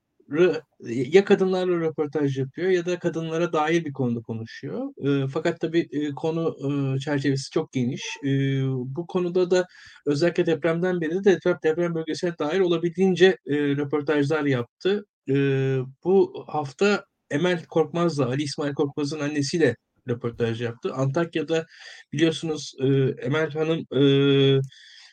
[0.81, 4.89] ya kadınlarla röportaj yapıyor ya da kadınlara dair bir konuda konuşuyor.
[5.33, 6.57] Fakat tabii konu
[6.99, 8.03] çerçevesi çok geniş.
[8.75, 9.67] Bu konuda da
[10.07, 15.05] özellikle depremden beri de deprem, deprem bölgesine dair olabildiğince röportajlar yaptı.
[16.05, 19.77] Bu hafta Emel Korkmaz'la, Ali İsmail Korkmaz'ın annesiyle
[20.09, 20.95] röportaj yaptı.
[20.95, 21.67] Antakya'da
[22.13, 22.75] biliyorsunuz
[23.23, 23.87] Emel Hanım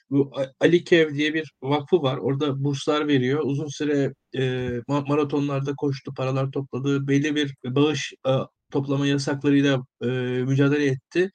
[0.09, 2.17] bu Ali Kev diye bir vakfı var.
[2.17, 3.41] Orada burslar veriyor.
[3.43, 7.07] Uzun süre e, maratonlarda koştu, paralar topladı.
[7.07, 8.31] Belli bir bağış e,
[8.71, 10.07] toplama yasaklarıyla e,
[10.47, 11.31] mücadele etti.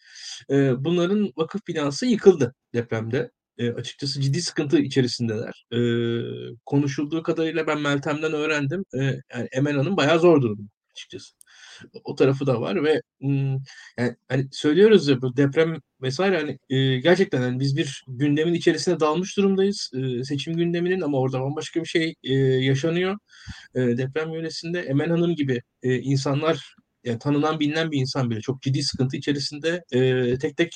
[0.50, 3.30] E, bunların vakıf binası yıkıldı depremde.
[3.58, 5.66] e, açıkçası ciddi sıkıntı içerisindeler.
[5.72, 5.78] E,
[6.66, 8.84] konuşulduğu kadarıyla ben Meltem'den öğrendim.
[8.94, 11.34] E, yani Emel Hanım bayağı zor durumda açıkçası.
[12.04, 13.02] O tarafı da var ve
[13.98, 19.00] yani hani söylüyoruz ya bu deprem vesaire hani e, gerçekten hani biz bir gündemin içerisine
[19.00, 19.90] dalmış durumdayız.
[19.94, 23.18] E, seçim gündeminin ama orada bambaşka bir şey e, yaşanıyor.
[23.74, 28.62] E, deprem yöresinde Emel Hanım gibi e, insanlar yani tanınan bilinen bir insan bile çok
[28.62, 30.72] ciddi sıkıntı içerisinde e, tek tek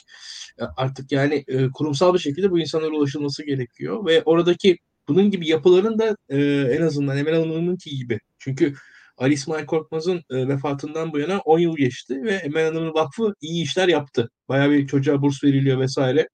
[0.61, 5.49] e, artık yani e, kurumsal bir şekilde bu insanlara ulaşılması gerekiyor ve oradaki bunun gibi
[5.49, 6.39] yapıların da e,
[6.77, 8.75] en azından Emel Hanım'ınki gibi çünkü
[9.19, 13.65] Ali İsmail Korkmaz'ın e, vefatından bu yana 10 yıl geçti ve Emel Hanım'ın vakfı iyi
[13.65, 14.31] işler yaptı.
[14.49, 16.29] Bayağı bir çocuğa burs veriliyor vesaire.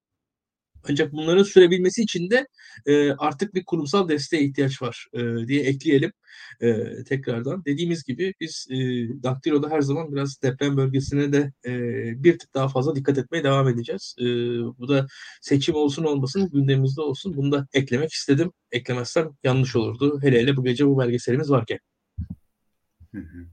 [0.91, 2.47] Ancak bunların sürebilmesi için de
[2.87, 6.13] e, artık bir kurumsal desteğe ihtiyaç var e, diye ekleyelim
[6.61, 7.65] e, tekrardan.
[7.65, 8.77] Dediğimiz gibi biz e,
[9.23, 11.73] Daktilo'da her zaman biraz deprem bölgesine de e,
[12.25, 14.15] bir tık daha fazla dikkat etmeye devam edeceğiz.
[14.21, 14.25] E,
[14.79, 15.07] bu da
[15.43, 17.37] seçim olsun olmasın gündemimizde olsun.
[17.37, 18.53] Bunu da eklemek istedim.
[18.73, 20.19] Eklemezsem yanlış olurdu.
[20.23, 21.79] Hele hele bu gece bu belgeselimiz varken.
[23.15, 23.47] Hı hı.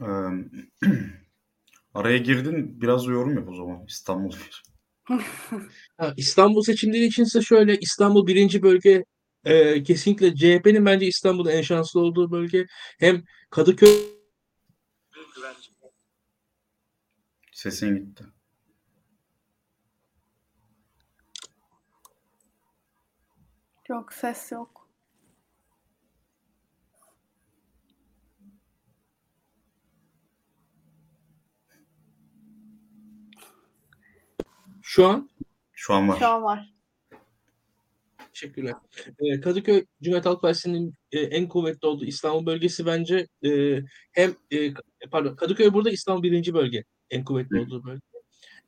[0.00, 0.06] Ee,
[1.94, 4.62] araya girdin biraz yorum yap o zaman İstanbul bir.
[5.98, 9.04] ha, İstanbul seçimleri içinse şöyle İstanbul birinci bölge
[9.44, 12.66] e, kesinlikle CHP'nin bence İstanbul'da en şanslı olduğu bölge.
[12.98, 13.88] Hem Kadıköy
[17.52, 18.24] Sesin gitti.
[23.88, 24.77] Yok ses yok.
[34.88, 35.30] Şu an?
[35.72, 36.18] Şu an var.
[36.18, 36.72] Şu an var.
[38.32, 38.74] Teşekkürler.
[39.20, 43.80] Ee, Kadıköy Cumhuriyet Halk Partisi'nin e, en kuvvetli olduğu İstanbul bölgesi bence e,
[44.12, 44.74] hem e,
[45.10, 48.00] pardon Kadıköy burada İstanbul birinci bölge en kuvvetli olduğu bölge.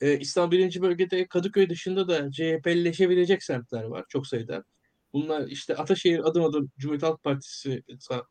[0.01, 4.65] E, İstanbul birinci bölgede Kadıköy dışında da CHP'lileşebilecek semtler var çok sayıda.
[5.12, 7.82] Bunlar işte Ataşehir adım adım Cumhuriyet Halk Partisi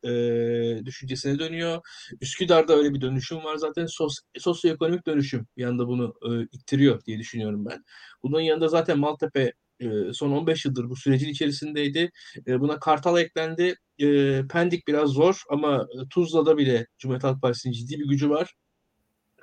[0.04, 1.82] e, düşüncesine dönüyor.
[2.22, 3.86] Üsküdar'da öyle bir dönüşüm var zaten.
[3.86, 7.84] Sos, sosyoekonomik dönüşüm bir yanda bunu e, ittiriyor diye düşünüyorum ben.
[8.24, 12.12] Bunun yanında zaten Maltepe e, son 15 yıldır bu sürecin içerisindeydi.
[12.48, 13.76] E, buna Kartal eklendi.
[14.00, 18.54] E, Pendik biraz zor ama Tuzla'da bile Cumhuriyet Halk Partisi'nin ciddi bir gücü var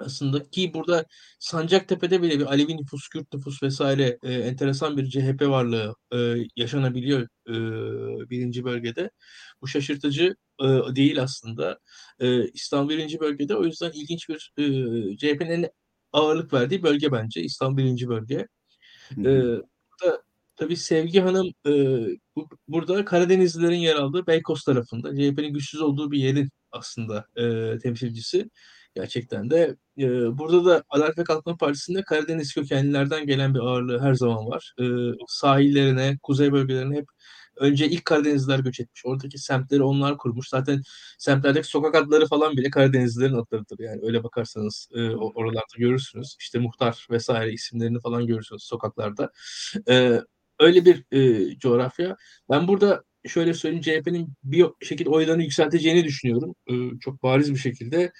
[0.00, 1.04] aslında ki burada
[1.38, 6.16] Sancaktepe'de bile bir Alevi nüfus, Kürt nüfus vesaire e, enteresan bir CHP varlığı e,
[6.56, 7.54] yaşanabiliyor e,
[8.30, 9.10] birinci bölgede.
[9.62, 10.64] Bu şaşırtıcı e,
[10.96, 11.78] değil aslında.
[12.20, 15.66] E, İstanbul birinci bölgede o yüzden ilginç bir e, CHP'nin
[16.12, 18.46] ağırlık verdiği bölge bence İstanbul birinci bölge.
[19.18, 20.22] E, burada
[20.56, 21.72] tabii Sevgi Hanım e,
[22.36, 28.50] bu, burada Karadenizlilerin yer aldığı Beykoz tarafında CHP'nin güçsüz olduğu bir yerin aslında e, temsilcisi.
[28.96, 30.08] Gerçekten de e,
[30.38, 34.74] burada da Adalet ve Kalkınma Partisi'nde Karadeniz kökenlilerden gelen bir ağırlığı her zaman var.
[34.80, 34.84] E,
[35.28, 37.06] sahillerine, kuzey bölgelerine hep
[37.56, 39.02] önce ilk Karadenizliler göç etmiş.
[39.06, 40.48] Oradaki semtleri onlar kurmuş.
[40.48, 40.82] Zaten
[41.18, 43.78] semtlerdeki sokak adları falan bile Karadenizlilerin adlarıdır.
[43.78, 46.36] Yani öyle bakarsanız e, oralarda görürsünüz.
[46.40, 49.30] İşte muhtar vesaire isimlerini falan görürsünüz sokaklarda.
[49.88, 50.20] E,
[50.60, 52.16] öyle bir e, coğrafya.
[52.50, 56.54] Ben burada şöyle söyleyeyim CHP'nin bir şekilde oylarını yükselteceğini düşünüyorum.
[56.70, 58.12] E, çok bariz bir şekilde.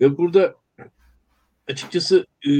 [0.00, 0.54] Ve burada
[1.68, 2.50] açıkçası e,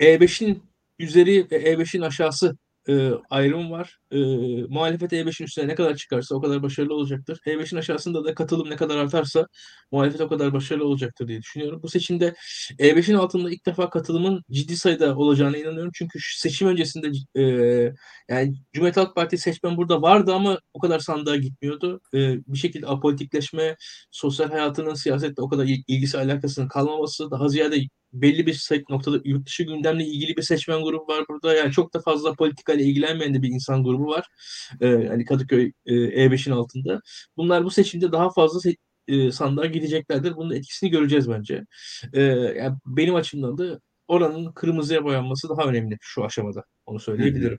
[0.00, 0.62] E5'in
[0.98, 2.56] üzeri ve E5'in aşağısı
[2.88, 3.98] e, ayrım var.
[4.12, 4.16] E,
[4.68, 7.40] muhalefet E5'in üstüne ne kadar çıkarsa o kadar başarılı olacaktır.
[7.46, 9.46] E5'in aşağısında da katılım ne kadar artarsa
[9.92, 11.80] muhalefet o kadar başarılı olacaktır diye düşünüyorum.
[11.82, 12.34] Bu seçimde
[12.78, 15.90] E5'in altında ilk defa katılımın ciddi sayıda olacağına inanıyorum.
[15.94, 17.42] Çünkü seçim öncesinde e,
[18.28, 22.00] yani Cumhuriyet Halk Partisi seçmen burada vardı ama o kadar sandığa gitmiyordu.
[22.14, 23.76] E, bir şekilde apolitikleşme,
[24.10, 27.76] sosyal hayatının siyasetle o kadar ilgisi alakasının kalmaması, daha ziyade
[28.12, 31.54] belli bir noktada yurt dışı gündemle ilgili bir seçmen grubu var burada.
[31.54, 34.26] Yani çok da fazla politikayla ilgilenmeyen de bir insan grubu var.
[34.80, 37.00] Ee, yani Kadıköy e, E5'in altında.
[37.36, 38.76] Bunlar bu seçimde daha fazla se-
[39.08, 40.36] e, sandığa gideceklerdir.
[40.36, 41.64] Bunun etkisini göreceğiz bence.
[42.12, 46.64] Ee, yani benim açımdan da oranın kırmızıya boyanması daha önemli şu aşamada.
[46.86, 47.58] Onu söyleyebilirim.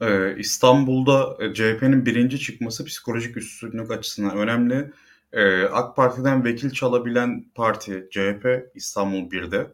[0.00, 4.90] Ee, İstanbul'da e, CHP'nin birinci çıkması psikolojik üstünlük açısından önemli.
[5.72, 9.66] AK Parti'den vekil çalabilen parti CHP İstanbul 1'de.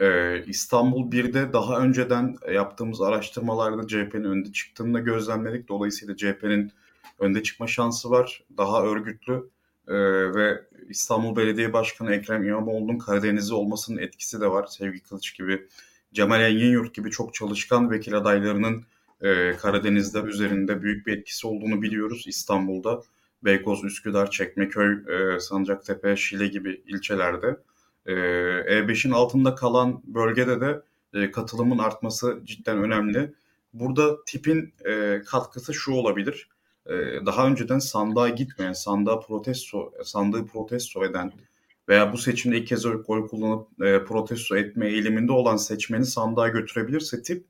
[0.00, 5.68] Ee, İstanbul 1'de daha önceden yaptığımız araştırmalarda CHP'nin önde çıktığını gözlemledik.
[5.68, 6.72] Dolayısıyla CHP'nin
[7.18, 8.44] önde çıkma şansı var.
[8.56, 9.50] Daha örgütlü
[9.88, 9.94] ee,
[10.34, 14.66] ve İstanbul Belediye Başkanı Ekrem İmamoğlu'nun Karadenizli olmasının etkisi de var.
[14.66, 15.68] Sevgi Kılıç gibi,
[16.12, 18.84] Cemal Engin Yurt gibi çok çalışkan vekil adaylarının
[19.22, 23.02] e, Karadenizler üzerinde büyük bir etkisi olduğunu biliyoruz İstanbul'da.
[23.44, 27.56] Beykoz, Üsküdar, Çekmeköy, e, Sancaktepe, Şile gibi ilçelerde.
[28.06, 30.82] E, E5'in altında kalan bölgede de
[31.14, 33.34] e, katılımın artması cidden önemli.
[33.72, 36.48] Burada tipin e, katkısı şu olabilir.
[36.86, 36.92] E,
[37.26, 41.32] daha önceden sandığa gitmeyen, sandığa protesto, sandığı protesto eden
[41.88, 47.22] veya bu seçimde ilk kez oy kullanıp e, protesto etme eğiliminde olan seçmeni sandığa götürebilirse
[47.22, 47.46] tip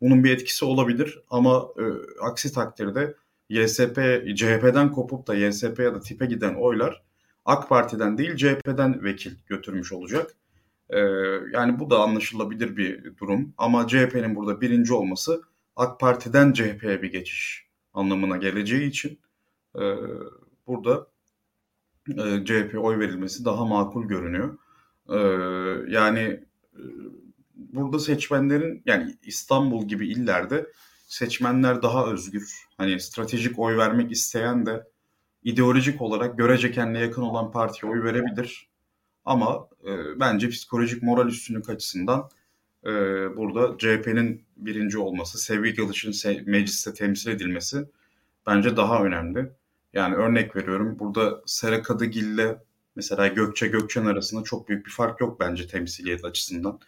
[0.00, 1.84] bunun bir etkisi olabilir ama e,
[2.20, 3.14] aksi takdirde
[3.48, 3.96] YSP,
[4.36, 7.02] CHP'den kopup da YSP ya da TİP'e giden oylar
[7.48, 10.34] AK Parti'den değil CHP'den vekil götürmüş olacak.
[10.90, 10.98] Ee,
[11.52, 15.42] yani bu da anlaşılabilir bir durum ama CHP'nin burada birinci olması
[15.76, 19.18] AK Parti'den CHP'ye bir geçiş anlamına geleceği için
[19.74, 19.82] e,
[20.66, 21.06] burada
[22.08, 24.58] e, CHP oy verilmesi daha makul görünüyor.
[25.08, 25.18] E,
[25.92, 26.20] yani
[26.74, 26.82] e,
[27.56, 30.66] burada seçmenlerin yani İstanbul gibi illerde
[31.06, 32.52] seçmenler daha özgür.
[32.78, 34.84] Hani stratejik oy vermek isteyen de
[35.44, 38.68] ideolojik olarak görece kendine yakın olan partiye oy verebilir.
[39.24, 42.30] Ama e, bence psikolojik moral üstünlük açısından
[42.84, 42.90] e,
[43.36, 47.84] burada CHP'nin birinci olması, Sevgi Kılıç'ın se- mecliste temsil edilmesi
[48.46, 49.50] bence daha önemli.
[49.92, 52.56] Yani örnek veriyorum burada Sera Kadıgil'le
[52.96, 56.80] mesela Gökçe Gökçen arasında çok büyük bir fark yok bence temsiliyet açısından.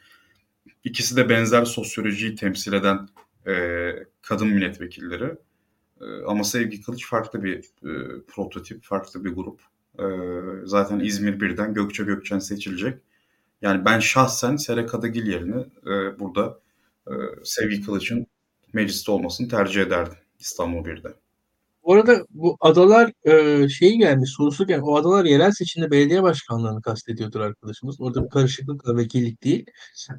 [0.85, 3.09] İkisi de benzer sosyolojiyi temsil eden
[3.47, 3.55] e,
[4.22, 5.36] kadın milletvekilleri.
[6.01, 9.60] E, ama Sevgi Kılıç farklı bir e, prototip, farklı bir grup.
[9.98, 10.05] E,
[10.64, 12.98] zaten İzmir birden Gökçe Gökçen seçilecek.
[13.62, 16.60] Yani ben şahsen Sera Kadıgil yerine e, burada
[17.06, 17.12] e,
[17.44, 18.27] Sevgi Kılıç'ın
[18.72, 21.14] mecliste olmasını tercih ederdim İstanbul birde.
[21.85, 24.85] Bu arada bu adalar e, şeyi gelmiş sorusu gelmiş.
[24.89, 28.01] O adalar yerel seçimde belediye başkanlarını kastediyordur arkadaşımız.
[28.01, 29.66] Orada bir karışıklık var vekillik değil.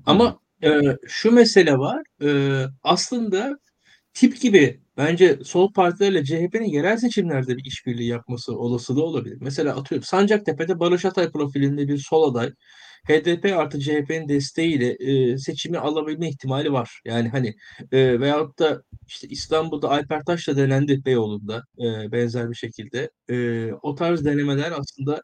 [0.05, 2.01] Ama e, şu mesele var.
[2.23, 3.59] E, aslında
[4.13, 9.37] tip gibi bence sol partilerle CHP'nin yerel seçimlerde bir işbirliği yapması olasılığı olabilir.
[9.41, 12.51] Mesela atıyorum Sancaktepe'de Barış Atay profilinde bir sol aday
[13.07, 17.01] HDP artı CHP'nin desteğiyle e, seçimi alabilme ihtimali var.
[17.05, 17.55] Yani hani
[17.91, 23.09] e, veyahut da işte İstanbul'da Alper Taş da denendi Beyoğlu'nda e, benzer bir şekilde.
[23.29, 25.21] E, o tarz denemeler aslında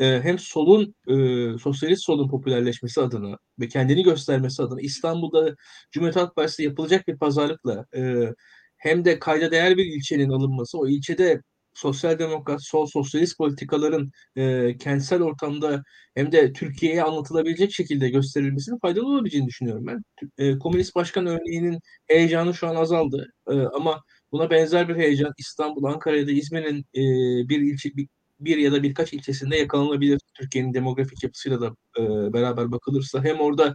[0.00, 5.54] e, hem solun e, sosyalist solun popülerleşmesi adına ve kendini göstermesi adına İstanbul'da
[5.92, 8.32] Cumhuriyet Halk Partisi yapılacak bir pazarlıkla e,
[8.78, 11.40] hem de kayda değer bir ilçenin alınması, o ilçede
[11.76, 15.82] sosyal demokrat, sol sosyalist politikaların e, kentsel ortamda
[16.14, 20.02] hem de Türkiye'ye anlatılabilecek şekilde gösterilmesinin faydalı olabileceğini düşünüyorum ben.
[20.38, 25.84] E, Komünist Başkan örneğinin heyecanı şu an azaldı e, ama buna benzer bir heyecan İstanbul,
[25.84, 27.02] Ankara ya da İzmir'in e,
[27.48, 28.08] bir ilçe bir,
[28.40, 30.20] bir ya da birkaç ilçesinde yakalanabilir.
[30.34, 33.74] Türkiye'nin demografik yapısıyla da e, beraber bakılırsa hem orada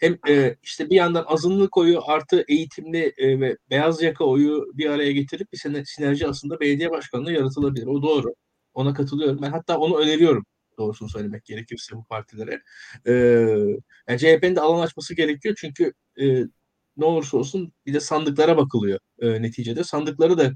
[0.00, 4.90] hem e, işte bir yandan azınlık oyu artı eğitimli e, ve beyaz yaka oyu bir
[4.90, 7.86] araya getirip bir sinerji aslında belediye başkanlığı yaratılabilir.
[7.86, 8.34] O doğru.
[8.74, 9.42] Ona katılıyorum.
[9.42, 10.44] Ben hatta onu öneriyorum
[10.78, 12.62] doğrusunu söylemek gerekirse bu partilere.
[13.06, 13.12] E,
[14.08, 16.44] yani CHP'nin de alan açması gerekiyor çünkü e,
[16.96, 19.84] ne olursa olsun bir de sandıklara bakılıyor e, neticede.
[19.84, 20.50] Sandıkları da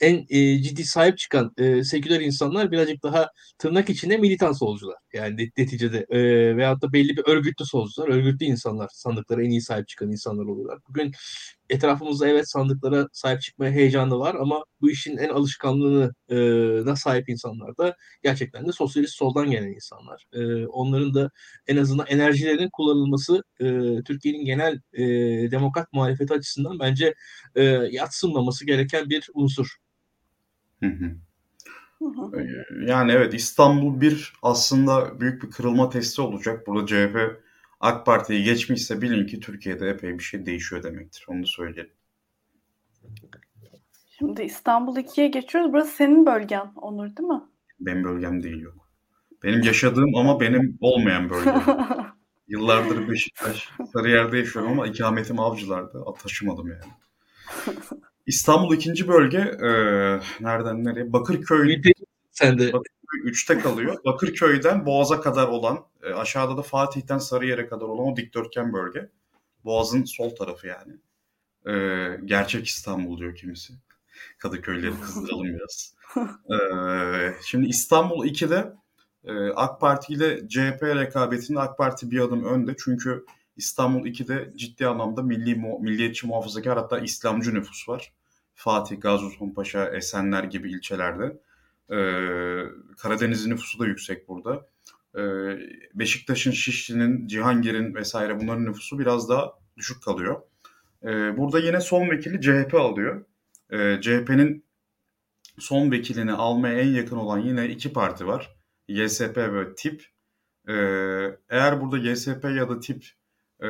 [0.00, 3.28] en e, ciddi sahip çıkan e, seküler insanlar birazcık daha
[3.58, 4.96] tırnak içinde militan solcular.
[5.12, 6.18] Yani neticede e,
[6.56, 10.78] veyahut da belli bir örgütlü solcular, örgütlü insanlar sandıklara en iyi sahip çıkan insanlar oluyorlar.
[10.88, 11.12] Bugün
[11.70, 17.96] etrafımızda evet sandıklara sahip çıkmaya heyecanı var ama bu işin en alışkanlığına sahip insanlar da
[18.22, 20.24] gerçekten de sosyalist soldan gelen insanlar.
[20.32, 21.30] E, onların da
[21.66, 23.64] en azından enerjilerinin kullanılması e,
[24.04, 25.02] Türkiye'nin genel e,
[25.50, 27.14] demokrat muhalefeti açısından bence
[27.54, 29.76] e, yatsınmaması gereken bir unsur.
[30.82, 31.16] Hı hı.
[32.86, 36.66] Yani evet İstanbul bir aslında büyük bir kırılma testi olacak.
[36.66, 37.42] Burada CHP
[37.80, 41.24] AK Parti'yi geçmişse bilin ki Türkiye'de epey bir şey değişiyor demektir.
[41.28, 41.92] Onu da söyleyelim.
[44.18, 45.72] Şimdi İstanbul 2'ye geçiyoruz.
[45.72, 47.40] Burası senin bölgen Onur değil mi?
[47.80, 48.88] Benim bölgem değil yok.
[49.42, 51.50] Benim yaşadığım ama benim olmayan bölge.
[52.48, 56.14] Yıllardır Beşiktaş, Sarıyer'de yaşıyorum ama ikametim Avcılar'da.
[56.14, 56.92] Taşımadım yani.
[58.26, 59.38] İstanbul ikinci bölge.
[59.38, 59.70] E,
[60.40, 61.12] nereden nereye?
[61.12, 61.82] Bakırköy.
[62.30, 62.72] Sen de.
[62.72, 63.96] Bakırköy 3'te kalıyor.
[64.04, 69.08] Bakırköy'den Boğaz'a kadar olan, e, aşağıda da Fatih'ten Sarıyer'e kadar olan o dikdörtgen bölge.
[69.64, 70.92] Boğaz'ın sol tarafı yani.
[71.66, 71.74] E,
[72.24, 73.72] gerçek İstanbul diyor kimisi.
[74.38, 75.94] Kadıköy'leri kızdıralım biraz.
[76.50, 76.56] E,
[77.46, 78.72] şimdi İstanbul 2'de
[79.24, 82.74] e, AK Parti ile CHP rekabetinde AK Parti bir adım önde.
[82.84, 83.24] Çünkü
[83.56, 88.12] İstanbul 2'de ciddi anlamda milli milliyetçi muhafazakar hatta İslamcı nüfus var.
[88.54, 89.24] Fatih, Gazi
[89.56, 91.36] Paşa, Esenler gibi ilçelerde.
[91.90, 92.64] Ee,
[92.98, 94.66] Karadeniz nüfusu da yüksek burada.
[95.16, 95.20] Ee,
[95.94, 100.42] Beşiktaş'ın, Şişli'nin, Cihangir'in vesaire bunların nüfusu biraz daha düşük kalıyor.
[101.04, 103.24] Ee, burada yine son vekili CHP alıyor.
[103.70, 104.64] Ee, CHP'nin
[105.58, 108.57] son vekilini almaya en yakın olan yine iki parti var.
[108.88, 110.06] YSP ve TİP.
[110.68, 110.74] Ee,
[111.48, 113.04] eğer burada YSP ya da TİP
[113.62, 113.68] e,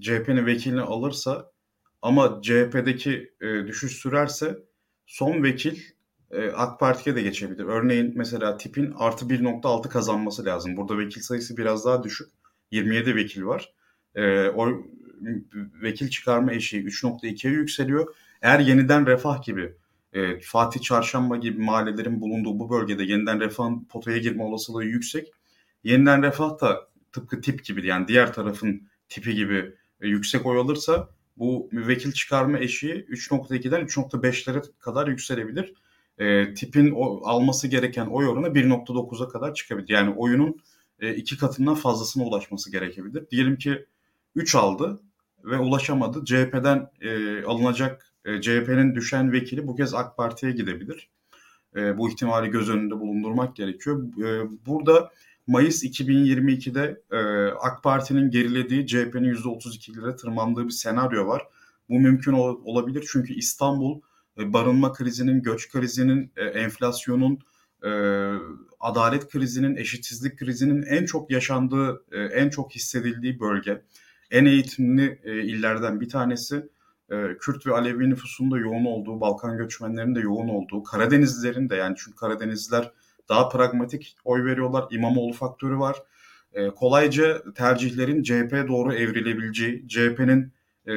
[0.00, 1.52] CHP'nin vekilini alırsa
[2.02, 4.58] ama CHP'deki e, düşüş sürerse
[5.06, 5.80] son vekil
[6.30, 7.64] e, AK Parti'ye de geçebilir.
[7.64, 10.76] Örneğin mesela tipin artı 1.6 kazanması lazım.
[10.76, 12.28] Burada vekil sayısı biraz daha düşük.
[12.70, 13.72] 27 vekil var.
[14.54, 14.68] O
[15.82, 18.14] vekil çıkarma eşiği 3.2'ye yükseliyor.
[18.42, 19.76] Eğer yeniden refah gibi
[20.16, 25.32] e, Fatih Çarşamba gibi mahallelerin bulunduğu bu bölgede yeniden refahın potaya girme olasılığı yüksek.
[25.84, 31.08] Yeniden refah da tıpkı tip gibi yani diğer tarafın tipi gibi e, yüksek oy alırsa
[31.36, 35.74] bu vekil çıkarma eşiği 3.2'den 3.5'lere kadar yükselebilir.
[36.18, 39.88] E, tipin o, alması gereken oy oranı 1.9'a kadar çıkabilir.
[39.88, 40.60] Yani oyunun
[41.00, 43.30] e, iki katından fazlasına ulaşması gerekebilir.
[43.30, 43.86] Diyelim ki
[44.34, 45.00] 3 aldı
[45.44, 46.24] ve ulaşamadı.
[46.24, 51.08] CHP'den e, alınacak e, CHP'nin düşen vekili bu kez AK Parti'ye gidebilir.
[51.76, 54.02] E, bu ihtimali göz önünde bulundurmak gerekiyor.
[54.18, 55.10] E, burada
[55.46, 57.18] Mayıs 2022'de e,
[57.60, 61.42] AK Parti'nin gerilediği CHP'nin %32'lere tırmandığı bir senaryo var.
[61.88, 64.00] Bu mümkün ol, olabilir çünkü İstanbul
[64.38, 67.38] barınma krizinin, göç krizinin, enflasyonun,
[68.80, 73.82] adalet krizinin, eşitsizlik krizinin en çok yaşandığı, en çok hissedildiği bölge.
[74.30, 76.68] En eğitimli illerden bir tanesi.
[77.10, 81.76] E, Kürt ve Alevi nüfusunun da yoğun olduğu, Balkan göçmenlerinin de yoğun olduğu, Karadenizlilerin de
[81.76, 82.92] yani çünkü Karadenizliler
[83.28, 84.84] daha pragmatik oy veriyorlar.
[84.90, 85.96] İmamoğlu faktörü var.
[86.52, 90.52] E, kolayca tercihlerin CHP'ye doğru evrilebileceği, CHP'nin
[90.86, 90.92] e,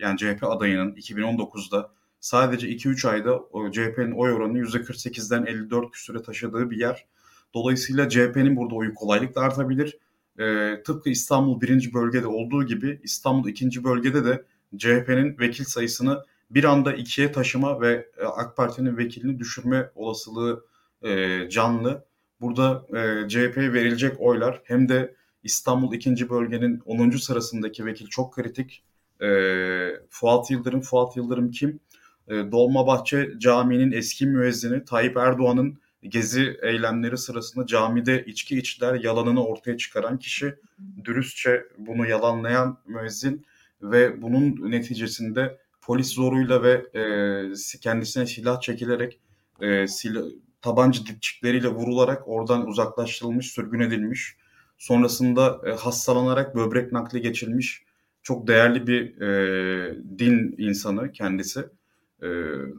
[0.00, 1.90] yani CHP adayının 2019'da
[2.20, 3.40] sadece 2-3 ayda
[3.72, 7.06] CHP'nin oy oranını %48'den 54 küsüre taşıdığı bir yer.
[7.54, 9.98] Dolayısıyla CHP'nin burada oyu kolaylıkla artabilir.
[10.38, 14.44] E, tıpkı İstanbul birinci bölgede olduğu gibi İstanbul ikinci bölgede de
[14.78, 20.64] CHP'nin vekil sayısını bir anda ikiye taşıma ve e, AK Parti'nin vekilini düşürme olasılığı
[21.02, 22.04] e, canlı.
[22.40, 27.10] Burada e, CHP'ye verilecek oylar hem de İstanbul ikinci bölgenin 10.
[27.10, 28.82] sırasındaki vekil çok kritik.
[29.22, 29.28] E,
[30.10, 31.80] Fuat Yıldırım, Fuat Yıldırım kim?
[32.28, 39.76] E, Dolmabahçe Camii'nin eski müezzini Tayyip Erdoğan'ın gezi eylemleri sırasında camide içki içtiler yalanını ortaya
[39.76, 40.54] çıkaran kişi.
[41.04, 43.46] Dürüstçe bunu yalanlayan müezzin
[43.82, 49.20] ve bunun neticesinde polis zoruyla ve e, kendisine silah çekilerek
[49.60, 50.22] e, silah,
[50.62, 54.36] tabanca dipçikleriyle vurularak oradan uzaklaştırılmış, sürgün edilmiş.
[54.78, 57.82] Sonrasında e, hastalanarak böbrek nakli geçirmiş
[58.22, 61.60] çok değerli bir e, din insanı kendisi.
[62.22, 62.28] E,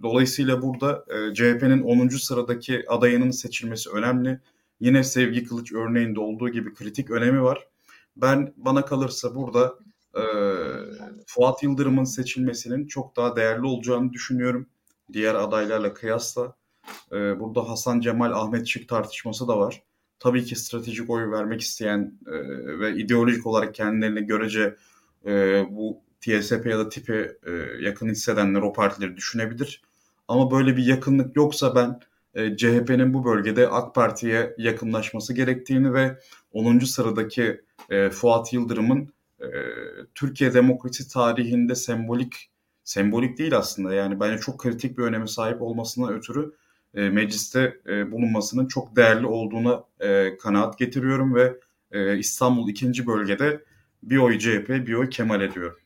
[0.04, 2.08] dolayısıyla burada e, CHP'nin 10.
[2.08, 4.40] sıradaki adayının seçilmesi önemli.
[4.80, 7.68] Yine Sevgi Kılıç örneğinde olduğu gibi kritik önemi var.
[8.16, 9.76] Ben bana kalırsa burada
[10.16, 10.24] e,
[11.28, 14.68] Fuat Yıldırım'ın seçilmesinin çok daha değerli olacağını düşünüyorum.
[15.14, 16.56] Diğer adaylarla kıyasla.
[17.12, 19.84] E, burada Hasan Cemal Ahmet Şık tartışması da var.
[20.20, 22.32] Tabii ki stratejik oy vermek isteyen e,
[22.80, 24.76] ve ideolojik olarak kendilerini görece
[25.26, 29.82] e, bu TSP ya da tipe e, yakın hissedenler o partileri düşünebilir.
[30.28, 32.00] Ama böyle bir yakınlık yoksa ben
[32.36, 36.20] e, CHP'nin bu bölgede AK Parti'ye yakınlaşması gerektiğini ve
[36.52, 36.80] 10.
[36.80, 39.14] sıradaki e, Fuat Yıldırım'ın
[39.44, 39.50] e,
[40.16, 42.50] Türkiye demokrasi tarihinde sembolik
[42.84, 46.54] sembolik değil aslında yani bence çok kritik bir öneme sahip olmasına ötürü
[46.96, 51.60] e, mecliste e, bulunmasının çok değerli olduğuna e, kanaat getiriyorum ve
[51.92, 53.64] e, İstanbul ikinci bölgede
[54.04, 55.80] bir oy CHP, bir oy Kemal ediyorum.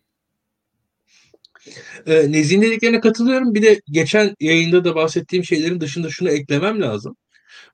[2.05, 3.53] E, Nezih'in dediklerine katılıyorum.
[3.53, 7.15] Bir de geçen yayında da bahsettiğim şeylerin dışında şunu eklemem lazım.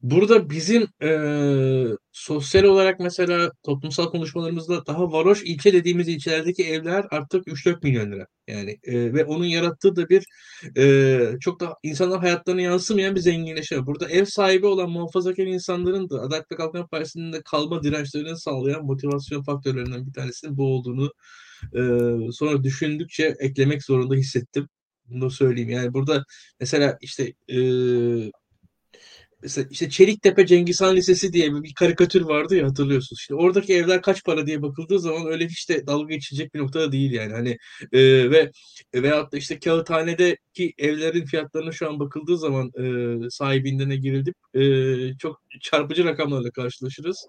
[0.02, 1.10] Burada bizim e,
[2.12, 8.28] sosyal olarak mesela toplumsal konuşmalarımızda daha varoş ilçe dediğimiz ilçelerdeki evler artık 3-4 milyon lira.
[8.48, 10.26] Yani e, ve onun yarattığı da bir
[10.78, 13.86] e, çok da insanlar hayatlarına yansımayan bir zenginleşme.
[13.86, 18.86] Burada ev sahibi olan muhafazakar insanların da Adalet ve Kalkınma Partisi'nin de kalma dirençlerini sağlayan
[18.86, 21.12] motivasyon faktörlerinden bir tanesinin bu olduğunu
[21.76, 21.82] e,
[22.32, 24.70] sonra düşündükçe eklemek zorunda hissettim.
[25.06, 25.70] Bunu söyleyeyim.
[25.70, 26.24] Yani burada
[26.60, 27.58] mesela işte e,
[29.44, 33.20] mesela işte Çeliktepe Cengiz Han Lisesi diye bir karikatür vardı ya hatırlıyorsunuz.
[33.22, 36.91] İşte oradaki evler kaç para diye bakıldığı zaman öyle hiç de dalga geçilecek bir noktada
[36.91, 37.34] değil yani.
[37.34, 37.57] Hani
[37.91, 38.52] e, ve
[38.95, 45.41] veyahut da işte Kağıthane'deki evlerin fiyatlarına şu an bakıldığı zaman e, sahibinden girilip e, çok
[45.61, 47.26] çarpıcı rakamlarla karşılaşırız.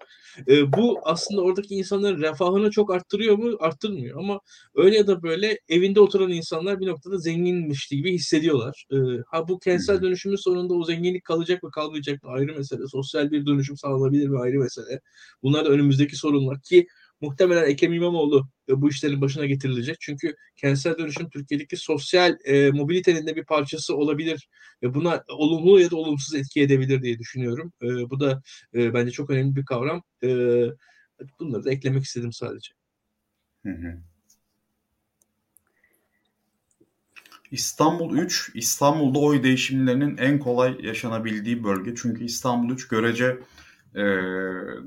[0.47, 3.57] E, bu aslında oradaki insanların refahını çok arttırıyor mu?
[3.59, 4.39] Arttırmıyor ama
[4.75, 8.85] öyle ya da böyle evinde oturan insanlar bir noktada zenginmiş gibi hissediyorlar.
[8.91, 8.95] E,
[9.27, 12.87] ha bu kentsel dönüşümün sonunda o zenginlik kalacak mı kalmayacak mı ayrı mesele.
[12.87, 15.01] Sosyal bir dönüşüm sağlanabilir mi ayrı mesele.
[15.43, 16.87] Bunlar da önümüzdeki sorunlar ki
[17.21, 19.97] muhtemelen Ekrem İmamoğlu bu işlerin başına getirilecek.
[19.99, 24.49] Çünkü kentsel dönüşüm Türkiye'deki sosyal e, mobilitenin de bir parçası olabilir
[24.83, 27.73] ve buna olumlu ya da olumsuz etki edebilir diye düşünüyorum.
[27.81, 28.41] E, bu da
[28.73, 30.03] e, bence çok önemli bir kavram.
[30.23, 30.29] E,
[31.39, 32.71] bunları da eklemek istedim sadece.
[33.65, 34.01] Hı hı.
[37.51, 41.95] İstanbul 3, İstanbul'da oy değişimlerinin en kolay yaşanabildiği bölge.
[41.95, 43.37] Çünkü İstanbul 3 görece
[43.95, 44.03] e,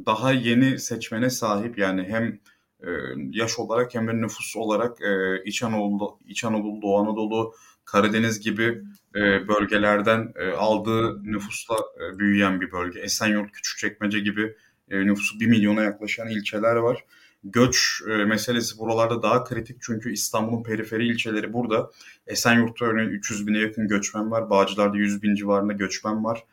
[0.07, 1.79] daha yeni seçmene sahip.
[1.79, 2.39] Yani hem
[2.83, 2.89] e,
[3.31, 7.55] yaş olarak hem de nüfus olarak e, İç Anadolu, İç Anadolu, Doğu Anadolu,
[7.85, 8.83] Karadeniz gibi
[9.15, 13.01] e, bölgelerden e, aldığı nüfusla e, büyüyen bir bölge.
[13.01, 14.57] Esenyurt, Küçükçekmece gibi
[14.91, 17.05] e, nüfusu 1 milyona yaklaşan ilçeler var.
[17.45, 21.91] Göç e, meselesi buralarda daha kritik çünkü İstanbul'un periferi ilçeleri burada.
[22.27, 24.51] Esenyurt'ta örneğin 300 bine yakın göçmen var.
[24.51, 26.45] Bağcılar'da 100 bin civarında göçmen var.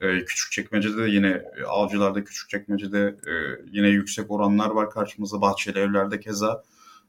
[0.00, 3.32] E, Küçükçekmece'de de yine e, Avcılar'da, Küçükçekmece'de e,
[3.72, 5.40] yine yüksek oranlar var karşımızda.
[5.40, 6.62] Bahçeli Evler'de keza.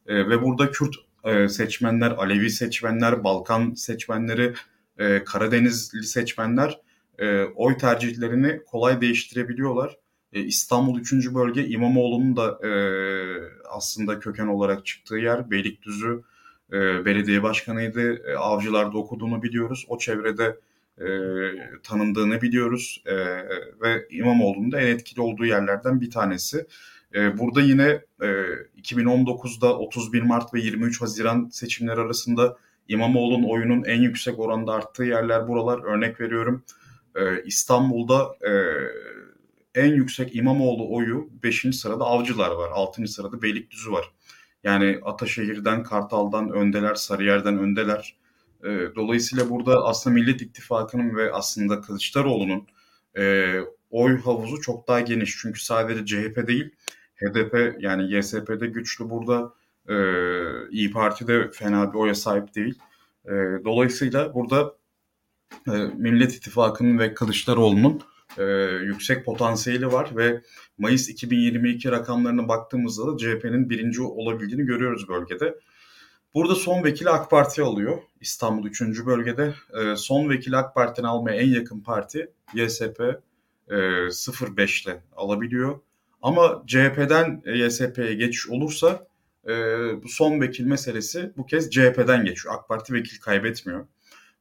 [0.06, 0.94] E, ve burada Kürt
[1.24, 4.54] e, seçmenler, Alevi seçmenler, Balkan seçmenleri,
[4.98, 6.80] e, Karadenizli seçmenler
[7.18, 9.96] e, oy tercihlerini kolay değiştirebiliyorlar.
[10.36, 11.34] E, İstanbul 3.
[11.34, 12.70] bölge İmamoğlu'nun da e,
[13.68, 15.50] aslında köken olarak çıktığı yer.
[15.50, 16.22] Beylikdüzü
[16.72, 18.30] e, belediye başkanıydı.
[18.30, 19.86] E, Avcılar'da okuduğunu biliyoruz.
[19.88, 20.60] O çevrede
[20.98, 21.06] e,
[21.82, 23.02] tanındığını biliyoruz.
[23.06, 23.14] E,
[23.80, 26.66] ve İmamoğlu'nun da en etkili olduğu yerlerden bir tanesi.
[27.14, 28.26] E, burada yine e,
[28.82, 32.56] 2019'da 31 Mart ve 23 Haziran seçimleri arasında
[32.88, 35.84] İmamoğlu'nun oyunun en yüksek oranda arttığı yerler buralar.
[35.84, 36.64] Örnek veriyorum
[37.14, 38.52] e, İstanbul'da e,
[39.76, 41.66] en yüksek İmamoğlu oyu 5.
[41.72, 42.70] sırada Avcılar var.
[42.72, 43.06] 6.
[43.06, 44.12] sırada Beylikdüzü var.
[44.64, 48.16] Yani Ataşehir'den, Kartal'dan öndeler, Sarıyer'den öndeler.
[48.64, 52.66] E, dolayısıyla burada aslında Millet İttifakı'nın ve aslında Kılıçdaroğlu'nun
[53.18, 53.54] e,
[53.90, 55.36] oy havuzu çok daha geniş.
[55.38, 56.70] Çünkü sadece CHP değil,
[57.16, 59.52] HDP yani YSP'de güçlü burada.
[59.88, 59.94] E,
[60.70, 62.78] İyi Parti de fena bir oya sahip değil.
[63.24, 63.30] E,
[63.64, 64.76] dolayısıyla burada
[65.66, 68.02] e, Millet İttifakı'nın ve Kılıçdaroğlu'nun
[68.38, 68.44] e,
[68.84, 70.42] yüksek potansiyeli var ve
[70.78, 75.58] Mayıs 2022 rakamlarına baktığımızda da CHP'nin birinci olabildiğini görüyoruz bölgede.
[76.34, 78.80] Burada son vekili AK Parti alıyor İstanbul 3.
[79.06, 79.54] bölgede.
[79.80, 83.00] E, son vekili AK Parti'nin almaya en yakın parti YSP
[83.70, 83.76] e,
[84.56, 85.80] 05 ile alabiliyor.
[86.22, 89.06] Ama CHP'den YSP'ye geçiş olursa
[89.48, 89.52] e,
[90.02, 92.54] bu son vekil meselesi bu kez CHP'den geçiyor.
[92.54, 93.86] AK Parti vekil kaybetmiyor.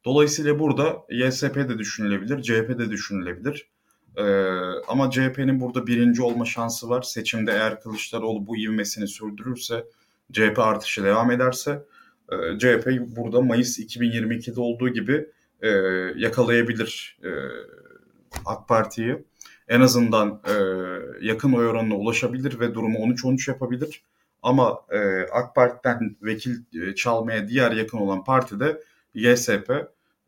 [0.06, 3.70] Dolayısıyla burada YSP de düşünülebilir, CHP de düşünülebilir.
[4.18, 4.24] Ee,
[4.88, 7.02] ama CHP'nin burada birinci olma şansı var.
[7.02, 9.86] Seçimde eğer Kılıçdaroğlu bu ivmesini sürdürürse,
[10.32, 11.86] CHP artışı devam ederse
[12.32, 15.30] e, CHP burada Mayıs 2022'de olduğu gibi
[15.62, 15.70] e,
[16.16, 17.30] yakalayabilir e,
[18.46, 19.26] AK Parti'yi.
[19.68, 20.54] En azından e,
[21.22, 24.02] yakın oy oranına ulaşabilir ve durumu 13-13 yapabilir.
[24.44, 28.82] Ama e, AK Parti'den vekil e, çalmaya diğer yakın olan parti de
[29.14, 29.70] YSP.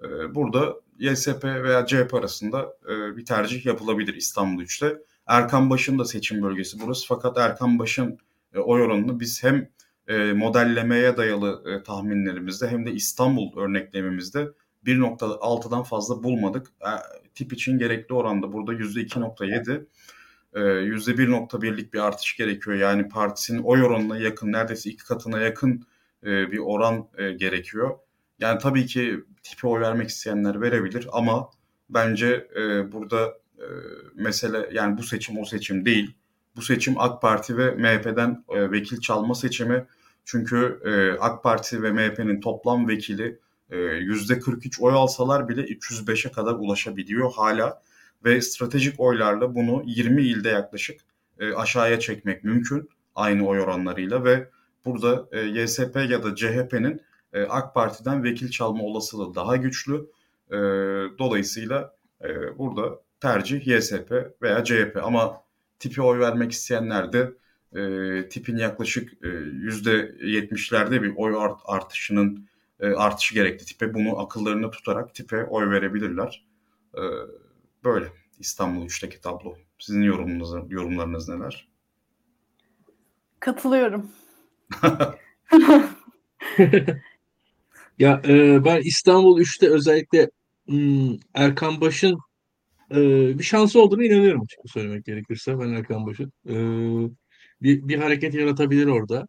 [0.04, 4.98] E, burada YSP veya CHP arasında e, bir tercih yapılabilir İstanbul 3'te.
[5.28, 7.08] Erkan Baş'ın da seçim bölgesi burası.
[7.08, 8.18] Fakat Erkan Baş'ın
[8.54, 9.70] e, oy oranını biz hem
[10.08, 14.48] e, modellemeye dayalı e, tahminlerimizde hem de İstanbul örneklememizde
[14.86, 16.68] 1.6'dan fazla bulmadık.
[17.36, 19.86] Tip için gerekli oranda burada %2.7
[20.54, 22.78] e, %1.1'lik bir artış gerekiyor.
[22.78, 25.86] Yani partisinin oy oranına yakın, neredeyse iki katına yakın
[26.24, 27.08] bir oran
[27.38, 28.00] gerekiyor.
[28.40, 31.50] Yani tabii ki tipi oy vermek isteyenler verebilir ama
[31.90, 33.66] bence e, burada e,
[34.16, 36.16] mesele yani bu seçim o seçim değil.
[36.56, 39.86] Bu seçim AK Parti ve MHP'den e, vekil çalma seçimi.
[40.26, 43.40] Çünkü e, AK Parti ve MHP'nin toplam vekili
[43.70, 47.82] e, %43 oy alsalar bile 305'e kadar ulaşabiliyor hala.
[48.26, 51.02] Ve stratejik oylarla bunu 20 ilde yaklaşık
[51.40, 54.50] e, aşağıya çekmek mümkün aynı oy oranlarıyla ve
[54.86, 57.02] burada e, YSP ya da CHP'nin
[57.34, 60.10] e, AK Parti'den vekil çalma olasılığı daha güçlü.
[60.52, 60.58] E,
[61.20, 65.42] dolayısıyla e, burada tercih YSP veya CHP ama
[65.80, 67.34] tipi oy vermek isteyenler de
[67.76, 69.14] e, tipin yaklaşık
[69.54, 72.48] yüzde 70'lerde bir oy art, artışının
[72.80, 73.94] e, artışı gerekli tipe.
[73.94, 76.46] Bunu akıllarını tutarak tipe oy verebilirler.
[76.96, 77.02] E,
[77.84, 78.08] böyle
[78.40, 79.56] İstanbul 3'teki tablo.
[79.80, 81.68] Sizin yorumunuz, yorumlarınız neler?
[83.40, 84.12] Katılıyorum.
[87.98, 90.30] Ya e, ben İstanbul 3'te özellikle
[90.68, 92.18] hmm, Erkan Baş'ın
[92.92, 92.98] e,
[93.40, 95.60] bir şansı olduğunu inanıyorum açıkçası söylemek gerekirse.
[95.60, 96.56] Ben Erkan Baş'ın e,
[97.62, 99.28] bir, bir hareket yaratabilir orada.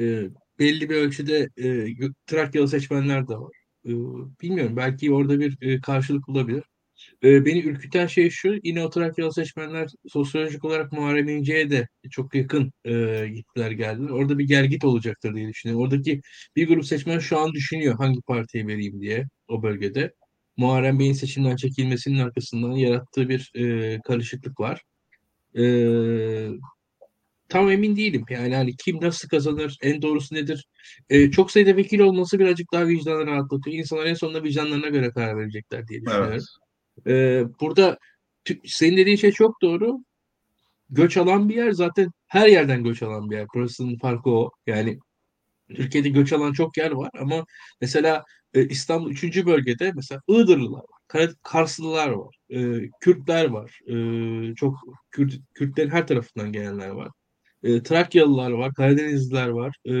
[0.00, 0.24] E,
[0.58, 1.86] belli bir ölçüde e,
[2.26, 3.52] Trakyalı seçmenler de var.
[3.86, 3.90] E,
[4.42, 6.64] bilmiyorum belki orada bir e, karşılık bulabilir.
[7.24, 12.34] E, beni ürküten şey şu, yine o Trakyalı seçmenler sosyolojik olarak Muharrem İnce'ye de çok
[12.34, 14.10] yakın e, gittiler geldiler.
[14.10, 15.84] Orada bir gelgit olacaktır diye düşünüyorum.
[15.84, 16.20] Oradaki
[16.56, 20.12] bir grup seçmen şu an düşünüyor hangi partiye vereyim diye o bölgede.
[20.56, 24.82] Muharrem Bey'in seçimden çekilmesinin arkasından yarattığı bir e, karışıklık var.
[25.58, 25.62] E,
[27.48, 28.24] tam emin değilim.
[28.30, 30.66] Yani hani kim nasıl kazanır, en doğrusu nedir?
[31.10, 33.76] Ee, çok sayıda vekil olması birazcık daha vicdanı rahatlatıyor.
[33.76, 36.42] İnsanlar en sonunda vicdanlarına göre karar verecekler diye Evet.
[37.06, 37.98] Ee, burada
[38.64, 39.98] senin dediğin şey çok doğru.
[40.90, 43.46] Göç alan bir yer zaten her yerden göç alan bir yer.
[43.54, 44.50] Burasının farkı o.
[44.66, 44.98] Yani
[45.76, 47.46] Türkiye'de göç alan çok yer var ama
[47.80, 48.24] mesela
[48.54, 49.46] e, İstanbul 3.
[49.46, 53.80] bölgede mesela Iğdırlılar var, Kar- Karslılar var, e, Kürtler var,
[54.52, 54.78] e, çok
[55.10, 57.08] Kürt, Kürtlerin her tarafından gelenler var.
[57.66, 59.76] E, Trakyalılar var, Karadenizliler var.
[59.88, 59.94] E,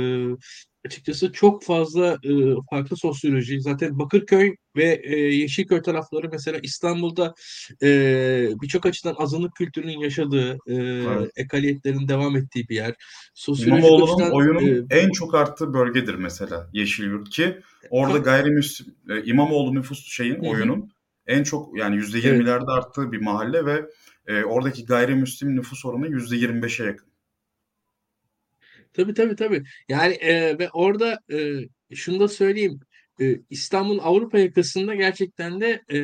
[0.86, 2.30] açıkçası çok fazla e,
[2.70, 3.60] farklı sosyoloji.
[3.60, 7.34] Zaten Bakırköy ve e, Yeşilköy tarafları mesela İstanbul'da
[7.82, 7.88] e,
[8.62, 11.30] birçok açıdan azınlık kültürünün yaşadığı, e, Evet.
[11.36, 12.94] ekaliyetlerin devam ettiği bir yer.
[13.34, 17.56] Sosyolojik İmamoğlu'nun açıdan oyunun e, en çok arttığı bölgedir mesela Yeşilyurt ki
[17.90, 20.90] orada gayrimüslim e, İmamoğlu nüfus şeyin Hı oyunun
[21.26, 22.24] en çok yani evet.
[22.24, 23.86] %20'lerde arttığı bir mahalle ve
[24.26, 27.15] e, oradaki gayrimüslim nüfus oranı %25'e yakın.
[28.96, 29.62] Tabii tabii tabii.
[29.88, 31.36] Yani e, ve orada e,
[31.94, 32.80] şunu da söyleyeyim.
[33.20, 35.98] E, İstanbul Avrupa yakasında gerçekten de e,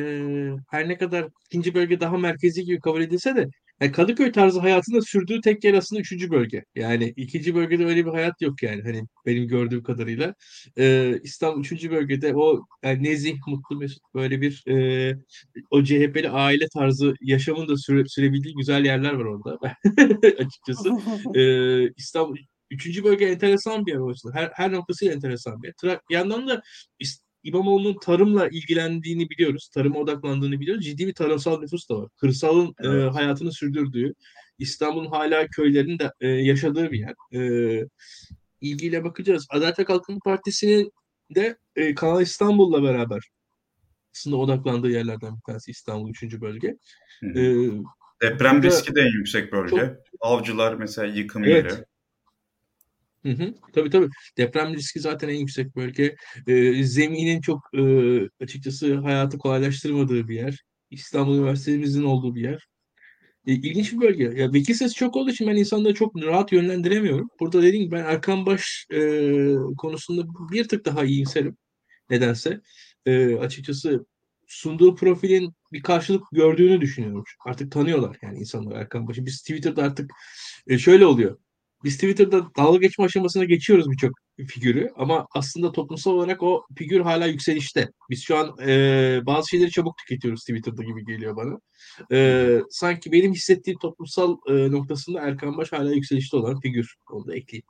[0.71, 3.47] her ne kadar ikinci bölge daha merkezi gibi kabul edilse de
[3.81, 6.63] yani Kadıköy tarzı hayatında sürdüğü tek yer aslında üçüncü bölge.
[6.75, 10.33] Yani ikinci bölgede öyle bir hayat yok yani hani benim gördüğüm kadarıyla.
[10.77, 15.15] E, İstanbul üçüncü bölgede o yani nezih, mutlu, mesut böyle bir e,
[15.71, 19.59] o CHP'li aile tarzı yaşamın da süre, sürebildiği güzel yerler var orada
[20.39, 20.89] açıkçası.
[21.35, 22.37] Ee, İstanbul
[22.73, 24.31] üçüncü bölge enteresan bir yer o açıdan.
[24.33, 25.73] Her, her noktasıyla enteresan bir yer.
[25.73, 26.61] Tra- bir yandan da
[27.43, 29.69] İmamoğlu'nun tarımla ilgilendiğini biliyoruz.
[29.73, 30.85] Tarıma odaklandığını biliyoruz.
[30.85, 32.09] Ciddi bir tarımsal nüfus da var.
[32.17, 33.15] Kırsalın e, Evet.
[33.15, 34.13] hayatını sürdürdüğü,
[34.59, 37.13] İstanbul'un hala köylerinin de e, yaşadığı bir yer.
[37.41, 37.85] E,
[38.61, 39.47] ilgiyle bakacağız.
[39.49, 40.91] Adalet ve Kalkınma Partisi'nin
[41.35, 43.21] de e, Kanal İstanbul'la beraber
[44.15, 46.41] aslında odaklandığı yerlerden bir tanesi İstanbul 3.
[46.41, 46.77] bölge.
[47.19, 47.39] Hı.
[47.39, 47.71] E,
[48.21, 49.75] Deprem riski de en yüksek bölge.
[49.75, 51.85] çok Avcılar mesela yıkım evet yeri.
[53.25, 53.53] Hı hı.
[53.73, 54.09] Tabii tabii.
[54.37, 56.15] Deprem riski zaten en yüksek bölge.
[56.47, 57.81] Ee, zeminin çok e,
[58.43, 60.63] açıkçası hayatı kolaylaştırmadığı bir yer.
[60.91, 62.67] İstanbul Üniversitemizin olduğu bir yer.
[63.47, 64.23] E, ilginç bir bölge.
[64.23, 67.29] Ya vekil sayısı çok olduğu için ben insanları çok rahat yönlendiremiyorum.
[67.39, 68.99] Burada dediğim gibi ben Erkan Baş e,
[69.77, 71.57] konusunda bir tık daha iyimserim
[72.09, 72.61] nedense.
[73.05, 74.05] E, açıkçası
[74.47, 77.23] sunduğu profilin bir karşılık gördüğünü düşünüyorum.
[77.45, 79.25] Artık tanıyorlar yani insanlar Erkan Baş'ı.
[79.25, 80.11] Biz Twitter'da artık
[80.67, 81.37] e, şöyle oluyor.
[81.83, 84.11] Biz Twitter'da dalga geçme aşamasına geçiyoruz birçok
[84.47, 87.89] figürü ama aslında toplumsal olarak o figür hala yükselişte.
[88.09, 91.57] Biz şu an e, bazı şeyleri çabuk tüketiyoruz Twitter'da gibi geliyor bana.
[92.11, 96.95] E, sanki benim hissettiğim toplumsal e, noktasında Erkan Baş hala yükselişte olan figür.
[97.11, 97.65] Onu da ekleyeyim.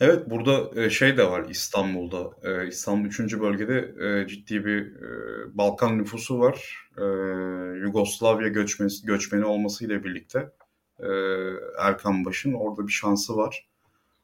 [0.00, 2.30] Evet burada şey de var İstanbul'da.
[2.66, 3.40] İstanbul 3.
[3.40, 3.94] bölgede
[4.28, 4.92] ciddi bir
[5.54, 6.88] Balkan nüfusu var.
[7.82, 10.50] Yugoslavya göçmesi, göçmeni olmasıyla birlikte
[11.00, 11.08] e,
[11.78, 13.68] Erkan Baş'ın orada bir şansı var.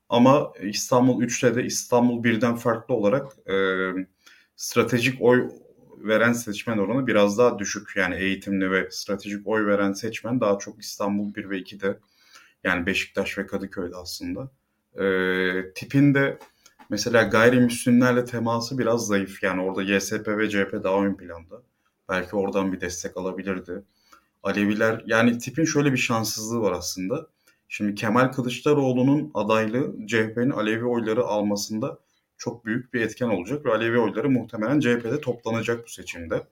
[0.08, 3.54] Ama İstanbul 3'te de İstanbul 1'den farklı olarak e,
[4.56, 5.50] stratejik oy
[5.98, 7.96] veren seçmen oranı biraz daha düşük.
[7.96, 11.98] Yani eğitimli ve stratejik oy veren seçmen daha çok İstanbul 1 ve 2'de
[12.64, 14.50] yani Beşiktaş ve Kadıköy'de aslında.
[15.00, 16.38] E, tipinde
[16.90, 19.42] mesela gayrimüslimlerle teması biraz zayıf.
[19.42, 21.62] Yani orada YSP ve CHP daha ön planda.
[22.08, 23.82] Belki oradan bir destek alabilirdi.
[24.42, 27.26] Aleviler yani tipin şöyle bir şanssızlığı var aslında.
[27.68, 31.98] Şimdi Kemal Kılıçdaroğlu'nun adaylığı CHP'nin Alevi oyları almasında
[32.38, 36.42] çok büyük bir etken olacak ve Alevi oyları muhtemelen CHP'de toplanacak bu seçimde.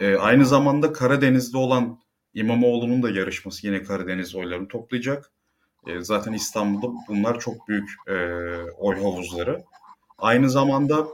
[0.00, 1.98] Ee, aynı zamanda Karadeniz'de olan
[2.34, 5.30] İmamoğlu'nun da yarışması yine Karadeniz oylarını toplayacak.
[5.86, 8.14] Ee, zaten İstanbul'da bunlar çok büyük e,
[8.78, 9.64] oy havuzları.
[10.18, 11.06] Aynı zamanda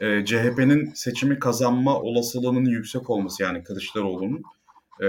[0.00, 4.42] e, CHP'nin seçimi kazanma olasılığının yüksek olması yani Kılıçdaroğlu'nun
[5.02, 5.08] e,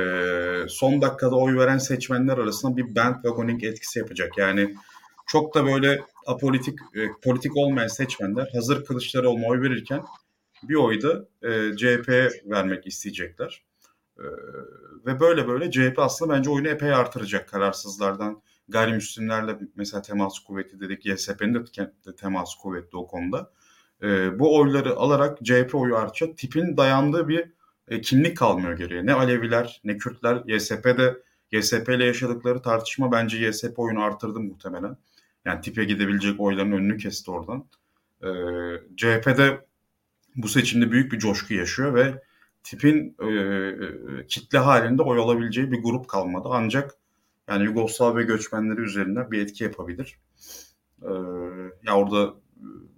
[0.70, 4.38] son dakikada oy veren seçmenler arasında bir bandwagoning etkisi yapacak.
[4.38, 4.76] Yani
[5.28, 10.02] çok da böyle apolitik, e, politik olmayan seçmenler hazır Kılıçdaroğlu'na oy verirken
[10.64, 13.64] bir oyu da e, CHP'ye vermek isteyecekler.
[14.20, 14.26] E,
[15.06, 18.42] ve böyle böyle CHP aslında bence oyunu epey artıracak kararsızlardan.
[18.70, 21.06] Gayrimüslimlerle mesela temas kuvveti dedik.
[21.06, 21.54] YSP'nin
[22.06, 23.52] de temas kuvvetli o konuda.
[24.04, 26.38] E, bu oyları alarak CHP oyu artacak.
[26.38, 27.52] Tipin dayandığı bir
[27.88, 29.06] e, kimlik kalmıyor geriye.
[29.06, 30.44] Ne Aleviler ne Kürtler.
[30.46, 31.18] YSP'de
[31.52, 34.98] YSP ile yaşadıkları tartışma bence YSP oyunu artırdı muhtemelen.
[35.46, 37.66] Yani tipe gidebilecek oyların önünü kesti oradan.
[38.24, 38.30] E,
[38.98, 39.66] CHP'de
[40.36, 42.22] bu seçimde büyük bir coşku yaşıyor ve
[42.64, 46.48] tipin e, kitle halinde oy alabileceği bir grup kalmadı.
[46.52, 46.96] Ancak
[47.50, 50.20] yani Yugoslavya göçmenleri üzerinden bir etki yapabilir.
[51.02, 51.12] E,
[51.84, 52.34] ya orada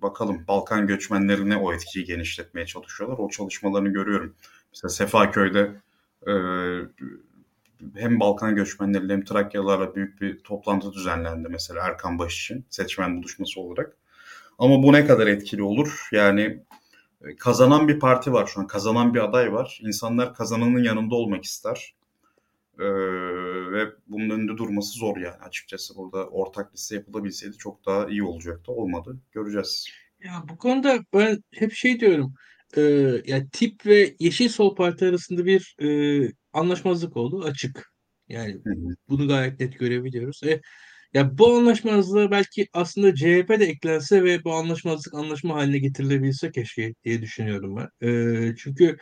[0.02, 3.18] bakalım Balkan göçmenlerine o etkiyi genişletmeye çalışıyorlar.
[3.18, 4.36] O çalışmalarını görüyorum.
[4.74, 5.82] Mesela Sefaköy'de
[6.28, 6.34] e,
[7.96, 13.62] hem Balkan göçmenleriyle hem Trakyalılarla büyük bir toplantı düzenlendi mesela Erkan Baş için seçmen buluşması
[13.62, 13.98] olarak.
[14.60, 16.08] Ama bu ne kadar etkili olur?
[16.12, 16.64] Yani
[17.26, 19.80] e, kazanan bir parti var şu an, kazanan bir aday var.
[19.84, 21.96] İnsanlar kazananın yanında olmak ister.
[22.80, 22.86] Ee,
[23.72, 25.96] ve bunun önünde durması zor yani açıkçası.
[25.96, 28.72] Burada ortak liste yapılabilseydi çok daha iyi olacaktı.
[28.72, 29.18] Olmadı.
[29.32, 29.88] Göreceğiz.
[30.24, 32.34] Ya bu konuda ben hep şey diyorum.
[32.78, 32.82] E,
[33.26, 37.94] ya tip ve Yeşil Sol Parti arasında bir e, anlaşmazlık oldu açık.
[38.28, 38.58] Yani
[39.10, 40.44] bunu gayet net görebiliyoruz.
[40.44, 40.62] E,
[41.14, 46.94] ya bu anlaşmazlığa belki aslında CHP de eklense ve bu anlaşmazlık anlaşma haline getirilebilse keşke
[47.04, 48.08] diye düşünüyorum ben.
[48.08, 48.98] E, çünkü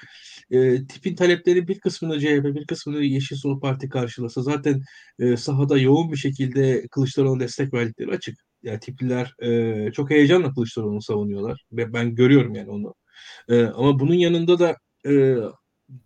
[0.51, 4.81] e, tipin talepleri bir kısmını CHP, bir kısmını Yeşil Sol Parti karşılasa zaten
[5.19, 8.37] e, sahada yoğun bir şekilde Kılıçdaroğlu'na destek verdikleri açık.
[8.63, 12.95] Yani tipliler e, çok heyecanla Kılıçdaroğlu'nu savunuyorlar ve ben görüyorum yani onu.
[13.49, 14.75] E, ama bunun yanında da
[15.05, 15.35] e,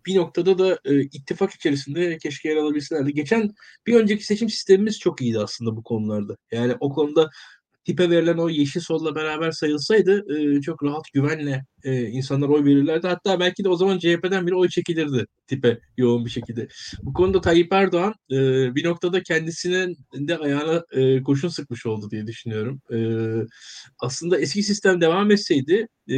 [0.06, 3.14] bir noktada da e, ittifak içerisinde keşke yer alabilselerdi.
[3.14, 3.50] Geçen
[3.86, 6.36] bir önceki seçim sistemimiz çok iyiydi aslında bu konularda.
[6.52, 7.30] Yani o konuda
[7.84, 13.06] tipe verilen o yeşil solla beraber sayılsaydı e, çok rahat güvenle e, insanlar oy verirlerdi.
[13.06, 16.68] Hatta belki de o zaman CHP'den biri oy çekilirdi tipe yoğun bir şekilde.
[17.02, 18.36] Bu konuda Tayyip Erdoğan e,
[18.74, 22.80] bir noktada kendisinin de ayağına e, kurşun sıkmış oldu diye düşünüyorum.
[22.92, 22.98] E,
[23.98, 26.16] aslında eski sistem devam etseydi e,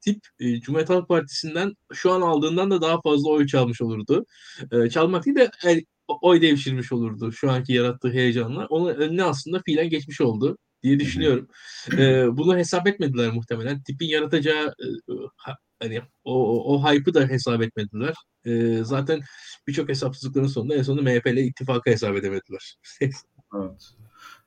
[0.00, 4.24] tip e, Cumhuriyet Halk Partisi'nden şu an aldığından da daha fazla oy çalmış olurdu.
[4.72, 5.84] E, çalmak değil de yani,
[6.22, 8.66] oy devşirmiş olurdu şu anki yarattığı heyecanla.
[8.66, 11.48] Onun önüne aslında fiilen geçmiş oldu diye düşünüyorum.
[11.92, 13.82] Ee, bunu hesap etmediler muhtemelen.
[13.82, 18.14] Tipin yaratacağı e, ha- hani o, o, hype'ı da hesap etmediler.
[18.46, 19.20] Ee, zaten
[19.66, 22.76] birçok hesapsızlıkların sonunda en sonunda MHP ile ittifakı hesap edemediler.
[23.54, 23.90] Evet.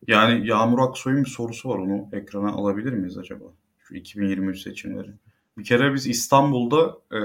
[0.07, 1.77] Yani Yağmur Aksoy'un bir sorusu var.
[1.77, 3.45] Onu ekrana alabilir miyiz acaba?
[3.79, 5.09] Şu 2023 seçimleri.
[5.57, 7.19] Bir kere biz İstanbul'da e,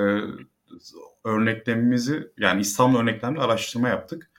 [1.25, 4.31] örneklemimizi yani İstanbul örneklemle araştırma yaptık.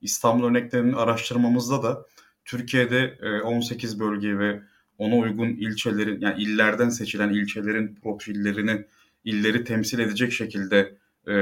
[0.00, 2.06] İstanbul örneklemini araştırmamızda da
[2.48, 4.60] Türkiye'de e, 18 bölge ve
[4.98, 8.84] ona uygun ilçelerin yani illerden seçilen ilçelerin profillerini
[9.24, 11.32] illeri temsil edecek şekilde e,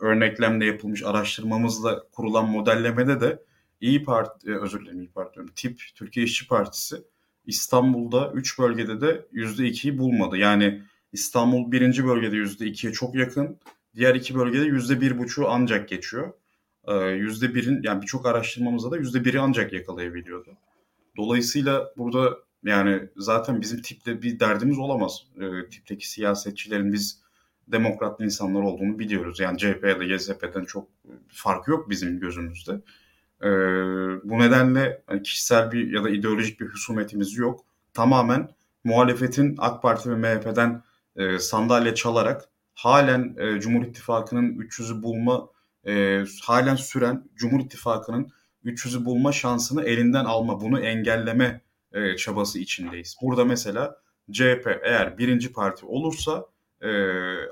[0.00, 3.42] örneklemle yapılmış araştırmamızla kurulan modellemede de
[3.80, 6.96] İyi Parti, e, özür dilerim İyi Parti TİP, Türkiye İşçi Partisi
[7.46, 10.36] İstanbul'da 3 bölgede de %2'yi bulmadı.
[10.36, 10.82] Yani
[11.12, 13.58] İstanbul birinci bölgede %2'ye çok yakın,
[13.96, 16.32] diğer iki bölgede %1,5'u ancak geçiyor.
[16.88, 20.50] Ee, %1'in yani birçok araştırmamızda da %1'i ancak yakalayabiliyordu.
[21.16, 25.22] Dolayısıyla burada yani zaten bizim tipte bir derdimiz olamaz.
[25.40, 27.20] Ee, tipteki siyasetçilerin biz
[27.68, 29.40] demokrat insanlar olduğunu biliyoruz.
[29.40, 30.88] Yani CHP ya da YSP'den çok
[31.28, 32.72] fark yok bizim gözümüzde.
[33.42, 33.48] Ee,
[34.24, 37.64] bu nedenle hani kişisel bir ya da ideolojik bir husumetimiz yok.
[37.94, 38.48] Tamamen
[38.84, 40.82] muhalefetin AK Parti ve MHP'den
[41.16, 45.48] e, sandalye çalarak halen e, Cumhur İttifakı'nın 300'ü bulma
[45.86, 48.32] e, halen süren Cumhur İttifakı'nın
[48.64, 51.60] 300'ü bulma şansını elinden alma, bunu engelleme
[51.92, 53.16] e, çabası içindeyiz.
[53.22, 53.96] Burada mesela
[54.32, 56.46] CHP eğer birinci parti olursa
[56.80, 56.90] e,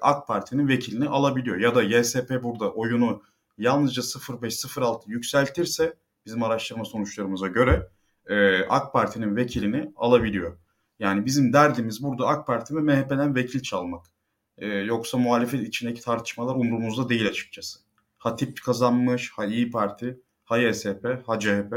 [0.03, 1.57] AK Parti'nin vekilini alabiliyor.
[1.57, 3.23] Ya da YSP burada oyunu
[3.59, 5.97] yalnızca 0.5-0.6 yükseltirse
[6.27, 7.89] bizim araştırma sonuçlarımıza göre
[8.27, 10.59] e, AK Parti'nin vekilini alabiliyor.
[10.99, 14.07] Yani bizim derdimiz burada AK Parti ve MHP'den vekil çalmak.
[14.59, 17.86] E, yoksa muhalefet içindeki tartışmalar umurumuzda değil açıkçası.
[18.27, 21.75] Hatip kazanmış, ha İyi Parti, ha YSP, ha CHP.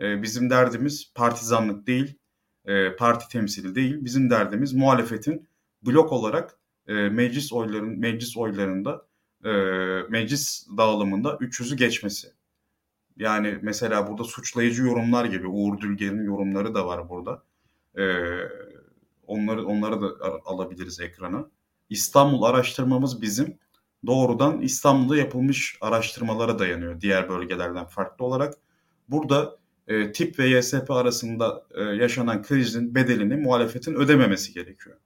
[0.00, 2.18] E, bizim derdimiz partizanlık değil,
[2.64, 4.04] e, parti temsili değil.
[4.04, 5.48] Bizim derdimiz muhalefetin
[5.82, 9.06] blok olarak e, meclis oyların meclis oylarında
[9.44, 9.50] e,
[10.08, 12.32] meclis dağılımında 300'ü geçmesi.
[13.16, 17.42] Yani mesela burada suçlayıcı yorumlar gibi Uğur Dülger'in yorumları da var burada.
[17.98, 18.04] E,
[19.26, 20.06] onları onları da
[20.44, 21.50] alabiliriz ekrana.
[21.90, 23.58] İstanbul araştırmamız bizim
[24.06, 28.54] doğrudan İstanbul'da yapılmış araştırmalara dayanıyor diğer bölgelerden farklı olarak.
[29.08, 29.56] Burada
[29.88, 34.96] e, tip ve YSP arasında e, yaşanan krizin bedelini muhalefetin ödememesi gerekiyor.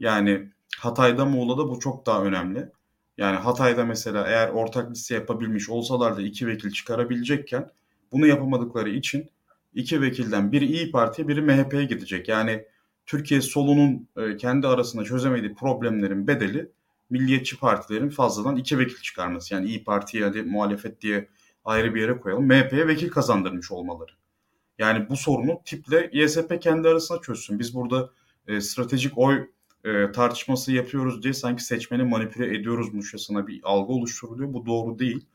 [0.00, 2.70] Yani Hatay'da Muğla'da bu çok daha önemli.
[3.18, 7.70] Yani Hatay'da mesela eğer ortak liste yapabilmiş olsalar da iki vekil çıkarabilecekken
[8.12, 9.30] bunu yapamadıkları için
[9.74, 12.28] iki vekilden biri İyi Parti'ye biri MHP'ye gidecek.
[12.28, 12.64] Yani
[13.06, 16.70] Türkiye solunun e, kendi arasında çözemediği problemlerin bedeli
[17.10, 19.54] milliyetçi partilerin fazladan iki vekil çıkarması.
[19.54, 21.28] Yani İyi Parti'ye hadi muhalefet diye
[21.64, 22.46] ayrı bir yere koyalım.
[22.46, 24.12] MHP'ye vekil kazandırmış olmaları.
[24.78, 27.58] Yani bu sorunu tiple YSP kendi arasında çözsün.
[27.58, 28.10] Biz burada
[28.46, 29.46] e, stratejik oy
[29.84, 34.52] e, tartışması yapıyoruz diye sanki seçmeni manipüle ediyoruzmuşçasına bir algı oluşturuluyor.
[34.52, 35.26] Bu doğru değil.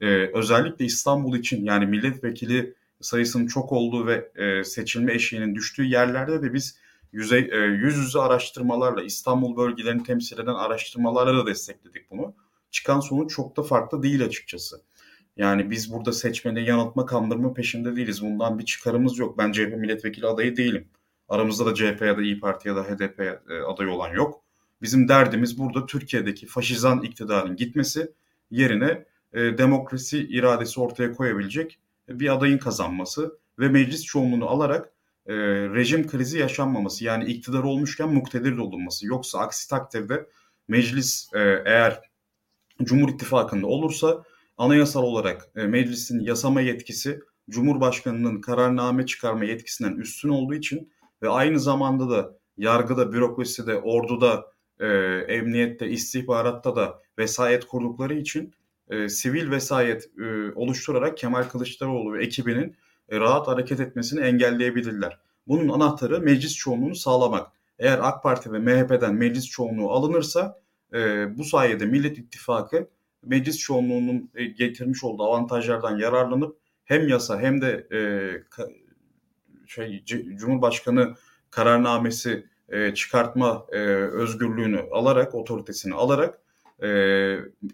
[0.00, 6.42] E, özellikle İstanbul için yani milletvekili sayısının çok olduğu ve e, seçilme eşiğinin düştüğü yerlerde
[6.42, 6.78] de biz
[7.14, 12.34] yüzey, e, yüz yüze araştırmalarla İstanbul bölgelerini temsil eden araştırmalarla da destekledik bunu.
[12.70, 14.82] Çıkan sonuç çok da farklı değil açıkçası.
[15.36, 18.22] Yani biz burada seçmeni yanıltma kandırma peşinde değiliz.
[18.22, 19.38] Bundan bir çıkarımız yok.
[19.38, 20.88] Ben CHP milletvekili adayı değilim.
[21.28, 24.40] Aramızda da CHP ya da İyi Parti ya da HDP e, adayı olan yok.
[24.82, 28.12] Bizim derdimiz burada Türkiye'deki faşizan iktidarın gitmesi
[28.50, 31.78] yerine e, demokrasi iradesi ortaya koyabilecek
[32.08, 34.93] bir adayın kazanması ve meclis çoğunluğunu alarak
[35.26, 35.34] e,
[35.74, 39.06] rejim krizi yaşanmaması yani iktidar olmuşken muktedir olunması.
[39.06, 40.26] Yoksa aksi takdirde
[40.68, 42.00] meclis e, eğer
[42.82, 44.24] Cumhur İttifakı'nda olursa
[44.58, 47.20] anayasal olarak e, meclisin yasama yetkisi
[47.50, 50.92] Cumhurbaşkanı'nın kararname çıkarma yetkisinden üstün olduğu için
[51.22, 54.46] ve aynı zamanda da yargıda, bürokraside, orduda,
[54.80, 54.86] e,
[55.28, 58.54] emniyette, istihbaratta da vesayet kurdukları için
[58.90, 62.76] e, sivil vesayet e, oluşturarak Kemal Kılıçdaroğlu ve ekibinin
[63.12, 65.18] rahat hareket etmesini engelleyebilirler.
[65.48, 67.46] Bunun anahtarı meclis çoğunluğunu sağlamak.
[67.78, 70.60] Eğer AK Parti ve MHP'den meclis çoğunluğu alınırsa
[70.94, 70.98] e,
[71.38, 72.88] bu sayede Millet İttifakı
[73.22, 78.00] meclis çoğunluğunun e, getirmiş olduğu avantajlardan yararlanıp hem yasa hem de e,
[79.66, 80.04] şey
[80.36, 81.14] Cumhurbaşkanı
[81.50, 86.38] kararnamesi e, çıkartma e, özgürlüğünü alarak, otoritesini alarak
[86.82, 86.88] e,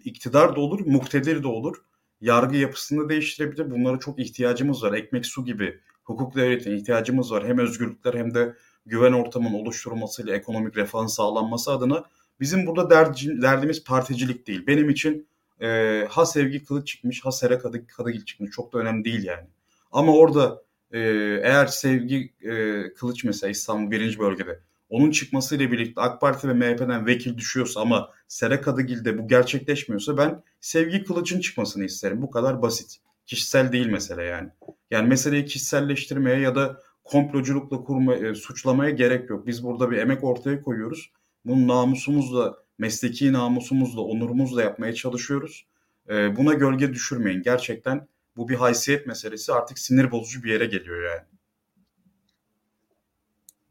[0.05, 1.77] iktidar da olur, muktedir de olur.
[2.21, 3.71] Yargı yapısını değiştirebilir.
[3.71, 4.93] Bunlara çok ihtiyacımız var.
[4.93, 7.47] Ekmek su gibi hukuk devletine ihtiyacımız var.
[7.47, 12.03] Hem özgürlükler hem de güven ortamının oluşturulmasıyla ekonomik refahın sağlanması adına
[12.39, 14.67] bizim burada derdi, derdimiz particilik değil.
[14.67, 15.27] Benim için
[15.61, 15.67] e,
[16.09, 19.47] ha sevgi kılıç çıkmış ha sera kadı, kadıgil çıkmış çok da önemli değil yani.
[19.91, 20.99] Ama orada e,
[21.43, 24.59] eğer sevgi e, kılıç mesela İstanbul birinci bölgede
[24.91, 30.43] onun çıkmasıyla birlikte AK Parti ve MHP'den vekil düşüyorsa ama Sera Kadıgil'de bu gerçekleşmiyorsa ben
[30.59, 32.21] Sevgi Kılıç'ın çıkmasını isterim.
[32.21, 32.97] Bu kadar basit.
[33.25, 34.49] Kişisel değil mesele yani.
[34.91, 39.47] Yani meseleyi kişiselleştirmeye ya da komploculukla kurma, e, suçlamaya gerek yok.
[39.47, 41.11] Biz burada bir emek ortaya koyuyoruz.
[41.45, 45.65] Bunu namusumuzla, mesleki namusumuzla, onurumuzla yapmaya çalışıyoruz.
[46.09, 47.41] E, buna gölge düşürmeyin.
[47.41, 48.07] Gerçekten
[48.37, 51.30] bu bir haysiyet meselesi artık sinir bozucu bir yere geliyor yani.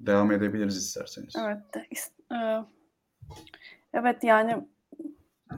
[0.00, 1.34] Devam edebiliriz isterseniz.
[1.38, 1.58] Evet.
[1.74, 1.86] de-
[2.34, 2.64] e,
[3.94, 4.56] Evet yani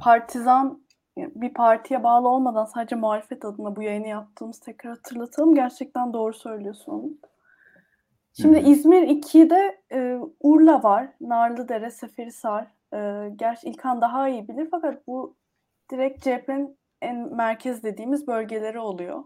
[0.01, 0.83] partizan
[1.17, 5.55] bir partiye bağlı olmadan sadece muhalefet adına bu yayını yaptığımız tekrar hatırlatalım.
[5.55, 7.21] Gerçekten doğru söylüyorsun.
[8.41, 8.71] Şimdi Hı hı.
[8.71, 11.09] İzmir 2'de e, Urla var.
[11.21, 12.67] Narlıdere, Seferihisar.
[12.95, 15.37] E, gerçi İlkan daha iyi bilir fakat bu
[15.91, 19.25] direkt CHP'nin en merkez dediğimiz bölgeleri oluyor.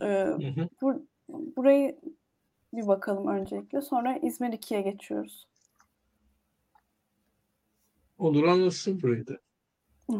[0.00, 0.68] E, Hı hı.
[0.82, 1.06] bu,
[1.56, 2.00] burayı
[2.72, 3.80] bir bakalım öncelikle.
[3.82, 5.46] Sonra İzmir 2'ye geçiyoruz.
[8.18, 9.38] Olur anlatsın burayı da.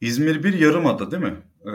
[0.00, 1.36] İzmir bir yarımada değil mi?
[1.64, 1.70] Ee,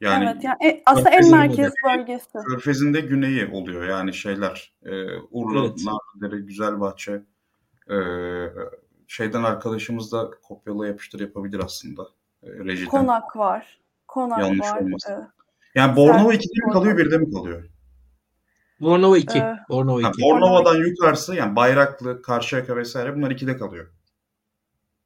[0.00, 2.38] yani evet yani e, aslında en merkez bölgesi.
[2.46, 4.72] Körfez'in de güneyi oluyor yani şeyler.
[4.82, 5.78] E, Urla, Evet.
[5.84, 7.22] Narlıdere, Güzelbahçe.
[7.90, 7.96] E,
[9.06, 12.08] şeyden arkadaşımız da kopyala yapıştır yapabilir aslında.
[12.42, 12.90] E, rejiden.
[12.90, 13.80] Konak var.
[14.08, 14.80] Konak Yanlış var.
[14.80, 15.12] olmasın.
[15.12, 15.26] E,
[15.74, 17.06] Yani Bornova Servis 2'de mi kalıyor Bornova.
[17.06, 17.64] birde mi kalıyor?
[18.80, 19.38] Bornova 2.
[19.38, 20.22] Ee, Bornova Ha, 2.
[20.22, 23.86] Bornova'dan yukarısı yani Bayraklı, Karşıyaka vesaire bunlar 2'de kalıyor.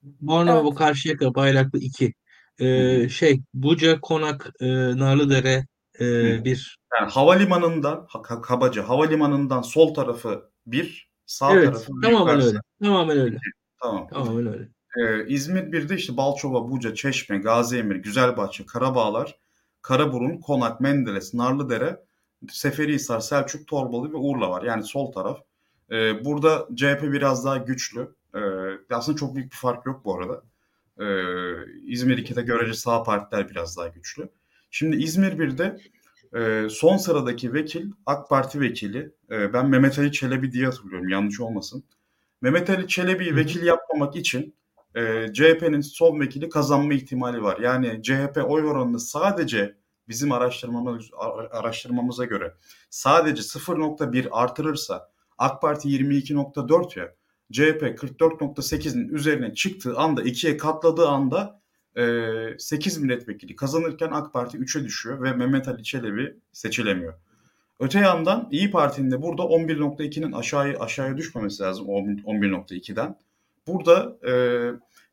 [0.03, 0.65] Bornova Evet.
[0.65, 2.15] bu Karşıyaka Bayraklı 2.
[2.59, 4.67] Hı Ee, şey Buca, Konak, e,
[4.99, 5.67] Narlıdere
[6.01, 6.45] e, Hı.
[6.45, 6.79] 1.
[7.01, 11.65] Yani havalimanından, ha- ka- kabaca havalimanından sol tarafı bir, sağ Evet.
[11.67, 12.49] tarafı Tamamen yukarısı.
[12.49, 12.59] öyle.
[12.83, 13.39] Tamamen öyle.
[13.83, 14.09] Tamam.
[14.09, 14.69] Tamamen öyle.
[14.99, 19.37] Ee, İzmir 1'de işte Balçova, Buca, Çeşme, Gaziemir, Güzelbahçe, Karabağlar,
[19.83, 22.01] Karaburun, Konak, Menderes, Narlıdere,
[22.51, 24.63] Seferihisar, Selçuk, Torbalı ve Urla var.
[24.63, 25.39] Yani sol taraf.
[25.91, 28.15] Ee, burada CHP biraz daha güçlü.
[28.35, 28.39] Ee,
[28.91, 30.43] aslında çok büyük bir fark yok bu arada.
[31.01, 31.05] Ee,
[31.87, 34.29] İzmir 2'de görece sağ partiler biraz daha güçlü.
[34.71, 35.79] Şimdi İzmir 1'de
[36.35, 39.13] e, son sıradaki vekil AK Parti vekili.
[39.31, 41.85] E, ben Mehmet Ali Çelebi diye hatırlıyorum yanlış olmasın.
[42.41, 44.55] Mehmet Ali Çelebi'yi vekil yapmamak için
[44.95, 47.59] e, CHP'nin son vekili kazanma ihtimali var.
[47.59, 49.77] Yani CHP oy oranını sadece
[50.09, 51.11] bizim araştırmamız
[51.51, 52.55] araştırmamıza göre
[52.91, 57.15] sadece 0.1 artırırsa AK Parti 22.4 ya
[57.53, 61.61] CHP 44.8'in üzerine çıktığı anda ikiye katladığı anda
[61.97, 67.15] e, 8 milletvekili kazanırken AK Parti 3'e düşüyor ve Mehmet Ali Çelebi seçilemiyor.
[67.81, 73.19] Öte yandan İyi Parti'nin de burada 11.2'nin aşağıya aşağıya düşmemesi lazım 11.2'den.
[73.67, 74.33] Burada e,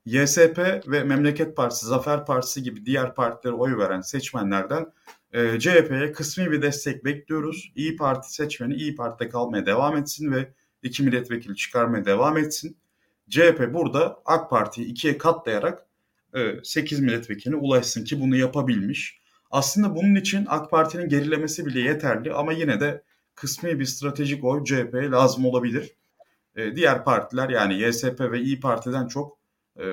[0.10, 0.58] YSP
[0.88, 4.86] ve Memleket Partisi, Zafer Partisi gibi diğer partilere oy veren seçmenlerden
[5.34, 7.72] e, CHP'ye kısmi bir destek bekliyoruz.
[7.76, 10.54] İyi Parti seçmeni İyi Parti'de kalmaya devam etsin ve
[10.84, 12.78] iki milletvekili çıkarmaya devam etsin.
[13.30, 15.86] CHP burada AK Parti'yi ikiye katlayarak
[16.36, 19.22] e, 8 milletvekiline ulaşsın ki bunu yapabilmiş.
[19.52, 23.04] Aslında bunun için AK Parti'nin gerilemesi bile yeterli ama yine de
[23.36, 25.96] kısmi bir stratejik oy CHP'ye lazım olabilir.
[26.56, 29.39] E, diğer partiler yani YSP ve İyi Parti'den çok
[29.80, 29.86] e,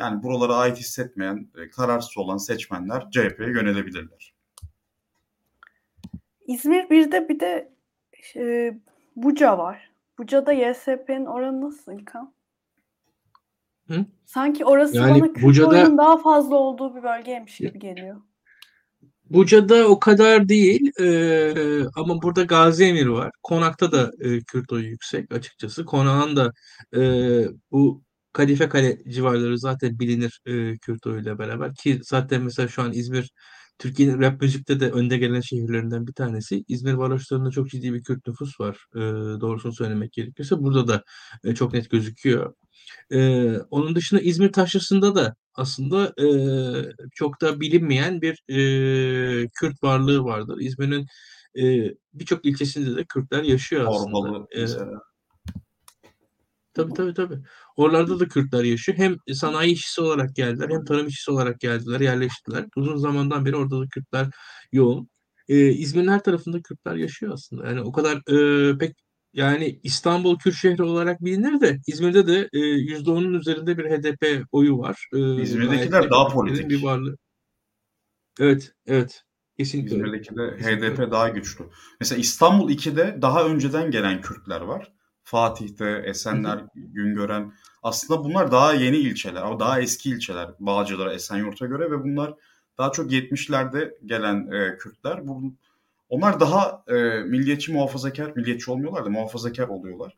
[0.00, 4.34] yani buralara ait hissetmeyen, e, kararsız olan seçmenler CHP'ye yönelebilirler.
[6.46, 7.72] İzmir 1'de bir de
[8.36, 8.74] e,
[9.16, 9.90] Buca var.
[10.18, 12.34] Buca'da YSP'nin oranı nasıl İlkan?
[13.88, 14.04] Hı?
[14.24, 18.20] Sanki orası Yani bana Buca'da- oyunun daha fazla olduğu bir bölgeymiş gibi geliyor.
[19.30, 23.30] Buca'da o kadar değil eee, ama burada Gazi Emir var.
[23.42, 25.84] Konak'ta da eee, Kürt oyu yüksek açıkçası.
[25.84, 26.52] Konak'ın da
[26.94, 28.02] eee, bu
[28.36, 33.30] Kadife Kale civarları zaten bilinir eee Kürt oyuyla beraber ki zaten mesela şu an İzmir
[33.78, 36.64] Türkiye'nin rap müzikte de önde gelen şehirlerinden bir tanesi.
[36.68, 38.78] İzmir varoşlarında çok ciddi bir Kürt nüfus var.
[38.94, 39.02] Eee,
[39.40, 41.02] doğrusunu söylemek gerekirse burada da
[41.44, 42.54] e, çok net gözüküyor.
[43.12, 46.26] Ee, onun dışında İzmir Taşrası'nda da aslında e,
[47.14, 50.58] çok da bilinmeyen bir e, Kürt varlığı vardır.
[50.60, 51.06] İzmir'in
[51.58, 54.12] e, birçok ilçesinde de Kürtler yaşıyor aslında.
[54.12, 55.00] Torbalı Ee, mesela.
[56.76, 57.38] Tabii tabii tabii.
[57.76, 58.98] Oralarda da Kürtler yaşıyor.
[58.98, 62.64] Hem sanayi işçisi olarak geldiler hem tarım işçisi olarak geldiler, yerleştiler.
[62.76, 64.26] Uzun zamandan beri orada da Kürtler
[64.72, 65.08] yoğun.
[65.48, 67.66] Ee, İzmir'in her tarafında Kürtler yaşıyor aslında.
[67.66, 68.96] Yani o kadar e, pek
[69.32, 74.78] yani İstanbul Kürt şehri olarak bilinir de İzmir'de de e, %10'un üzerinde bir HDP oyu
[74.78, 75.08] var.
[75.14, 76.70] Ee, İzmir'dekiler daha politik.
[76.70, 77.16] Bir varlığı.
[78.40, 79.22] Evet, evet.
[79.58, 79.96] Kesinlikle.
[79.96, 81.64] İzmir'deki de HDP daha güçlü.
[82.00, 84.92] Mesela İstanbul 2'de daha önceden gelen Kürtler var.
[85.26, 87.52] Fatih'te, Esenler, Güngören.
[87.82, 92.34] Aslında bunlar daha yeni ilçeler ama daha eski ilçeler Bağcılar'a, Esenyurt'a göre ve bunlar
[92.78, 95.28] daha çok 70'lerde gelen e, Kürtler.
[95.28, 95.54] Bu,
[96.08, 100.16] onlar daha e, milliyetçi muhafazakar, milliyetçi olmuyorlar da muhafazakar oluyorlar.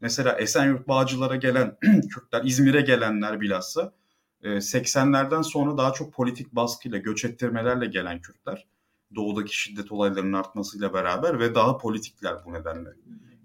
[0.00, 1.76] Mesela Esenyurt Bağcılar'a gelen
[2.10, 3.92] Kürtler, İzmir'e gelenler bilhassa
[4.42, 8.66] e, 80'lerden sonra daha çok politik baskıyla, göç ettirmelerle gelen Kürtler.
[9.14, 12.90] Doğudaki şiddet olaylarının artmasıyla beraber ve daha politikler bu nedenle.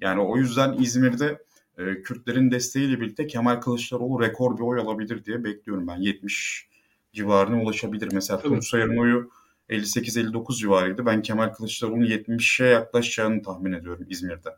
[0.03, 1.43] Yani o yüzden İzmir'de
[1.77, 5.97] e, Kürtlerin desteğiyle birlikte Kemal Kılıçdaroğlu rekor bir oy alabilir diye bekliyorum ben.
[5.97, 6.67] 70
[7.13, 8.09] civarına ulaşabilir.
[8.13, 8.53] Mesela Tabii.
[8.53, 9.29] Tunç Soyer'in oyu
[9.69, 11.05] 58-59 civarıydı.
[11.05, 14.49] Ben Kemal Kılıçdaroğlu'nun 70'e yaklaşacağını tahmin ediyorum İzmir'de.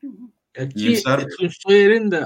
[0.00, 0.10] Ki
[0.74, 2.24] İyimser- Tunç Soyer'in de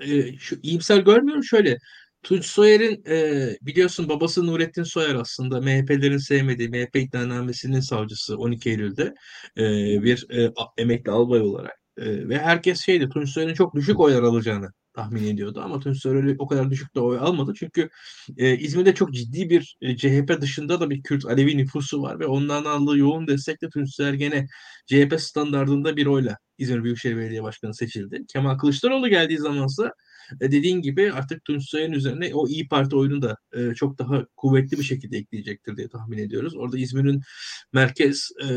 [0.00, 1.78] e, şu iyimser görmüyorum şöyle.
[2.22, 5.60] Tunç Soyer'in e, biliyorsun babası Nurettin Soyer aslında.
[5.60, 9.14] MHP'lerin sevmediği MHP iddianamesinin savcısı 12 Eylül'de
[9.58, 9.62] e,
[10.02, 11.80] bir e, emekli albay olarak.
[11.98, 15.60] E, ve herkes şeydi Tunç Soyer'in çok düşük oylar alacağını tahmin ediyordu.
[15.64, 17.52] Ama Tunç Soyer o kadar düşük de oy almadı.
[17.56, 17.88] Çünkü
[18.36, 22.26] e, İzmir'de çok ciddi bir e, CHP dışında da bir Kürt Alevi nüfusu var ve
[22.26, 24.46] onların aldığı yoğun destekle Tunç Soyer gene
[24.86, 28.24] CHP standardında bir oyla İzmir Büyükşehir Belediye Başkanı seçildi.
[28.32, 29.92] Kemal Kılıçdaroğlu geldiği zamansa
[30.40, 34.26] e, dediğin gibi artık Tunç Soyer'in üzerine o İyi Parti oyunu da e, çok daha
[34.36, 36.56] kuvvetli bir şekilde ekleyecektir diye tahmin ediyoruz.
[36.56, 37.22] Orada İzmir'in
[37.72, 38.52] merkez e,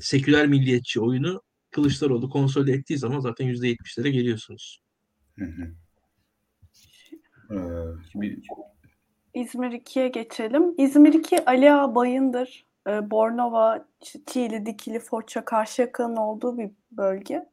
[0.00, 4.82] seküler milliyetçi oyunu Kılıçdaroğlu konsolide ettiği zaman zaten %70'lere geliyorsunuz.
[5.38, 5.74] Hı hı.
[7.50, 8.38] Ee, bir,
[9.34, 10.74] İzmir 2'ye geçelim.
[10.78, 13.88] İzmir 2 Ali Ağa Bayındır, e, Bornova,
[14.26, 17.46] Çiğli, Dikili, Foça, Karşıyaka'nın olduğu bir bölge.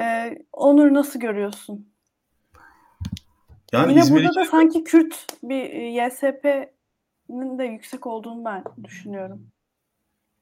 [0.00, 1.88] E, Onur nasıl görüyorsun?
[3.72, 9.46] yani Yine İzmir burada da sanki Kürt bir e, YSP'nin de yüksek olduğunu ben düşünüyorum.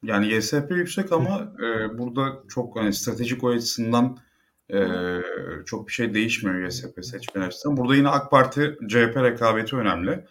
[0.02, 4.18] Yani YSP yüksek ama e, burada çok hani stratejik o açısından
[4.72, 4.78] e,
[5.66, 7.76] çok bir şey değişmiyor YSP seçmen açısından.
[7.76, 10.24] Burada yine AK Parti CHP rekabeti önemli.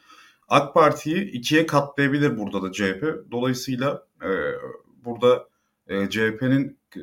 [0.47, 3.31] AK Parti'yi ikiye katlayabilir burada da CHP.
[3.31, 4.29] Dolayısıyla e,
[5.05, 5.47] burada
[5.87, 7.01] e, CHP'nin e,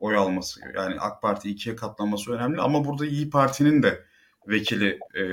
[0.00, 4.04] oy alması yani AK Parti ikiye katlanması önemli ama burada İyi Parti'nin de
[4.48, 5.24] vekili e,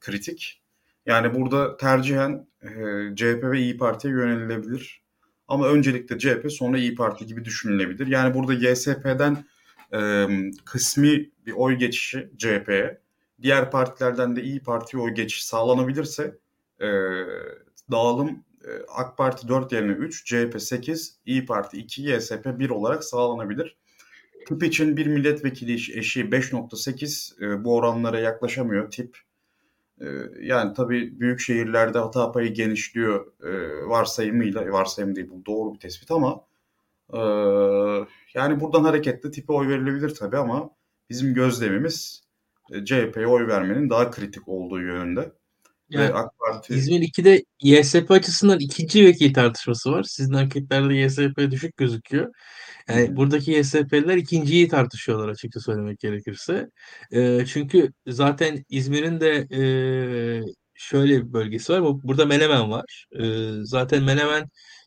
[0.00, 0.62] kritik.
[1.06, 2.68] Yani burada tercihen e,
[3.16, 5.02] CHP ve İyi Parti'ye yönelilebilir.
[5.48, 8.06] Ama öncelikle CHP sonra İyi Parti gibi düşünülebilir.
[8.06, 9.44] Yani burada YSP'den
[9.94, 10.26] e,
[10.64, 13.00] kısmi bir oy geçişi CHP'ye,
[13.42, 16.38] diğer partilerden de İyi Parti'ye oy geçişi sağlanabilirse
[16.80, 16.88] e,
[17.90, 23.04] dağılım e, AK Parti 4 yerine 3, CHP 8, İyi Parti 2, YSP 1 olarak
[23.04, 23.76] sağlanabilir.
[24.48, 29.18] Tip için bir milletvekili eşiği 5.8 e, bu oranlara yaklaşamıyor tip.
[30.00, 30.06] E,
[30.40, 33.52] yani tabii büyük şehirlerde hata payı genişliyor e,
[33.88, 36.44] varsayımıyla, varsayım değil bu doğru bir tespit ama
[38.34, 40.70] yani buradan hareketle tipe oy verilebilir tabii ama
[41.10, 42.22] bizim gözlemimiz
[42.84, 45.32] CHP'ye oy vermenin daha kritik olduğu yönünde.
[45.90, 50.02] Yani AK Parti İzmir 2'de YSP açısından ikinci vekil tartışması var.
[50.02, 52.32] Sizin anketlerde YSP düşük gözüküyor.
[52.88, 56.68] Yani buradaki YSP'liler ikinciyi tartışıyorlar açıkça söylemek gerekirse.
[57.12, 59.46] Ee, çünkü zaten İzmir'in de
[59.90, 60.42] e,
[60.74, 61.82] şöyle bir bölgesi var.
[61.82, 63.06] Bu- Burada Menemen var.
[63.20, 64.44] Ee, zaten Menemen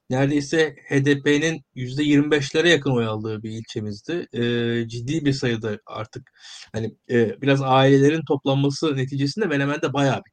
[0.09, 4.27] neredeyse HDP'nin %25'lere yakın oy aldığı bir ilçemizdi.
[4.33, 6.31] Ee, ciddi bir sayıda artık
[6.73, 10.31] hani e, biraz ailelerin toplanması neticesinde Menemen'de bayağı bir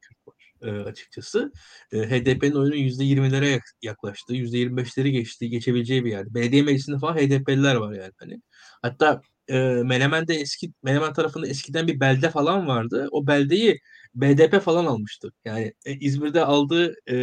[0.63, 1.51] e, açıkçası.
[1.91, 6.33] E, HDP'nin oyunun %20'lere yak- yaklaştığı, %25'leri geçtiği, geçebileceği bir yer.
[6.33, 8.41] Belediye meclisinde falan HDP'liler var yani hani.
[8.81, 13.07] Hatta e, Menemen'de eski Menemen tarafında eskiden bir belde falan vardı.
[13.11, 13.79] O beldeyi
[14.15, 15.31] BDP falan almıştı.
[15.45, 17.15] Yani e, İzmir'de aldığı e,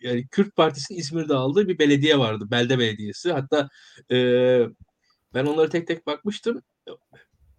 [0.00, 2.44] yani Kürt Partisi'nin İzmir'de aldığı bir belediye vardı.
[2.50, 3.32] Belde Belediyesi.
[3.32, 3.68] Hatta
[4.12, 4.16] e,
[5.34, 6.62] ben onları tek tek bakmıştım.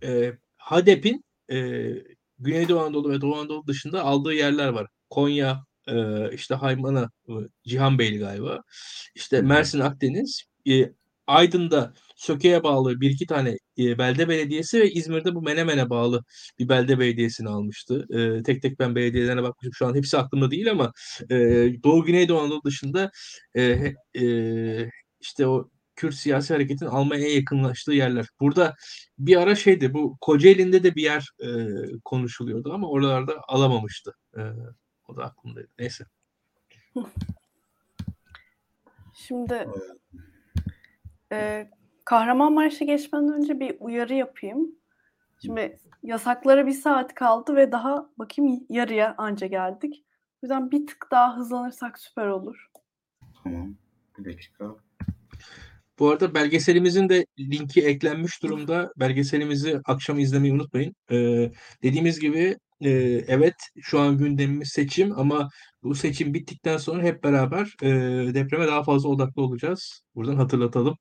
[0.04, 1.58] E, HADEP'in e,
[2.40, 4.88] Güneydoğu Anadolu ve Doğu Anadolu dışında aldığı yerler var.
[5.10, 5.94] Konya, e,
[6.36, 7.34] işte Haymana, e,
[7.68, 8.62] Cihanbeyli galiba.
[9.16, 9.42] İşte.
[9.42, 10.44] Mersin, Akdeniz.
[10.70, 10.94] E,
[11.28, 16.24] Aydın'da Söke'ye bağlı bir iki tane e, belde belediyesi ve İzmir'de bu Menemen'e bağlı
[16.60, 18.06] bir belde belediyesini almıştı.
[18.10, 19.74] E, tek tek ben belediyelerine bakmışım.
[19.74, 20.92] Şu an hepsi aklımda değil ama
[21.30, 21.36] e,
[21.84, 23.12] Doğu Güneydoğu Anadolu dışında
[23.56, 23.62] e,
[24.22, 28.26] e, işte o Kürt siyasi hareketin Almanya'ya yakınlaştığı yerler.
[28.40, 28.76] Burada
[29.18, 31.48] bir ara şeydi bu Kocaeli'nde de bir yer e,
[32.06, 34.14] konuşuluyordu ama oralarda alamamıştı.
[34.38, 34.42] E,
[35.10, 35.70] o da aklımdaydı.
[35.80, 36.06] Neyse.
[39.14, 39.68] Şimdi
[41.32, 41.70] e,
[42.06, 44.76] Kahramanmaraş'a geçmeden önce bir uyarı yapayım.
[45.42, 50.06] Şimdi yasaklara bir saat kaldı ve daha bakayım yarıya anca geldik.
[50.36, 52.72] O yüzden bir tık daha hızlanırsak süper olur.
[53.44, 53.76] Tamam.
[54.18, 54.76] Bir dakika.
[56.00, 58.94] Bu arada belgeselimizin de linki eklenmiş durumda.
[58.98, 60.96] Belgeselimizi akşam izlemeyi unutmayın.
[61.12, 61.52] Ee,
[61.84, 62.90] dediğimiz gibi e,
[63.28, 65.50] evet şu an gündemimiz seçim ama
[65.84, 67.90] bu seçim bittikten sonra hep beraber e,
[68.34, 70.04] depreme daha fazla odaklı olacağız.
[70.16, 70.98] Buradan hatırlatalım.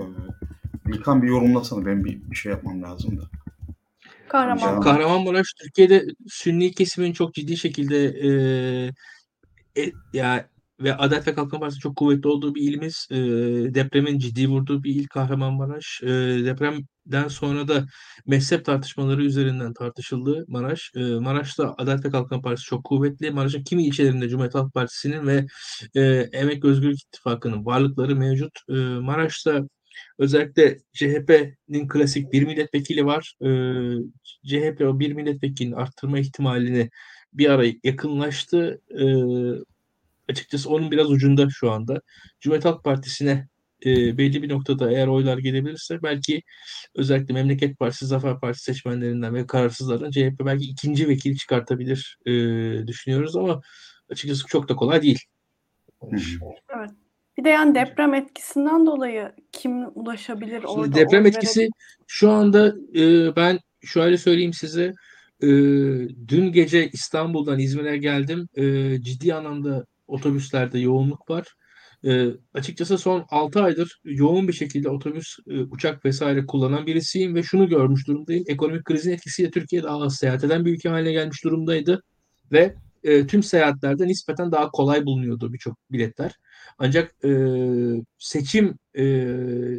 [0.00, 0.04] Ee,
[0.88, 1.86] İlkan bir yorumlasana.
[1.86, 3.22] Ben bir, bir şey yapmam lazım da.
[4.28, 4.84] Kahramanmaraş.
[4.84, 8.30] Kahramanmaraş Türkiye'de Sünni kesimin çok ciddi şekilde e,
[9.82, 10.48] e, ya
[10.80, 13.06] ve Adalet ve Kalkınma Partisi çok kuvvetli olduğu bir ilimiz.
[13.10, 13.16] E,
[13.74, 16.00] depremin ciddi vurduğu bir il Kahramanmaraş.
[16.02, 16.08] E,
[16.44, 17.86] depremden sonra da
[18.26, 20.90] mezhep tartışmaları üzerinden tartışıldı Maraş.
[20.96, 23.30] E, Maraş'ta Adalet ve Kalkınma Partisi çok kuvvetli.
[23.30, 25.46] Maraş'ın kimi ilçelerinde Cumhuriyet Halk Partisi'nin ve
[25.94, 26.02] e,
[26.32, 28.52] Emek Özgürlük İttifakı'nın varlıkları mevcut.
[28.68, 29.68] E, Maraş'ta
[30.18, 33.34] özellikle CHP'nin klasik bir milletvekili var.
[33.42, 33.48] E,
[34.48, 36.90] CHP o bir milletvekilini arttırma ihtimalini
[37.32, 38.80] bir ara yakınlaştı.
[38.90, 39.04] E,
[40.28, 42.00] açıkçası onun biraz ucunda şu anda.
[42.40, 43.48] Cumhuriyet Halk Partisi'ne
[43.86, 46.42] e, belli bir noktada eğer oylar gelebilirse belki
[46.94, 52.32] özellikle Memleket Partisi, Zafer Partisi seçmenlerinden ve kararsızlardan CHP belki ikinci vekil çıkartabilir e,
[52.86, 53.60] düşünüyoruz ama
[54.10, 55.20] açıkçası çok da kolay değil.
[56.02, 56.16] Hı.
[57.38, 61.74] Bir de yani deprem etkisinden dolayı kim ulaşabilir Şimdi orada deprem etkisi verebilir?
[62.06, 64.92] şu anda e, ben şöyle söyleyeyim size
[65.42, 65.48] e,
[66.28, 68.48] dün gece İstanbul'dan İzmir'e geldim.
[68.56, 68.62] E,
[69.02, 71.54] ciddi anlamda otobüslerde yoğunluk var.
[72.04, 77.42] E, açıkçası son 6 aydır yoğun bir şekilde otobüs, e, uçak vesaire kullanan birisiyim ve
[77.42, 78.44] şunu görmüş durumdayım.
[78.48, 82.02] Ekonomik krizin etkisiyle Türkiye daha az seyahat eden bir ülke haline gelmiş durumdaydı
[82.52, 82.74] ve
[83.04, 86.32] e, tüm seyahatlerde nispeten daha kolay bulunuyordu birçok biletler.
[86.78, 87.30] Ancak e,
[88.18, 89.26] seçim e,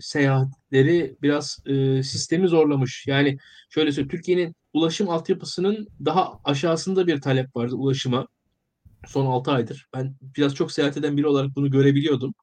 [0.02, 3.06] seyahatleri biraz e, sistemi zorlamış.
[3.08, 3.38] Yani
[3.70, 8.28] şöyle söyleyeyim, Türkiye'nin ulaşım altyapısının daha aşağısında bir talep vardı ulaşıma
[9.08, 9.88] son 6 aydır.
[9.96, 12.34] Ben biraz çok seyahat eden biri olarak bunu görebiliyordum.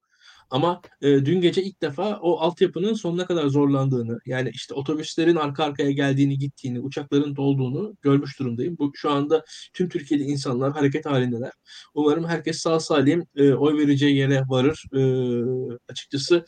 [0.51, 5.65] Ama e, dün gece ilk defa o altyapının sonuna kadar zorlandığını, yani işte otobüslerin arka
[5.65, 8.79] arkaya geldiğini, gittiğini, uçakların dolduğunu görmüş durumdayım.
[8.79, 11.53] Bu şu anda tüm Türkiye'de insanlar hareket halindeler.
[11.95, 14.85] Umarım herkes sağ salim e, oy vereceği yere varır.
[14.95, 15.01] E,
[15.89, 16.45] açıkçası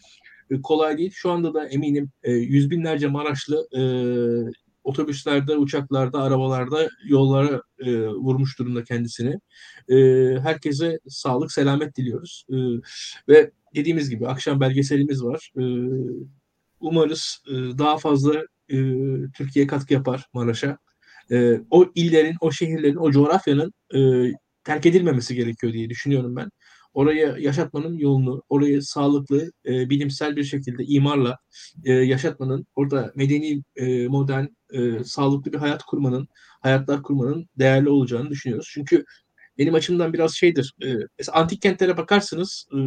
[0.51, 1.11] e, kolay değil.
[1.15, 3.81] Şu anda da eminim e, yüz binlerce Maraşlı e,
[4.89, 9.35] otobüslerde, uçaklarda, arabalarda yollara e, vurmuş durumda kendisini.
[9.89, 9.97] E,
[10.41, 12.45] herkese sağlık, selamet diliyoruz.
[12.51, 12.57] E,
[13.29, 15.53] ve dediğimiz gibi akşam belgeselimiz var.
[15.57, 15.65] E,
[16.81, 18.35] umarız e, daha fazla
[18.69, 18.77] e,
[19.37, 20.79] Türkiye katkı yapar Maraş'a.
[21.31, 23.99] E, o illerin, o şehirlerin, o coğrafyanın e,
[24.65, 26.51] terk edilmemesi gerekiyor diye düşünüyorum ben.
[26.99, 31.39] Orayı yaşatmanın yolunu, orayı sağlıklı, e, bilimsel bir şekilde imarla
[31.85, 36.29] e, yaşatmanın, orada medeni, e, modern, e, sağlıklı bir hayat kurmanın,
[36.61, 38.71] hayatlar kurmanın değerli olacağını düşünüyoruz.
[38.73, 39.05] Çünkü
[39.59, 40.75] benim açımdan biraz şeydir.
[40.85, 42.79] E, mesela antik kentlere bakarsınız, e,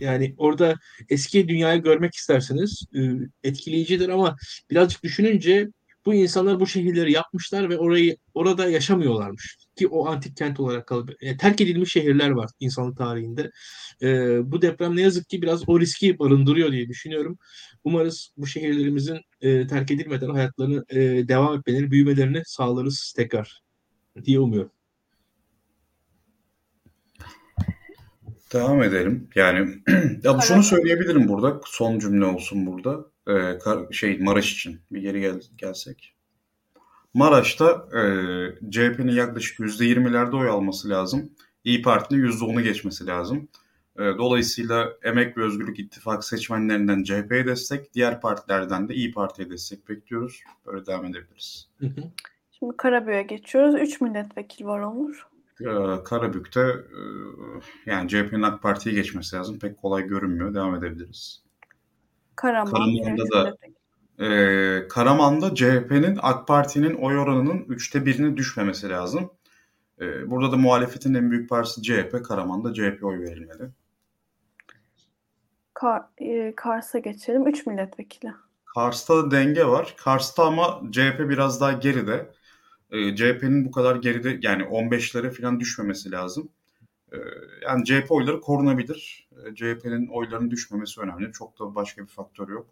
[0.00, 0.74] yani orada
[1.08, 3.00] eski dünyayı görmek istersiniz, e,
[3.48, 4.36] etkileyicidir ama
[4.70, 5.68] birazcık düşününce
[6.06, 11.10] bu insanlar bu şehirleri yapmışlar ve orayı orada yaşamıyorlarmış ki o antik kent olarak kalıp
[11.20, 13.50] e, terk edilmiş şehirler var insanlık tarihinde.
[14.02, 14.08] E,
[14.52, 17.38] bu deprem ne yazık ki biraz o riski barındırıyor diye düşünüyorum.
[17.84, 20.98] Umarız bu şehirlerimizin e, terk edilmeden hayatlarını e,
[21.28, 23.60] devam etmelerini, büyümelerini sağlarız tekrar
[24.24, 24.72] diye umuyorum.
[28.52, 29.28] Devam edelim.
[29.34, 29.82] Yani
[30.24, 31.60] ya bu şunu söyleyebilirim burada.
[31.64, 33.06] Son cümle olsun burada.
[33.28, 36.14] Ee, kar- şey Maraş için bir geri gel gelsek.
[37.14, 38.00] Maraş'ta e,
[38.70, 41.30] CHP'nin yaklaşık %20'lerde oy alması lazım.
[41.64, 43.48] İyi Parti'nin %10'u geçmesi lazım.
[43.96, 49.88] E, dolayısıyla Emek ve Özgürlük İttifakı seçmenlerinden CHP'ye destek, diğer partilerden de İyi Parti'ye destek
[49.88, 50.40] bekliyoruz.
[50.66, 51.68] Böyle devam edebiliriz.
[51.80, 52.00] Hı hı.
[52.58, 53.74] Şimdi Karabük'e geçiyoruz.
[53.74, 55.26] 3 milletvekili var Onur.
[55.60, 57.00] Ee, Karabük'te e,
[57.86, 59.58] yani CHP'nin AK Parti'ye geçmesi lazım.
[59.58, 60.54] Pek kolay görünmüyor.
[60.54, 61.42] Devam edebiliriz.
[62.36, 62.72] Karaman.
[62.72, 63.56] Karaman'da da-
[64.20, 69.30] Ee, Karaman'da CHP'nin AK Parti'nin oy oranının üçte birine düşmemesi lazım.
[70.00, 72.22] Ee, burada da muhalefetin en büyük partisi CHP.
[72.24, 73.70] Karaman'da CHP oy verilmeli.
[75.74, 77.46] Kar, e, Kars'a geçelim.
[77.46, 78.32] 3 milletvekili.
[78.74, 79.94] Kars'ta da denge var.
[79.98, 82.30] Kars'ta ama CHP biraz daha geride.
[82.90, 86.48] Ee, CHP'nin bu kadar geride yani 15'lere falan düşmemesi lazım.
[87.12, 87.16] Ee,
[87.62, 89.28] yani CHP oyları korunabilir.
[89.32, 91.32] Ee, CHP'nin oylarının düşmemesi önemli.
[91.32, 92.66] Çok da başka bir faktör yok.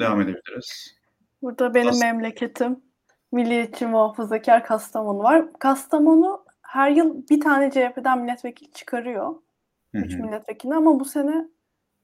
[0.00, 0.94] Devam edebiliriz.
[1.42, 2.80] Burada benim Kas- memleketim
[3.32, 5.52] Milliyetçi Muhafazakar Kastamonu var.
[5.58, 9.34] Kastamonu her yıl bir tane CHP'den milletvekili çıkarıyor.
[9.94, 10.22] Hı 3 hı.
[10.22, 11.48] milletvekili ama bu sene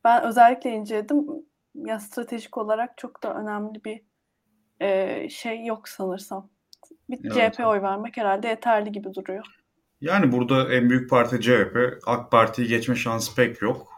[0.05, 1.27] ben özellikle inceledim.
[1.75, 4.01] Ya stratejik olarak çok da önemli bir
[4.81, 6.51] e, şey yok sanırsam.
[7.11, 7.55] Bir Evet.
[7.55, 9.47] CHP oy vermek herhalde yeterli gibi duruyor.
[10.01, 11.77] Yani burada en büyük parti CHP.
[12.07, 13.96] AK Parti'yi geçme şansı pek yok.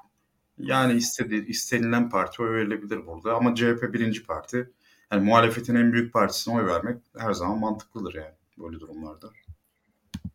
[0.58, 3.34] Yani istedi, istenilen parti oy verilebilir burada.
[3.34, 4.70] Ama CHP birinci parti.
[5.12, 9.30] Yani muhalefetin en büyük partisine oy vermek her zaman mantıklıdır yani böyle durumlarda.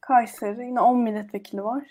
[0.01, 1.83] Kayseri yine 10 milletvekili var.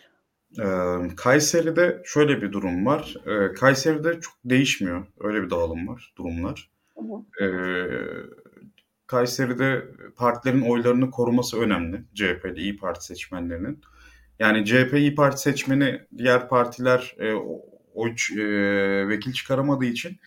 [0.61, 3.17] Ee, Kayseri'de şöyle bir durum var.
[3.27, 5.07] Ee, Kayseri'de çok değişmiyor.
[5.21, 6.71] Öyle bir dağılım var, durumlar.
[7.43, 7.47] Ee,
[9.07, 9.85] Kayseri'de
[10.17, 12.05] partilerin oylarını koruması önemli.
[12.15, 13.81] CHP'li İyi Parti seçmenlerinin.
[14.39, 17.35] Yani CHP İyi Parti seçmeni diğer partiler e,
[17.95, 20.19] oy e, vekil çıkaramadığı için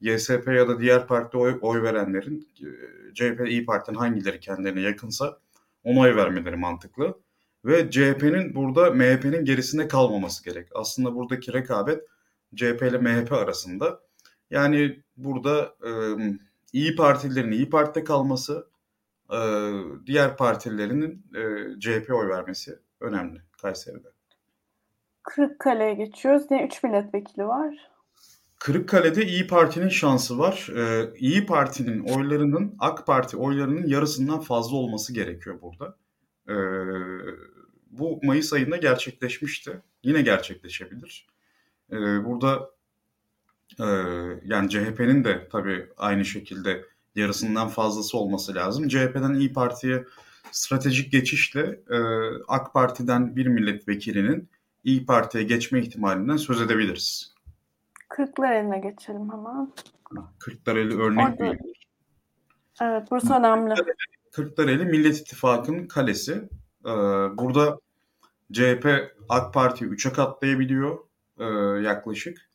[0.00, 2.68] YSP ya da diğer partide oy, oy verenlerin e,
[3.14, 5.38] CHP İyi Parti'nin hangileri kendilerine yakınsa
[5.84, 7.18] ona oy vermeleri mantıklı.
[7.64, 10.68] Ve CHP'nin burada MHP'nin gerisinde kalmaması gerek.
[10.74, 12.04] Aslında buradaki rekabet
[12.56, 14.00] CHP ile MHP arasında.
[14.50, 15.90] Yani burada e,
[16.72, 18.68] İyi Partililerin İyi Parti'de kalması,
[19.32, 19.38] e,
[20.06, 24.13] diğer partilerinin e, CHP oy vermesi önemli Kayseri'de.
[25.24, 26.42] Kırıkkale'ye geçiyoruz.
[26.50, 27.74] Yine 3 milletvekili var.
[28.58, 30.68] Kırıkkale'de İyi Parti'nin şansı var.
[30.76, 35.96] Ee, İyi Parti'nin oylarının AK Parti oylarının yarısından fazla olması gerekiyor burada.
[36.48, 36.54] Ee,
[37.90, 39.82] bu Mayıs ayında gerçekleşmişti.
[40.02, 41.26] Yine gerçekleşebilir.
[41.92, 42.70] Ee, burada
[43.80, 43.84] e,
[44.44, 46.84] yani CHP'nin de tabii aynı şekilde
[47.14, 48.88] yarısından fazlası olması lazım.
[48.88, 50.04] CHP'den İyi Parti'ye
[50.52, 51.98] stratejik geçişle e,
[52.48, 54.48] AK Parti'den bir milletvekilinin
[54.84, 57.34] İyi Parti'ye geçme ihtimalinden söz edebiliriz.
[58.08, 59.72] Kırklareli'ne geçelim hemen.
[60.38, 61.58] Kırklareli örnek bir
[62.82, 63.74] Evet burası önemli.
[64.32, 66.48] Kırklareli Millet İttifakı'nın kalesi.
[66.86, 66.90] Ee,
[67.38, 67.78] burada
[68.52, 68.86] CHP
[69.28, 70.98] AK Parti'yi 3'e katlayabiliyor
[71.38, 71.44] e,
[71.82, 72.50] yaklaşık.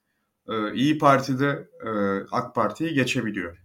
[0.49, 1.89] Ee, İyi Parti'de e,
[2.31, 3.57] AK Parti'yi geçebiliyor.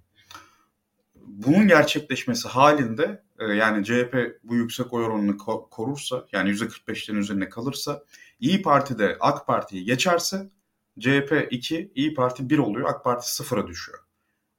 [1.14, 7.48] Bunun gerçekleşmesi halinde e, yani CHP bu yüksek oy oranını ko- korursa yani %45'lerin üzerine
[7.48, 8.02] kalırsa
[8.44, 10.50] İyi Parti'de AK Parti'yi geçerse
[11.00, 12.88] CHP 2, İyi Parti 1 oluyor.
[12.90, 13.98] AK Parti 0'a düşüyor.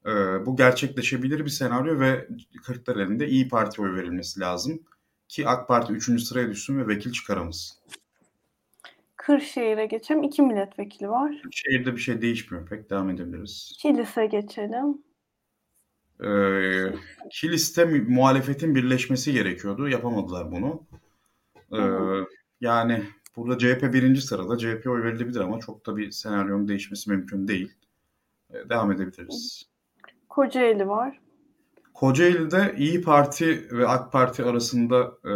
[0.05, 2.27] Ee, bu gerçekleşebilir bir senaryo ve
[2.65, 4.79] Kırklareli'nde İyi Parti oy verilmesi lazım
[5.27, 6.21] ki AK Parti 3.
[6.23, 7.77] sıraya düşsün ve vekil çıkaramasın.
[9.15, 10.23] Kırşehir'e geçelim.
[10.23, 11.41] 2 milletvekili var.
[11.51, 13.77] Şehirde bir şey değişmiyor pek devam edebiliriz.
[13.81, 15.03] Kilis'e geçelim.
[16.23, 16.95] Ee,
[17.31, 19.89] Kilis'te mu- muhalefetin birleşmesi gerekiyordu.
[19.89, 20.83] Yapamadılar bunu.
[21.73, 21.79] Ee,
[22.61, 23.03] yani
[23.37, 24.57] burada CHP birinci sırada.
[24.57, 27.71] CHP oy verilebilir ama çok da bir senaryonun değişmesi mümkün değil.
[28.53, 29.69] Ee, devam edebiliriz.
[30.29, 31.19] Kocaeli var.
[31.93, 35.31] Kocaeli'de İyi Parti ve AK Parti arasında e,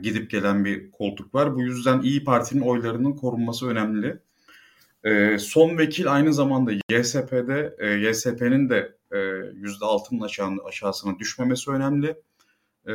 [0.00, 1.54] gidip gelen bir koltuk var.
[1.54, 4.18] Bu yüzden İyi Parti'nin oylarının korunması önemli.
[5.04, 12.16] E, son vekil aynı zamanda YSP'de, e, YSP'nin de e, %6'nın aşağı, aşağısına düşmemesi önemli.
[12.88, 12.94] E,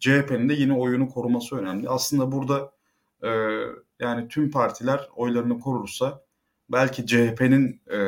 [0.00, 1.88] CHP'nin de yine oyunu koruması önemli.
[1.88, 2.75] Aslında burada
[3.22, 3.28] e,
[4.00, 6.22] yani tüm partiler oylarını korursa
[6.68, 7.98] belki CHP'nin e,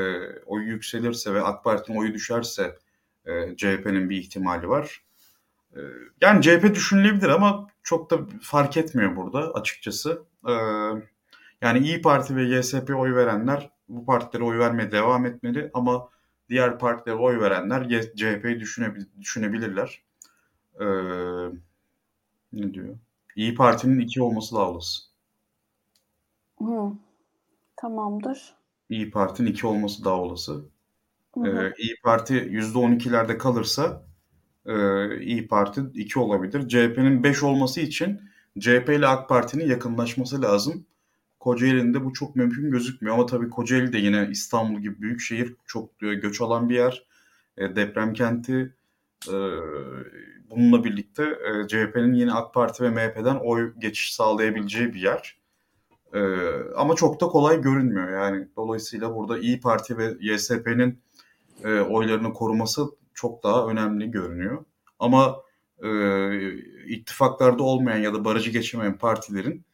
[0.47, 2.79] oyu yükselirse ve AK Parti'nin oyu düşerse
[3.27, 5.05] e, CHP'nin bir ihtimali var.
[5.77, 5.81] E,
[6.21, 10.23] yani CHP düşünülebilir ama çok da fark etmiyor burada açıkçası.
[10.49, 10.53] E,
[11.63, 16.09] yani İyi Parti ve YSP oy verenler bu partilere oy vermeye devam etmeli ama
[16.49, 20.03] diğer partilere oy verenler CHP'yi düşünebil- düşünebilirler.
[20.81, 20.87] E,
[22.53, 22.97] ne diyor?
[23.39, 25.03] İyi Parti'nin iki olması daha olası.
[26.59, 26.93] Hı.
[27.77, 28.55] Tamamdır.
[28.91, 30.65] İyi Parti'nin 2 olması daha olası.
[31.35, 31.47] Hı hı.
[31.47, 34.03] Ee, İyi Parti %12'lerde kalırsa
[34.67, 34.75] e,
[35.21, 36.69] İyi Parti 2 olabilir.
[36.69, 38.21] CHP'nin 5 olması için
[38.59, 40.87] CHP ile AK Parti'nin yakınlaşması lazım.
[41.41, 46.03] Kocaeli'nde bu çok mümkün gözükmüyor ama tabii Kocaeli de yine İstanbul gibi büyük şehir çok
[46.03, 47.07] e, göç alan bir yer.
[47.59, 48.75] E, deprem kenti.
[49.27, 49.37] E,
[50.51, 55.39] bununla birlikte e, CHP'nin yine AK Parti ve MHP'den oy geçiş sağlayabileceği bir yer.
[56.15, 56.21] E,
[56.77, 58.49] ama çok da kolay görünmüyor yani.
[58.57, 61.03] Dolayısıyla burada İyi Parti ve YSP'nin
[61.65, 64.65] e, oylarını koruması çok daha önemli görünüyor.
[64.99, 65.37] Ama
[65.83, 65.91] e,
[66.87, 69.65] ittifaklarda olmayan ya da barajı geçemeyen partilerin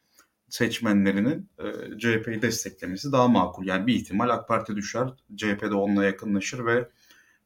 [0.49, 3.65] seçmenlerinin e, CHP'yi desteklemesi daha makul.
[3.65, 6.89] Yani bir ihtimal AK Parti düşer, CHP de onunla yakınlaşır ve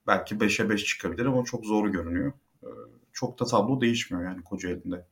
[0.09, 2.33] belki 5'e 5 çıkabilir ama çok zor görünüyor.
[2.63, 2.69] E,
[3.13, 5.05] çok da tablo değişmiyor yani Kocaeli'nde.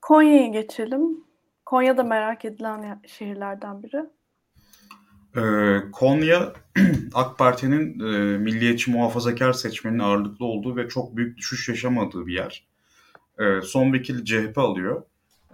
[0.00, 1.24] Konya'ya geçelim.
[1.66, 4.06] Konya da merak edilen şehirlerden biri.
[5.36, 6.52] Ee, Konya
[7.14, 12.66] AK Parti'nin e, milliyetçi muhafazakar seçmenin ağırlıklı olduğu ve çok büyük düşüş yaşamadığı bir yer.
[13.38, 15.02] E, son vekili CHP alıyor.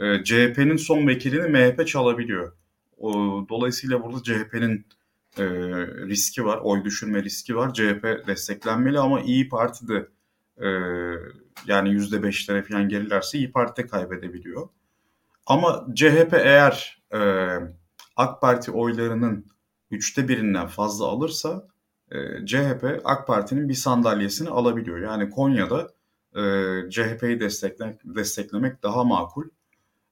[0.01, 2.53] E, CHP'nin son vekilini MHP çalabiliyor.
[2.99, 3.13] O,
[3.49, 4.87] dolayısıyla burada CHP'nin
[5.39, 5.45] e,
[6.09, 7.75] riski var, oy düşürme riski var.
[7.75, 10.09] CHP desteklenmeli ama İyi Parti de
[10.57, 10.69] e,
[11.67, 14.69] yani %5'lere falan gerilerse İyi Parti de kaybedebiliyor.
[15.47, 17.21] Ama CHP eğer e,
[18.17, 19.47] AK Parti oylarının
[19.91, 21.69] üçte birinden fazla alırsa
[22.11, 24.99] e, CHP AK Parti'nin bir sandalyesini alabiliyor.
[24.99, 25.89] Yani Konya'da
[26.35, 26.43] e,
[26.91, 29.45] CHP'yi destekle, desteklemek daha makul.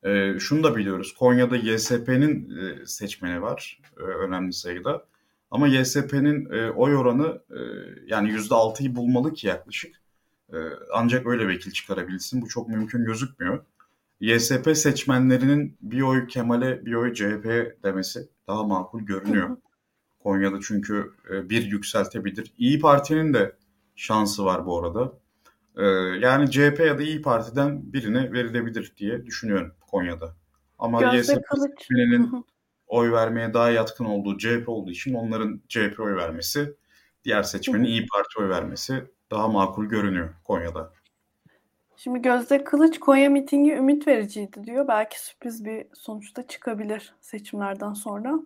[0.06, 1.14] E, şunu da biliyoruz.
[1.14, 5.04] Konya'da YSP'nin e, seçmeni var e, önemli sayıda.
[5.50, 7.60] Ama YSP'nin e, oy oranı e,
[8.06, 9.96] yani %6'yı bulmalı ki yaklaşık.
[10.52, 10.56] E,
[10.92, 12.42] ancak öyle vekil çıkarabilsin.
[12.42, 13.64] Bu çok mümkün gözükmüyor.
[14.20, 19.56] YSP seçmenlerinin bir oy Kemal'e bir oy CHP'ye demesi daha makul görünüyor.
[20.20, 22.52] Konya'da çünkü e, bir yükseltebilir.
[22.58, 23.56] İyi Parti'nin de
[23.96, 25.12] şansı var bu arada.
[25.76, 25.84] E,
[26.26, 30.36] yani CHP ya da İyi Parti'den birine verilebilir diye düşünüyorum Konya'da.
[30.78, 31.88] Ama Gözde Kılıç.
[32.86, 36.74] oy vermeye daha yatkın olduğu CHP olduğu için onların CHP oy vermesi,
[37.24, 40.92] diğer seçmenin İyi Parti oy vermesi daha makul görünüyor Konya'da.
[41.96, 44.88] Şimdi Gözde Kılıç Konya mitingi ümit vericiydi diyor.
[44.88, 48.40] Belki sürpriz bir sonuçta çıkabilir seçimlerden sonra.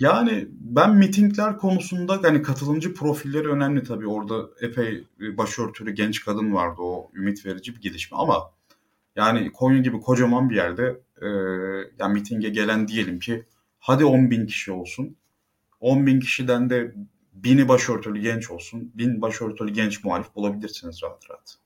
[0.00, 4.08] Yani ben mitingler konusunda hani katılımcı profilleri önemli tabii.
[4.08, 6.82] Orada epey başörtülü genç kadın vardı.
[6.82, 8.52] O ümit verici bir gelişme ama
[9.16, 11.26] yani Konya gibi kocaman bir yerde e,
[11.98, 13.44] yani mitinge gelen diyelim ki
[13.78, 15.16] hadi 10 bin kişi olsun.
[15.80, 16.94] 10 bin kişiden de
[17.32, 18.92] bini başörtülü genç olsun.
[18.94, 21.56] Bin başörtülü genç muhalif bulabilirsiniz rahat rahat.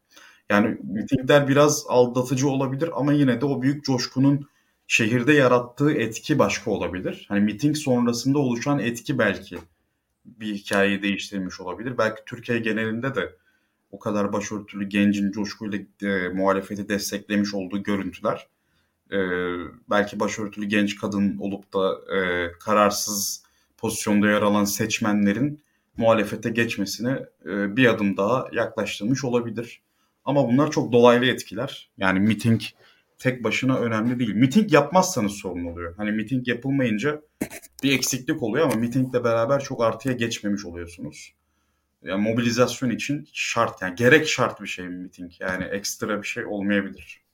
[0.51, 4.48] Yani mitingler biraz aldatıcı olabilir ama yine de o büyük coşkunun
[4.86, 7.27] şehirde yarattığı etki başka olabilir.
[7.28, 9.59] Hani miting sonrasında oluşan etki belki
[10.24, 11.98] bir hikayeyi değiştirmiş olabilir.
[11.98, 13.36] Belki Türkiye genelinde de
[13.91, 18.49] o kadar başörtülü gencin coşkuyla e, muhalefeti desteklemiş olduğu görüntüler
[19.13, 19.19] e,
[19.91, 23.43] belki başörtülü genç kadın olup da e, kararsız
[23.79, 25.61] pozisyonda yer alan seçmenlerin
[25.97, 29.81] muhalefete geçmesine e, bir adım daha yaklaştırmış olabilir.
[30.25, 31.91] Ama bunlar çok dolaylı etkiler.
[31.99, 32.61] Yani miting
[33.19, 34.35] tek başına önemli değil.
[34.35, 35.95] Miting yapmazsanız sorun oluyor.
[35.97, 37.21] Hani miting yapılmayınca
[37.83, 41.33] bir eksiklik oluyor ama mitingle beraber çok artıya geçmemiş oluyorsunuz.
[42.07, 45.33] Yani mobilizasyon için şart yani gerek şart bir şey miting.
[45.41, 47.27] Yani ekstra bir şey olmayabilir.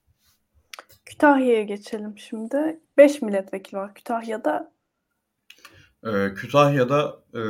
[1.05, 2.81] Kütahya'ya geçelim şimdi.
[2.97, 4.73] 5 milletvekili var Kütahya'da.
[6.07, 7.43] Ee, Kütahya'da e,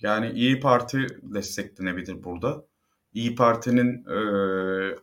[0.00, 2.64] yani İyi Parti desteklenebilir burada.
[3.12, 4.18] İyi Parti'nin e,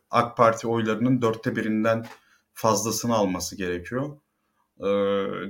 [0.10, 2.06] AK Parti oylarının dörtte birinden
[2.54, 4.18] fazlasını alması gerekiyor.
[4.80, 4.88] E,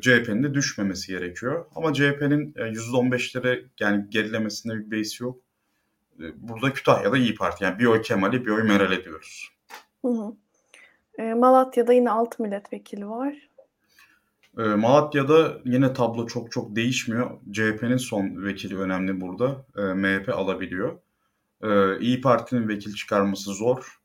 [0.02, 1.66] CHP'nin de düşmemesi gerekiyor.
[1.76, 5.45] Ama CHP'nin %15'lere yani gerilemesine bir beis yok.
[6.20, 9.50] E, burada Kütahya'da İyi Parti yani bir oy Kemal'i bir oy Meral'e diyoruz.
[10.02, 10.34] Hı hı.
[11.18, 13.50] E, Malatya'da yine 6 milletvekili var.
[14.58, 17.32] E, Malatya'da yine tablo çok çok değişmiyor.
[17.52, 19.66] CHP'nin son vekili önemli burada.
[19.78, 20.98] E, MHP alabiliyor.
[21.64, 24.00] E, İyi Parti'nin vekil çıkarması zor.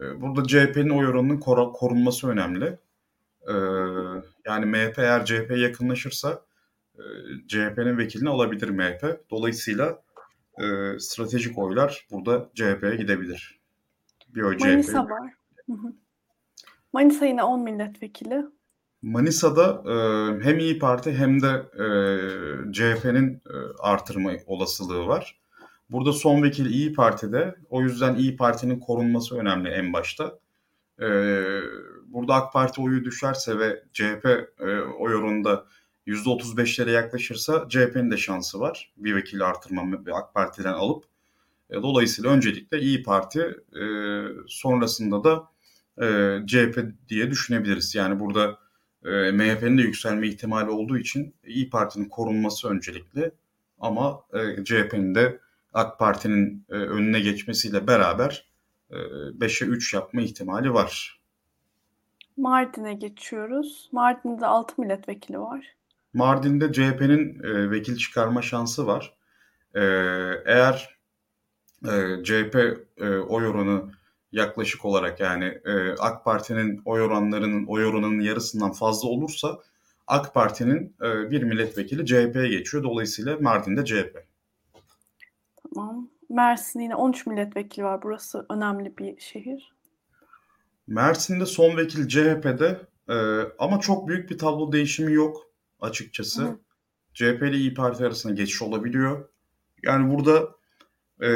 [0.00, 2.78] E, burada CHP'nin oy oranının kor- korunması önemli.
[3.48, 3.54] E,
[4.46, 6.42] yani MHP eğer CHP'ye yakınlaşırsa
[6.94, 7.02] e,
[7.48, 9.30] CHP'nin vekilini alabilir MHP.
[9.30, 10.03] Dolayısıyla
[10.58, 13.60] e, stratejik oylar burada CHP'ye gidebilir.
[14.28, 15.32] Bir oy Manisa var.
[16.92, 18.44] Manisa yine 10 milletvekili.
[19.02, 19.94] Manisa'da e,
[20.44, 21.86] hem İyi Parti hem de e,
[22.72, 25.40] CHP'nin e, artırma olasılığı var.
[25.90, 27.54] Burada son vekil İyi Parti'de.
[27.70, 30.38] O yüzden İyi Parti'nin korunması önemli en başta.
[31.00, 31.08] E,
[32.06, 34.26] burada AK Parti oyu düşerse ve CHP
[34.60, 35.64] e, oy oranında
[36.06, 38.92] %35'lere yaklaşırsa CHP'nin de şansı var.
[38.96, 41.04] Bir vekili artırma AK Parti'den alıp.
[41.70, 43.84] E, dolayısıyla öncelikle İyi Parti e,
[44.48, 45.48] sonrasında da
[46.04, 46.78] e, CHP
[47.08, 47.94] diye düşünebiliriz.
[47.94, 48.58] Yani burada
[49.32, 53.30] MHP'nin de yükselme ihtimali olduğu için İyi Parti'nin korunması öncelikli
[53.80, 54.20] ama
[54.64, 55.40] CHP'nin de
[55.72, 58.48] AK Parti'nin önüne geçmesiyle beraber
[58.90, 61.20] e, 5'e 3 yapma ihtimali var.
[62.36, 63.88] Mardin'e geçiyoruz.
[63.92, 65.76] Mardin'de 6 milletvekili var.
[66.14, 69.14] Mardin'de CHP'nin e, vekil çıkarma şansı var.
[69.74, 69.80] E,
[70.46, 70.98] eğer
[71.84, 72.56] e, CHP
[72.96, 73.92] e, oy oranı
[74.32, 79.58] yaklaşık olarak yani e, AK Parti'nin oy oranlarının oy oranının yarısından fazla olursa
[80.06, 82.84] AK Parti'nin e, bir milletvekili CHP'ye geçiyor.
[82.84, 84.26] Dolayısıyla Mardin'de CHP.
[85.74, 86.08] Tamam.
[86.28, 88.02] Mersin yine 13 milletvekili var.
[88.02, 89.74] Burası önemli bir şehir.
[90.86, 93.16] Mersin'de son vekil CHP'de e,
[93.58, 96.42] ama çok büyük bir tablo değişimi yok açıkçası.
[96.42, 96.58] Hı.
[97.14, 99.28] CHP ile İyi Parti arasında geçiş olabiliyor.
[99.82, 100.48] Yani burada
[101.22, 101.28] e,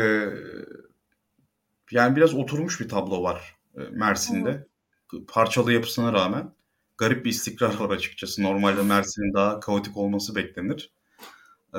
[1.91, 4.67] yani biraz oturmuş bir tablo var e, Mersin'de.
[5.11, 5.27] Hı.
[5.29, 6.53] Parçalı yapısına rağmen
[6.99, 8.43] garip bir istikrar var açıkçası.
[8.43, 10.91] Normalde Mersin'in daha kaotik olması beklenir.
[11.75, 11.79] Ee,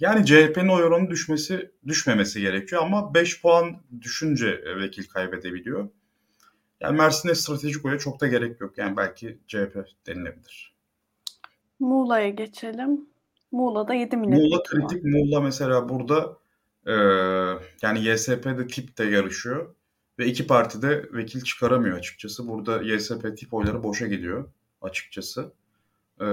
[0.00, 5.88] yani CHP'nin oy oranı düşmesi düşmemesi gerekiyor ama 5 puan düşünce vekil kaybedebiliyor.
[6.80, 8.78] Yani Mersin'e stratejik oya çok da gerek yok.
[8.78, 10.75] Yani belki CHP denilebilir.
[11.80, 13.06] Muğla'ya geçelim.
[13.52, 15.04] Muğla'da 7 milletvekili Muğla kritik.
[15.04, 15.10] Var.
[15.10, 16.36] Muğla mesela burada
[16.86, 16.92] e,
[17.82, 19.74] yani YSP'de tip de yarışıyor.
[20.18, 22.48] Ve iki parti de vekil çıkaramıyor açıkçası.
[22.48, 24.48] Burada YSP tip oyları boşa gidiyor
[24.82, 25.52] açıkçası.
[26.20, 26.24] Ee,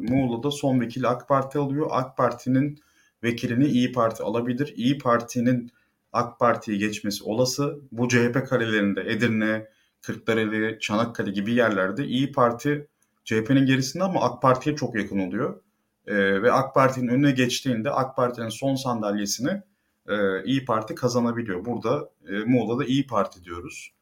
[0.00, 1.86] Muğla'da son vekil AK Parti alıyor.
[1.90, 2.80] AK Parti'nin
[3.22, 4.72] vekilini İyi Parti alabilir.
[4.76, 5.70] İyi Parti'nin
[6.12, 7.78] AK Parti'yi geçmesi olası.
[7.92, 9.68] Bu CHP kalelerinde Edirne,
[10.00, 12.88] Kırklareli, Çanakkale gibi yerlerde İyi Parti
[13.24, 15.60] CHP'nin gerisinde ama AK Parti'ye çok yakın oluyor.
[16.06, 19.62] Ee, ve AK Parti'nin önüne geçtiğinde AK Parti'nin son sandalyesini
[20.08, 21.64] e, İyi Parti kazanabiliyor.
[21.64, 23.92] Burada e, Muğla'da İyi Parti diyoruz.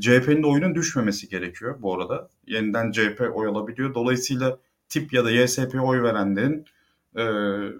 [0.00, 2.28] CHP'nin de oyunun düşmemesi gerekiyor bu arada.
[2.46, 3.94] Yeniden CHP oy alabiliyor.
[3.94, 6.64] Dolayısıyla tip ya da YSP oy verenlerin
[7.16, 7.24] e,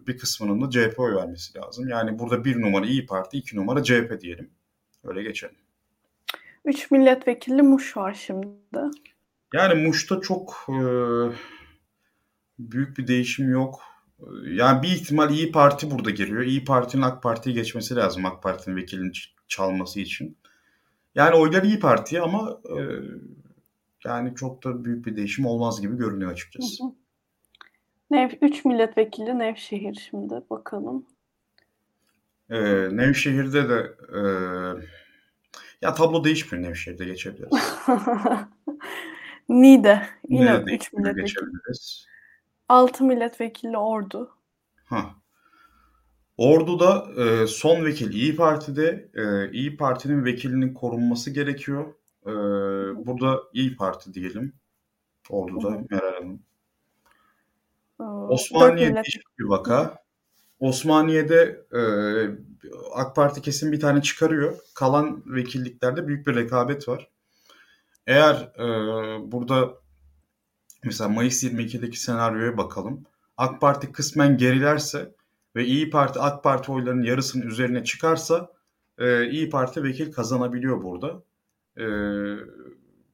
[0.06, 1.88] bir kısmının da CHP oy vermesi lazım.
[1.88, 4.50] Yani burada bir numara İyi Parti, iki numara CHP diyelim.
[5.04, 5.56] Öyle geçelim.
[6.64, 8.48] Üç milletvekili Muş var şimdi.
[9.54, 10.78] Yani Muş'ta çok e,
[12.58, 13.80] büyük bir değişim yok.
[14.44, 16.42] Yani bir ihtimal İyi Parti burada geliyor.
[16.42, 19.12] İyi Parti'nin AK Parti'ye geçmesi lazım AK Parti'nin vekilini
[19.48, 20.36] çalması için.
[21.14, 22.78] Yani oylar İyi Parti ama e,
[24.04, 26.84] yani çok da büyük bir değişim olmaz gibi görünüyor açıkçası.
[26.84, 26.92] Hı hı.
[28.10, 31.06] Nev, 3 milletvekili Nevşehir şimdi bakalım.
[32.50, 34.20] Ee, Nevşehir'de de e,
[35.82, 37.74] ya tablo değişmiyor Nevşehir'de geçebiliriz.
[39.48, 41.24] Niğde yine 3 milletvekili.
[41.24, 42.06] Geçebiliriz.
[42.68, 44.30] 6 milletvekili Ordu.
[44.84, 45.14] Ha.
[46.36, 51.94] Ordu'da e, son vekil İyi Parti'de e, İyi Parti'nin vekilinin korunması gerekiyor.
[52.26, 52.32] E,
[53.06, 54.52] burada İyi Parti diyelim.
[55.30, 56.42] Ordu'da Meral Hanım.
[58.28, 59.98] Osmaniye değişik bir vaka.
[60.60, 61.80] Osmaniye'de e,
[62.94, 64.58] AK Parti kesin bir tane çıkarıyor.
[64.74, 67.08] Kalan vekilliklerde büyük bir rekabet var.
[68.08, 68.66] Eğer e,
[69.32, 69.74] burada
[70.84, 73.04] mesela Mayıs 22'deki senaryoya bakalım.
[73.36, 75.14] AK Parti kısmen gerilerse
[75.56, 78.52] ve İyi Parti AK Parti oylarının yarısının üzerine çıkarsa
[78.98, 81.22] e, İyi Parti vekil kazanabiliyor burada.
[81.76, 81.84] E,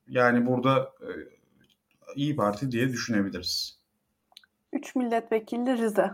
[0.08, 1.08] yani burada e,
[2.14, 3.78] İyi Parti diye düşünebiliriz.
[4.72, 6.10] 3 milletvekili Rize.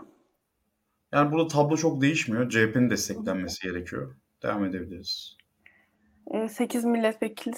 [1.12, 2.50] Yani burada tablo çok değişmiyor.
[2.50, 4.14] CHP'nin desteklenmesi gerekiyor.
[4.42, 5.36] Devam edebiliriz.
[6.48, 7.56] 8 milletvekili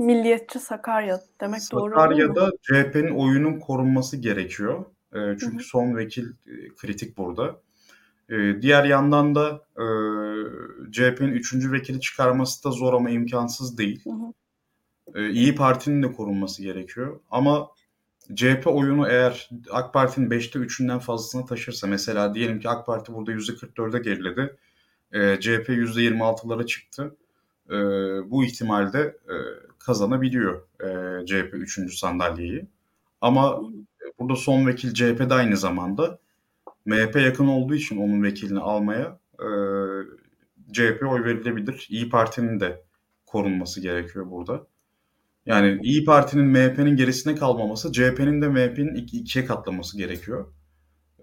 [0.00, 4.84] Milliyetçi Sakarya demek Sakarya'da doğru Sakarya'da CHP'nin oyunun korunması gerekiyor.
[5.12, 5.62] Çünkü hı hı.
[5.62, 6.26] son vekil
[6.76, 7.60] kritik burada.
[8.60, 9.64] Diğer yandan da
[10.90, 14.04] CHP'nin üçüncü vekili çıkarması da zor ama imkansız değil.
[14.04, 15.22] Hı hı.
[15.28, 17.20] İyi Parti'nin de korunması gerekiyor.
[17.30, 17.68] Ama
[18.34, 23.32] CHP oyunu eğer AK Parti'nin 5'te 3'ünden fazlasını taşırsa mesela diyelim ki AK Parti burada
[23.32, 24.56] %44'e geriledi.
[25.12, 27.16] E, CHP %26'lara çıktı.
[27.70, 27.76] E,
[28.30, 29.34] bu ihtimalde e,
[29.78, 31.98] kazanabiliyor e, CHP 3.
[31.98, 32.66] sandalyeyi.
[33.20, 33.60] Ama
[34.18, 36.18] burada son vekil CHP'de aynı zamanda
[36.84, 39.48] MHP yakın olduğu için onun vekilini almaya e,
[40.72, 41.86] CHP oy verilebilir.
[41.90, 42.82] İyi Parti'nin de
[43.26, 44.66] korunması gerekiyor burada.
[45.46, 50.46] Yani İyi Parti'nin MHP'nin gerisine kalmaması, CHP'nin de MHP'nin iki, ikiye katlaması gerekiyor.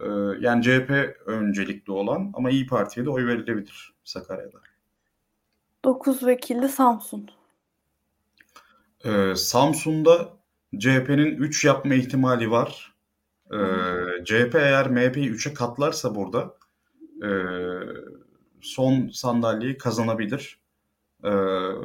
[0.01, 0.07] Ee,
[0.39, 0.91] yani CHP
[1.25, 4.57] öncelikli olan ama İyi Parti'ye de oy verilebilir Sakarya'da.
[5.85, 7.29] 9 vekilli Samsun.
[9.05, 10.29] Ee, Samsun'da
[10.79, 12.93] CHP'nin 3 yapma ihtimali var.
[13.51, 13.57] Ee,
[14.25, 16.53] CHP eğer MHP'yi 3'e katlarsa burada
[17.23, 17.29] e,
[18.61, 20.59] son sandalyeyi kazanabilir.
[21.23, 21.29] Ee,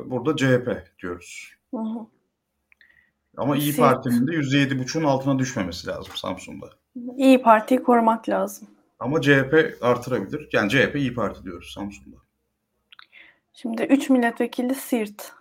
[0.07, 1.53] burada CHP diyoruz.
[1.71, 2.07] Hı hı.
[3.37, 3.79] Ama İyi Siirt.
[3.79, 6.71] Parti'nin de %7,5'un altına düşmemesi lazım Samsun'da.
[7.17, 8.69] İyi Parti'yi korumak lazım.
[9.01, 10.49] Ama CHP artırabilir.
[10.53, 12.17] Yani CHP İyi Parti diyoruz Samsun'da.
[13.53, 15.33] Şimdi 3 milletvekili Siirt.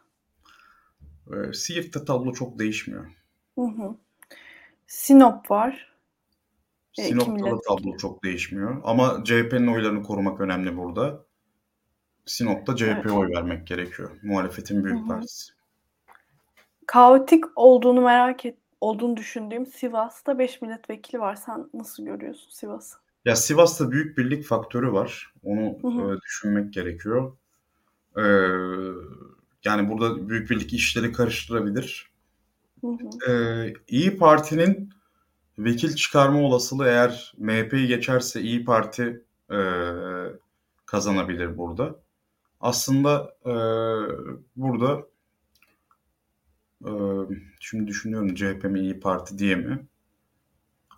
[1.33, 3.05] Ee, Siirt'te tablo çok değişmiyor.
[3.55, 3.95] Hı hı.
[4.87, 5.91] Sinop var.
[6.97, 8.81] E, Sinop'ta da tablo çok değişmiyor.
[8.83, 11.25] Ama CHP'nin oylarını korumak önemli burada.
[12.25, 13.11] Sinop'ta CHP'ye Evet.
[13.11, 14.19] oy vermek gerekiyor.
[14.23, 15.07] Muhalefetin büyük Hı hı.
[15.07, 15.51] partisi.
[16.87, 21.35] Kaotik olduğunu merak et, olduğunu düşündüğüm Sivas'ta 5 milletvekili var.
[21.35, 22.97] Sen nasıl görüyorsun Sivas'ı?
[23.25, 25.33] Ya Sivas'ta büyük birlik faktörü var.
[25.43, 26.15] Onu Hı hı.
[26.15, 27.37] e, düşünmek gerekiyor.
[28.17, 28.21] Ee,
[29.65, 32.11] yani burada büyük birlik işleri karıştırabilir.
[32.81, 33.31] Hı hı.
[33.31, 34.89] Ee, İyi Parti'nin
[35.59, 39.59] vekil çıkarma olasılığı eğer MHP'yi geçerse İyi Parti e,
[40.85, 41.95] kazanabilir burada.
[42.61, 43.53] Aslında e,
[44.55, 45.07] burada
[46.85, 46.91] e,
[47.59, 49.87] şimdi düşünüyorum CHP mi İyi Parti diye mi?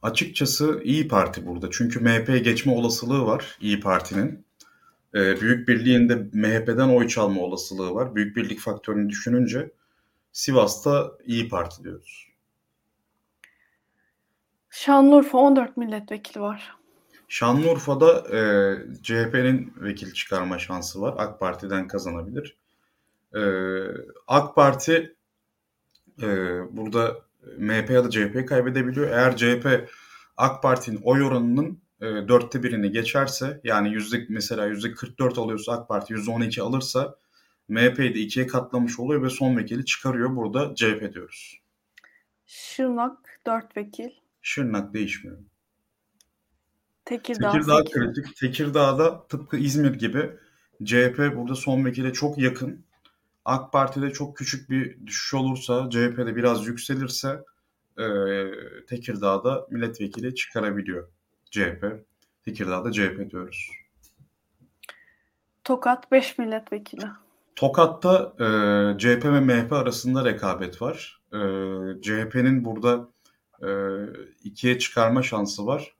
[0.02, 1.68] Açıkçası İyi Parti burada.
[1.72, 4.46] Çünkü MHP'ye geçme olasılığı var İyi Parti'nin.
[5.16, 8.16] E, Büyük Birliğin de MHP'den oy çalma olasılığı var.
[8.16, 9.72] Büyük Birlik faktörünü düşününce
[10.32, 12.28] Sivas'ta İyi Parti diyoruz.
[14.70, 16.76] Şanlıurfa 14 milletvekili var.
[17.28, 18.42] Şanlıurfa'da e,
[19.04, 21.16] CHP'nin vekil çıkarma şansı var.
[21.18, 22.58] AK Parti'den kazanabilir.
[23.36, 23.42] E,
[24.28, 25.16] AK Parti
[26.22, 26.28] e,
[26.72, 27.16] burada
[27.58, 29.08] MHP ya da CHP kaybedebiliyor.
[29.10, 29.90] Eğer CHP
[30.38, 36.14] AK Parti'nin oy oranının dörtte birini geçerse yani yüzde mesela yüzde 44 alıyorsa AK Parti
[36.14, 37.16] yüzde 12 alırsa
[37.68, 40.36] MHP'yi de ikiye katlamış oluyor ve son vekili çıkarıyor.
[40.36, 41.62] Burada CHP diyoruz.
[42.46, 44.10] Şırnak 4 vekil.
[44.42, 45.38] Şırnak değişmiyor.
[47.06, 48.36] Tekirdağ, Tekirdağ 8 kritik.
[48.38, 50.30] Tekirdağ'da tıpkı İzmir gibi
[50.84, 52.86] CHP burada son vekile çok yakın.
[53.46, 57.44] AK Parti'de çok küçük bir düşüş olursa, CHP'de biraz yükselirse
[58.00, 58.06] e,
[58.88, 61.08] Tekirdağ'da milletvekili çıkarabiliyor
[61.54, 61.86] CHP.
[62.46, 63.70] Tekirdağ'da CHP diyoruz.
[65.64, 67.06] Tokat 5 milletvekili.
[67.56, 68.48] Tokat'ta e,
[68.98, 71.22] CHP ve MHP arasında rekabet var.
[71.34, 71.38] E,
[72.02, 73.10] CHP'nin burada
[73.62, 73.70] e,
[74.44, 75.96] ikiye çıkarma şansı var.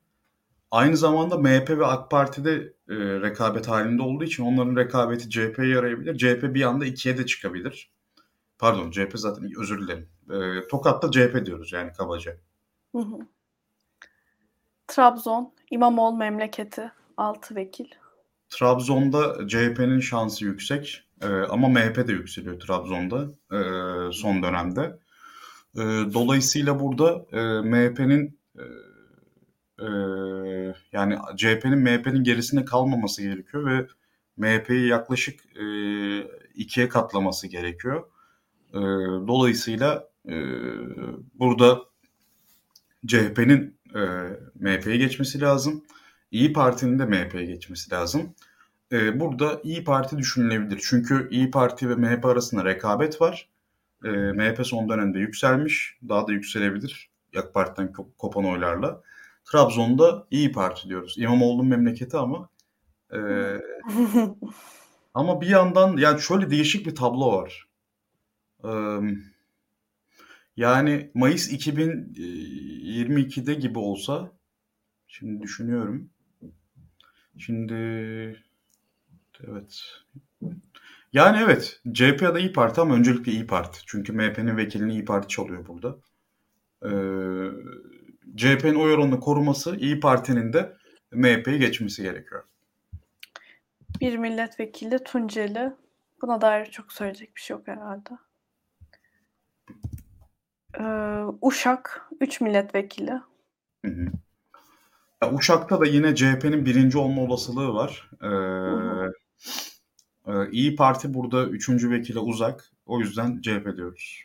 [0.72, 2.54] Aynı zamanda MHP ve AK Parti'de
[2.90, 6.18] e, rekabet halinde olduğu için onların rekabeti CHP'ye yarayabilir.
[6.18, 7.92] CHP bir anda ikiye de çıkabilir.
[8.60, 10.10] Pardon CHP zaten özür dilerim.
[10.32, 12.38] E, Tokat'ta CHP diyoruz yani kabaca.
[12.96, 13.18] Hı hı.
[14.94, 17.86] Trabzon İmamoğlu memleketi 6 vekil.
[18.50, 23.60] Trabzon'da CHP'nin şansı yüksek e, ama MHP de yükseliyor Trabzon'da e,
[24.12, 25.00] son dönemde.
[25.76, 25.82] E,
[26.14, 28.64] dolayısıyla burada e, MHP'nin e,
[29.80, 29.88] e,
[30.92, 33.88] yani CHP'nin MHP'nin gerisinde kalmaması gerekiyor ve
[34.38, 35.66] MHP'yi yaklaşık e,
[36.56, 38.04] ikiye katlaması gerekiyor.
[38.74, 38.80] E,
[39.28, 40.36] dolayısıyla e,
[41.34, 41.80] burada
[43.08, 44.00] CHP'nin e,
[44.56, 45.84] MHP'ye geçmesi lazım.
[46.32, 48.36] İyi Parti'nin de MHP'ye geçmesi lazım.
[48.92, 50.82] E, burada İyi Parti düşünülebilir.
[50.84, 53.50] Çünkü İyi Parti ve MHP arasında rekabet var.
[54.06, 55.98] E, MHP son dönemde yükselmiş.
[56.10, 57.10] Daha da yükselebilir.
[57.38, 59.02] AK Parti'den kop- kopan oylarla.
[59.52, 61.16] Trabzon'da İyi Parti diyoruz.
[61.18, 62.50] İmamoğlu'nun memleketi ama
[63.14, 63.20] e,
[65.14, 67.68] ama bir yandan yani şöyle değişik bir tablo var.
[68.64, 68.70] E,
[70.58, 74.32] yani Mayıs 2022'de gibi olsa
[75.08, 76.10] şimdi düşünüyorum.
[77.38, 77.74] Şimdi
[79.44, 79.84] evet.
[81.14, 83.80] Yani evet CHP ya da İyi Parti ama öncelikle İyi Parti.
[83.86, 85.96] Çünkü MHP'nin vekilini İyi Parti çalıyor burada.
[86.84, 86.90] Ee,
[88.36, 90.74] CHP'nin oy oranını koruması İyi Parti'nin de
[91.12, 92.44] MHP'yi geçmesi gerekiyor.
[94.02, 95.74] Bir milletvekili Tunceli.
[96.22, 98.10] Buna dair çok söyleyecek bir şey yok herhalde.
[100.80, 100.84] Ee,
[101.42, 103.12] Uşak 3 milletvekili.
[103.86, 104.06] Hı hı.
[105.24, 108.10] Ya, Uşak'ta da yine CHP'nin birinci olma olasılığı var.
[108.22, 109.14] Ee, hı.
[110.28, 112.72] e, İyi Parti burada üçüncü vekile uzak.
[112.86, 114.24] O yüzden CHP diyoruz.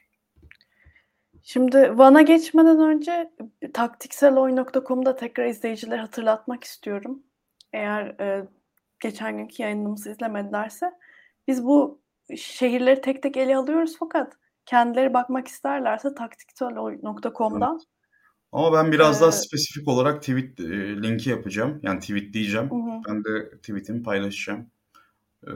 [1.42, 3.32] Şimdi Van'a geçmeden önce
[3.74, 7.22] taktikseloy.com'da tekrar izleyicileri hatırlatmak istiyorum.
[7.72, 8.48] Eğer e,
[9.00, 10.92] geçen günkü yayınımızı izlemedilerse
[11.48, 12.00] biz bu
[12.36, 14.32] şehirleri tek tek ele alıyoruz fakat
[14.68, 17.80] kendileri bakmak isterlerse taktikseloy.com'dan
[18.52, 21.80] Ama ben biraz Ee, daha spesifik olarak tweet e, linki yapacağım.
[21.82, 22.70] Yani tweet diyeceğim.
[22.70, 23.00] Hı.
[23.08, 24.70] Ben de tweetimi paylaşacağım.
[25.46, 25.50] Ee,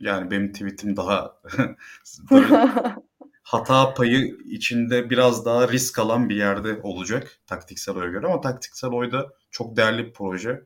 [0.00, 1.40] yani benim tweetim daha
[2.30, 2.70] böyle
[3.42, 8.90] hata payı içinde biraz daha risk alan bir yerde olacak taktiksel oya göre ama taktiksel
[8.90, 10.62] oyda çok değerli bir proje.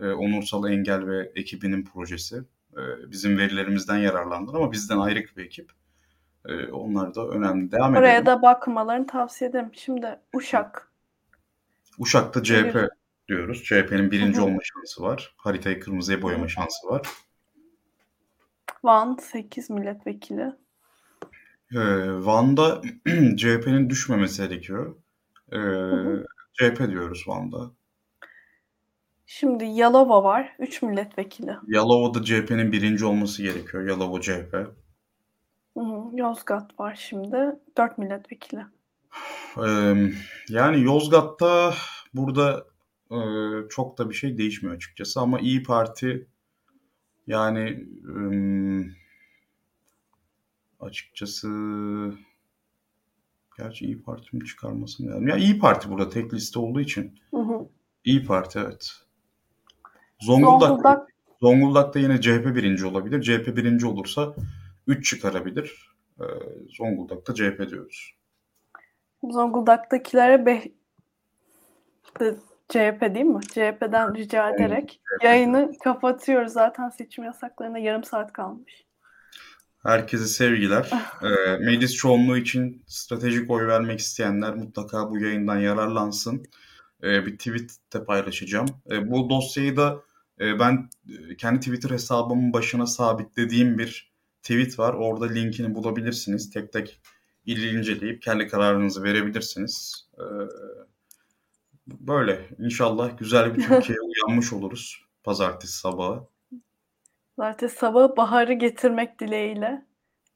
[0.00, 2.36] Ee, Onursal Engel ve ekibinin projesi.
[2.72, 5.72] Ee, bizim verilerimizden yararlandılar ama bizden ayrı bir ekip.
[6.48, 7.72] Ee, onlar da önemli.
[7.72, 8.26] Devam Oraya edelim.
[8.26, 9.70] da bakmalarını tavsiye ederim.
[9.72, 10.92] Şimdi Uşak.
[11.98, 12.88] Uşak'ta CHP Bir-
[13.28, 13.62] diyoruz.
[13.64, 15.34] CHP'nin birinci olma şansı var.
[15.36, 17.02] Haritayı kırmızıya boyama şansı var.
[18.84, 20.52] Van 8 milletvekili.
[21.74, 21.78] Ee,
[22.24, 22.82] Van'da
[23.36, 24.96] CHP'nin düşmemesi gerekiyor.
[25.52, 26.26] Ee, hı.
[26.52, 27.70] CHP diyoruz Van'da.
[29.26, 30.56] Şimdi Yalova var.
[30.58, 31.56] 3 milletvekili.
[31.66, 33.88] Yalova'da CHP'nin birinci olması gerekiyor.
[33.88, 34.54] Yalova CHP.
[35.78, 36.16] Hı hı.
[36.16, 37.58] Yozgat var şimdi.
[37.76, 38.60] 4 milletvekili.
[39.66, 39.94] Ee,
[40.48, 41.74] yani Yozgat'ta
[42.14, 42.66] burada
[43.10, 43.18] e,
[43.70, 46.28] çok da bir şey değişmiyor açıkçası ama İyi Parti
[47.26, 48.92] yani ım,
[50.80, 51.48] açıkçası
[53.58, 55.28] gerçi İyi Parti'nin çıkarması mı lazım?
[55.28, 57.68] Ya İyi Parti burada tek liste olduğu için Hı hı.
[58.04, 58.92] İyi Parti evet.
[60.20, 61.08] Zonguldak Zonguldak
[61.40, 63.22] Zonguldak'ta yine CHP birinci olabilir.
[63.22, 64.34] CHP birinci olursa
[64.86, 65.92] 3 çıkarabilir.
[66.20, 66.24] Ee,
[66.68, 68.14] Zonguldak'ta CHP diyoruz.
[69.22, 70.62] Zonguldak'takilere be...
[72.68, 73.40] CHP değil mi?
[73.42, 76.52] CHP'den rica ederek yayını kapatıyoruz.
[76.52, 78.84] Zaten seçim yasaklarına yarım saat kalmış.
[79.82, 80.90] Herkese sevgiler.
[81.22, 86.46] Ee, meclis çoğunluğu için stratejik oy vermek isteyenler mutlaka bu yayından yararlansın.
[87.02, 88.66] Ee, bir tweet de paylaşacağım.
[88.90, 90.02] Ee, bu dosyayı da
[90.40, 94.11] e, ben e, kendi Twitter hesabımın başına sabitlediğim bir
[94.42, 94.94] tweet var.
[94.94, 96.50] Orada linkini bulabilirsiniz.
[96.50, 97.00] Tek tek
[97.72, 100.08] inceleyip kendi kararınızı verebilirsiniz.
[100.18, 100.22] Ee,
[101.86, 106.26] böyle inşallah güzel bir Türkiye uyanmış oluruz pazartesi sabahı.
[107.36, 109.86] Pazartesi sabahı baharı getirmek dileğiyle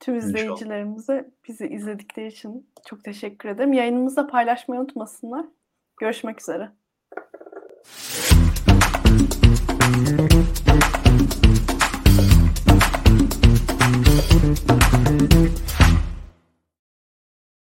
[0.01, 1.33] tüm izleyicilerimize inşallah.
[1.49, 3.73] bizi izledikleri için çok teşekkür ederim.
[3.73, 5.47] Yayınımızda paylaşmayı unutmasınlar.
[6.01, 6.73] Görüşmek üzere.
[9.79, 10.16] Thank.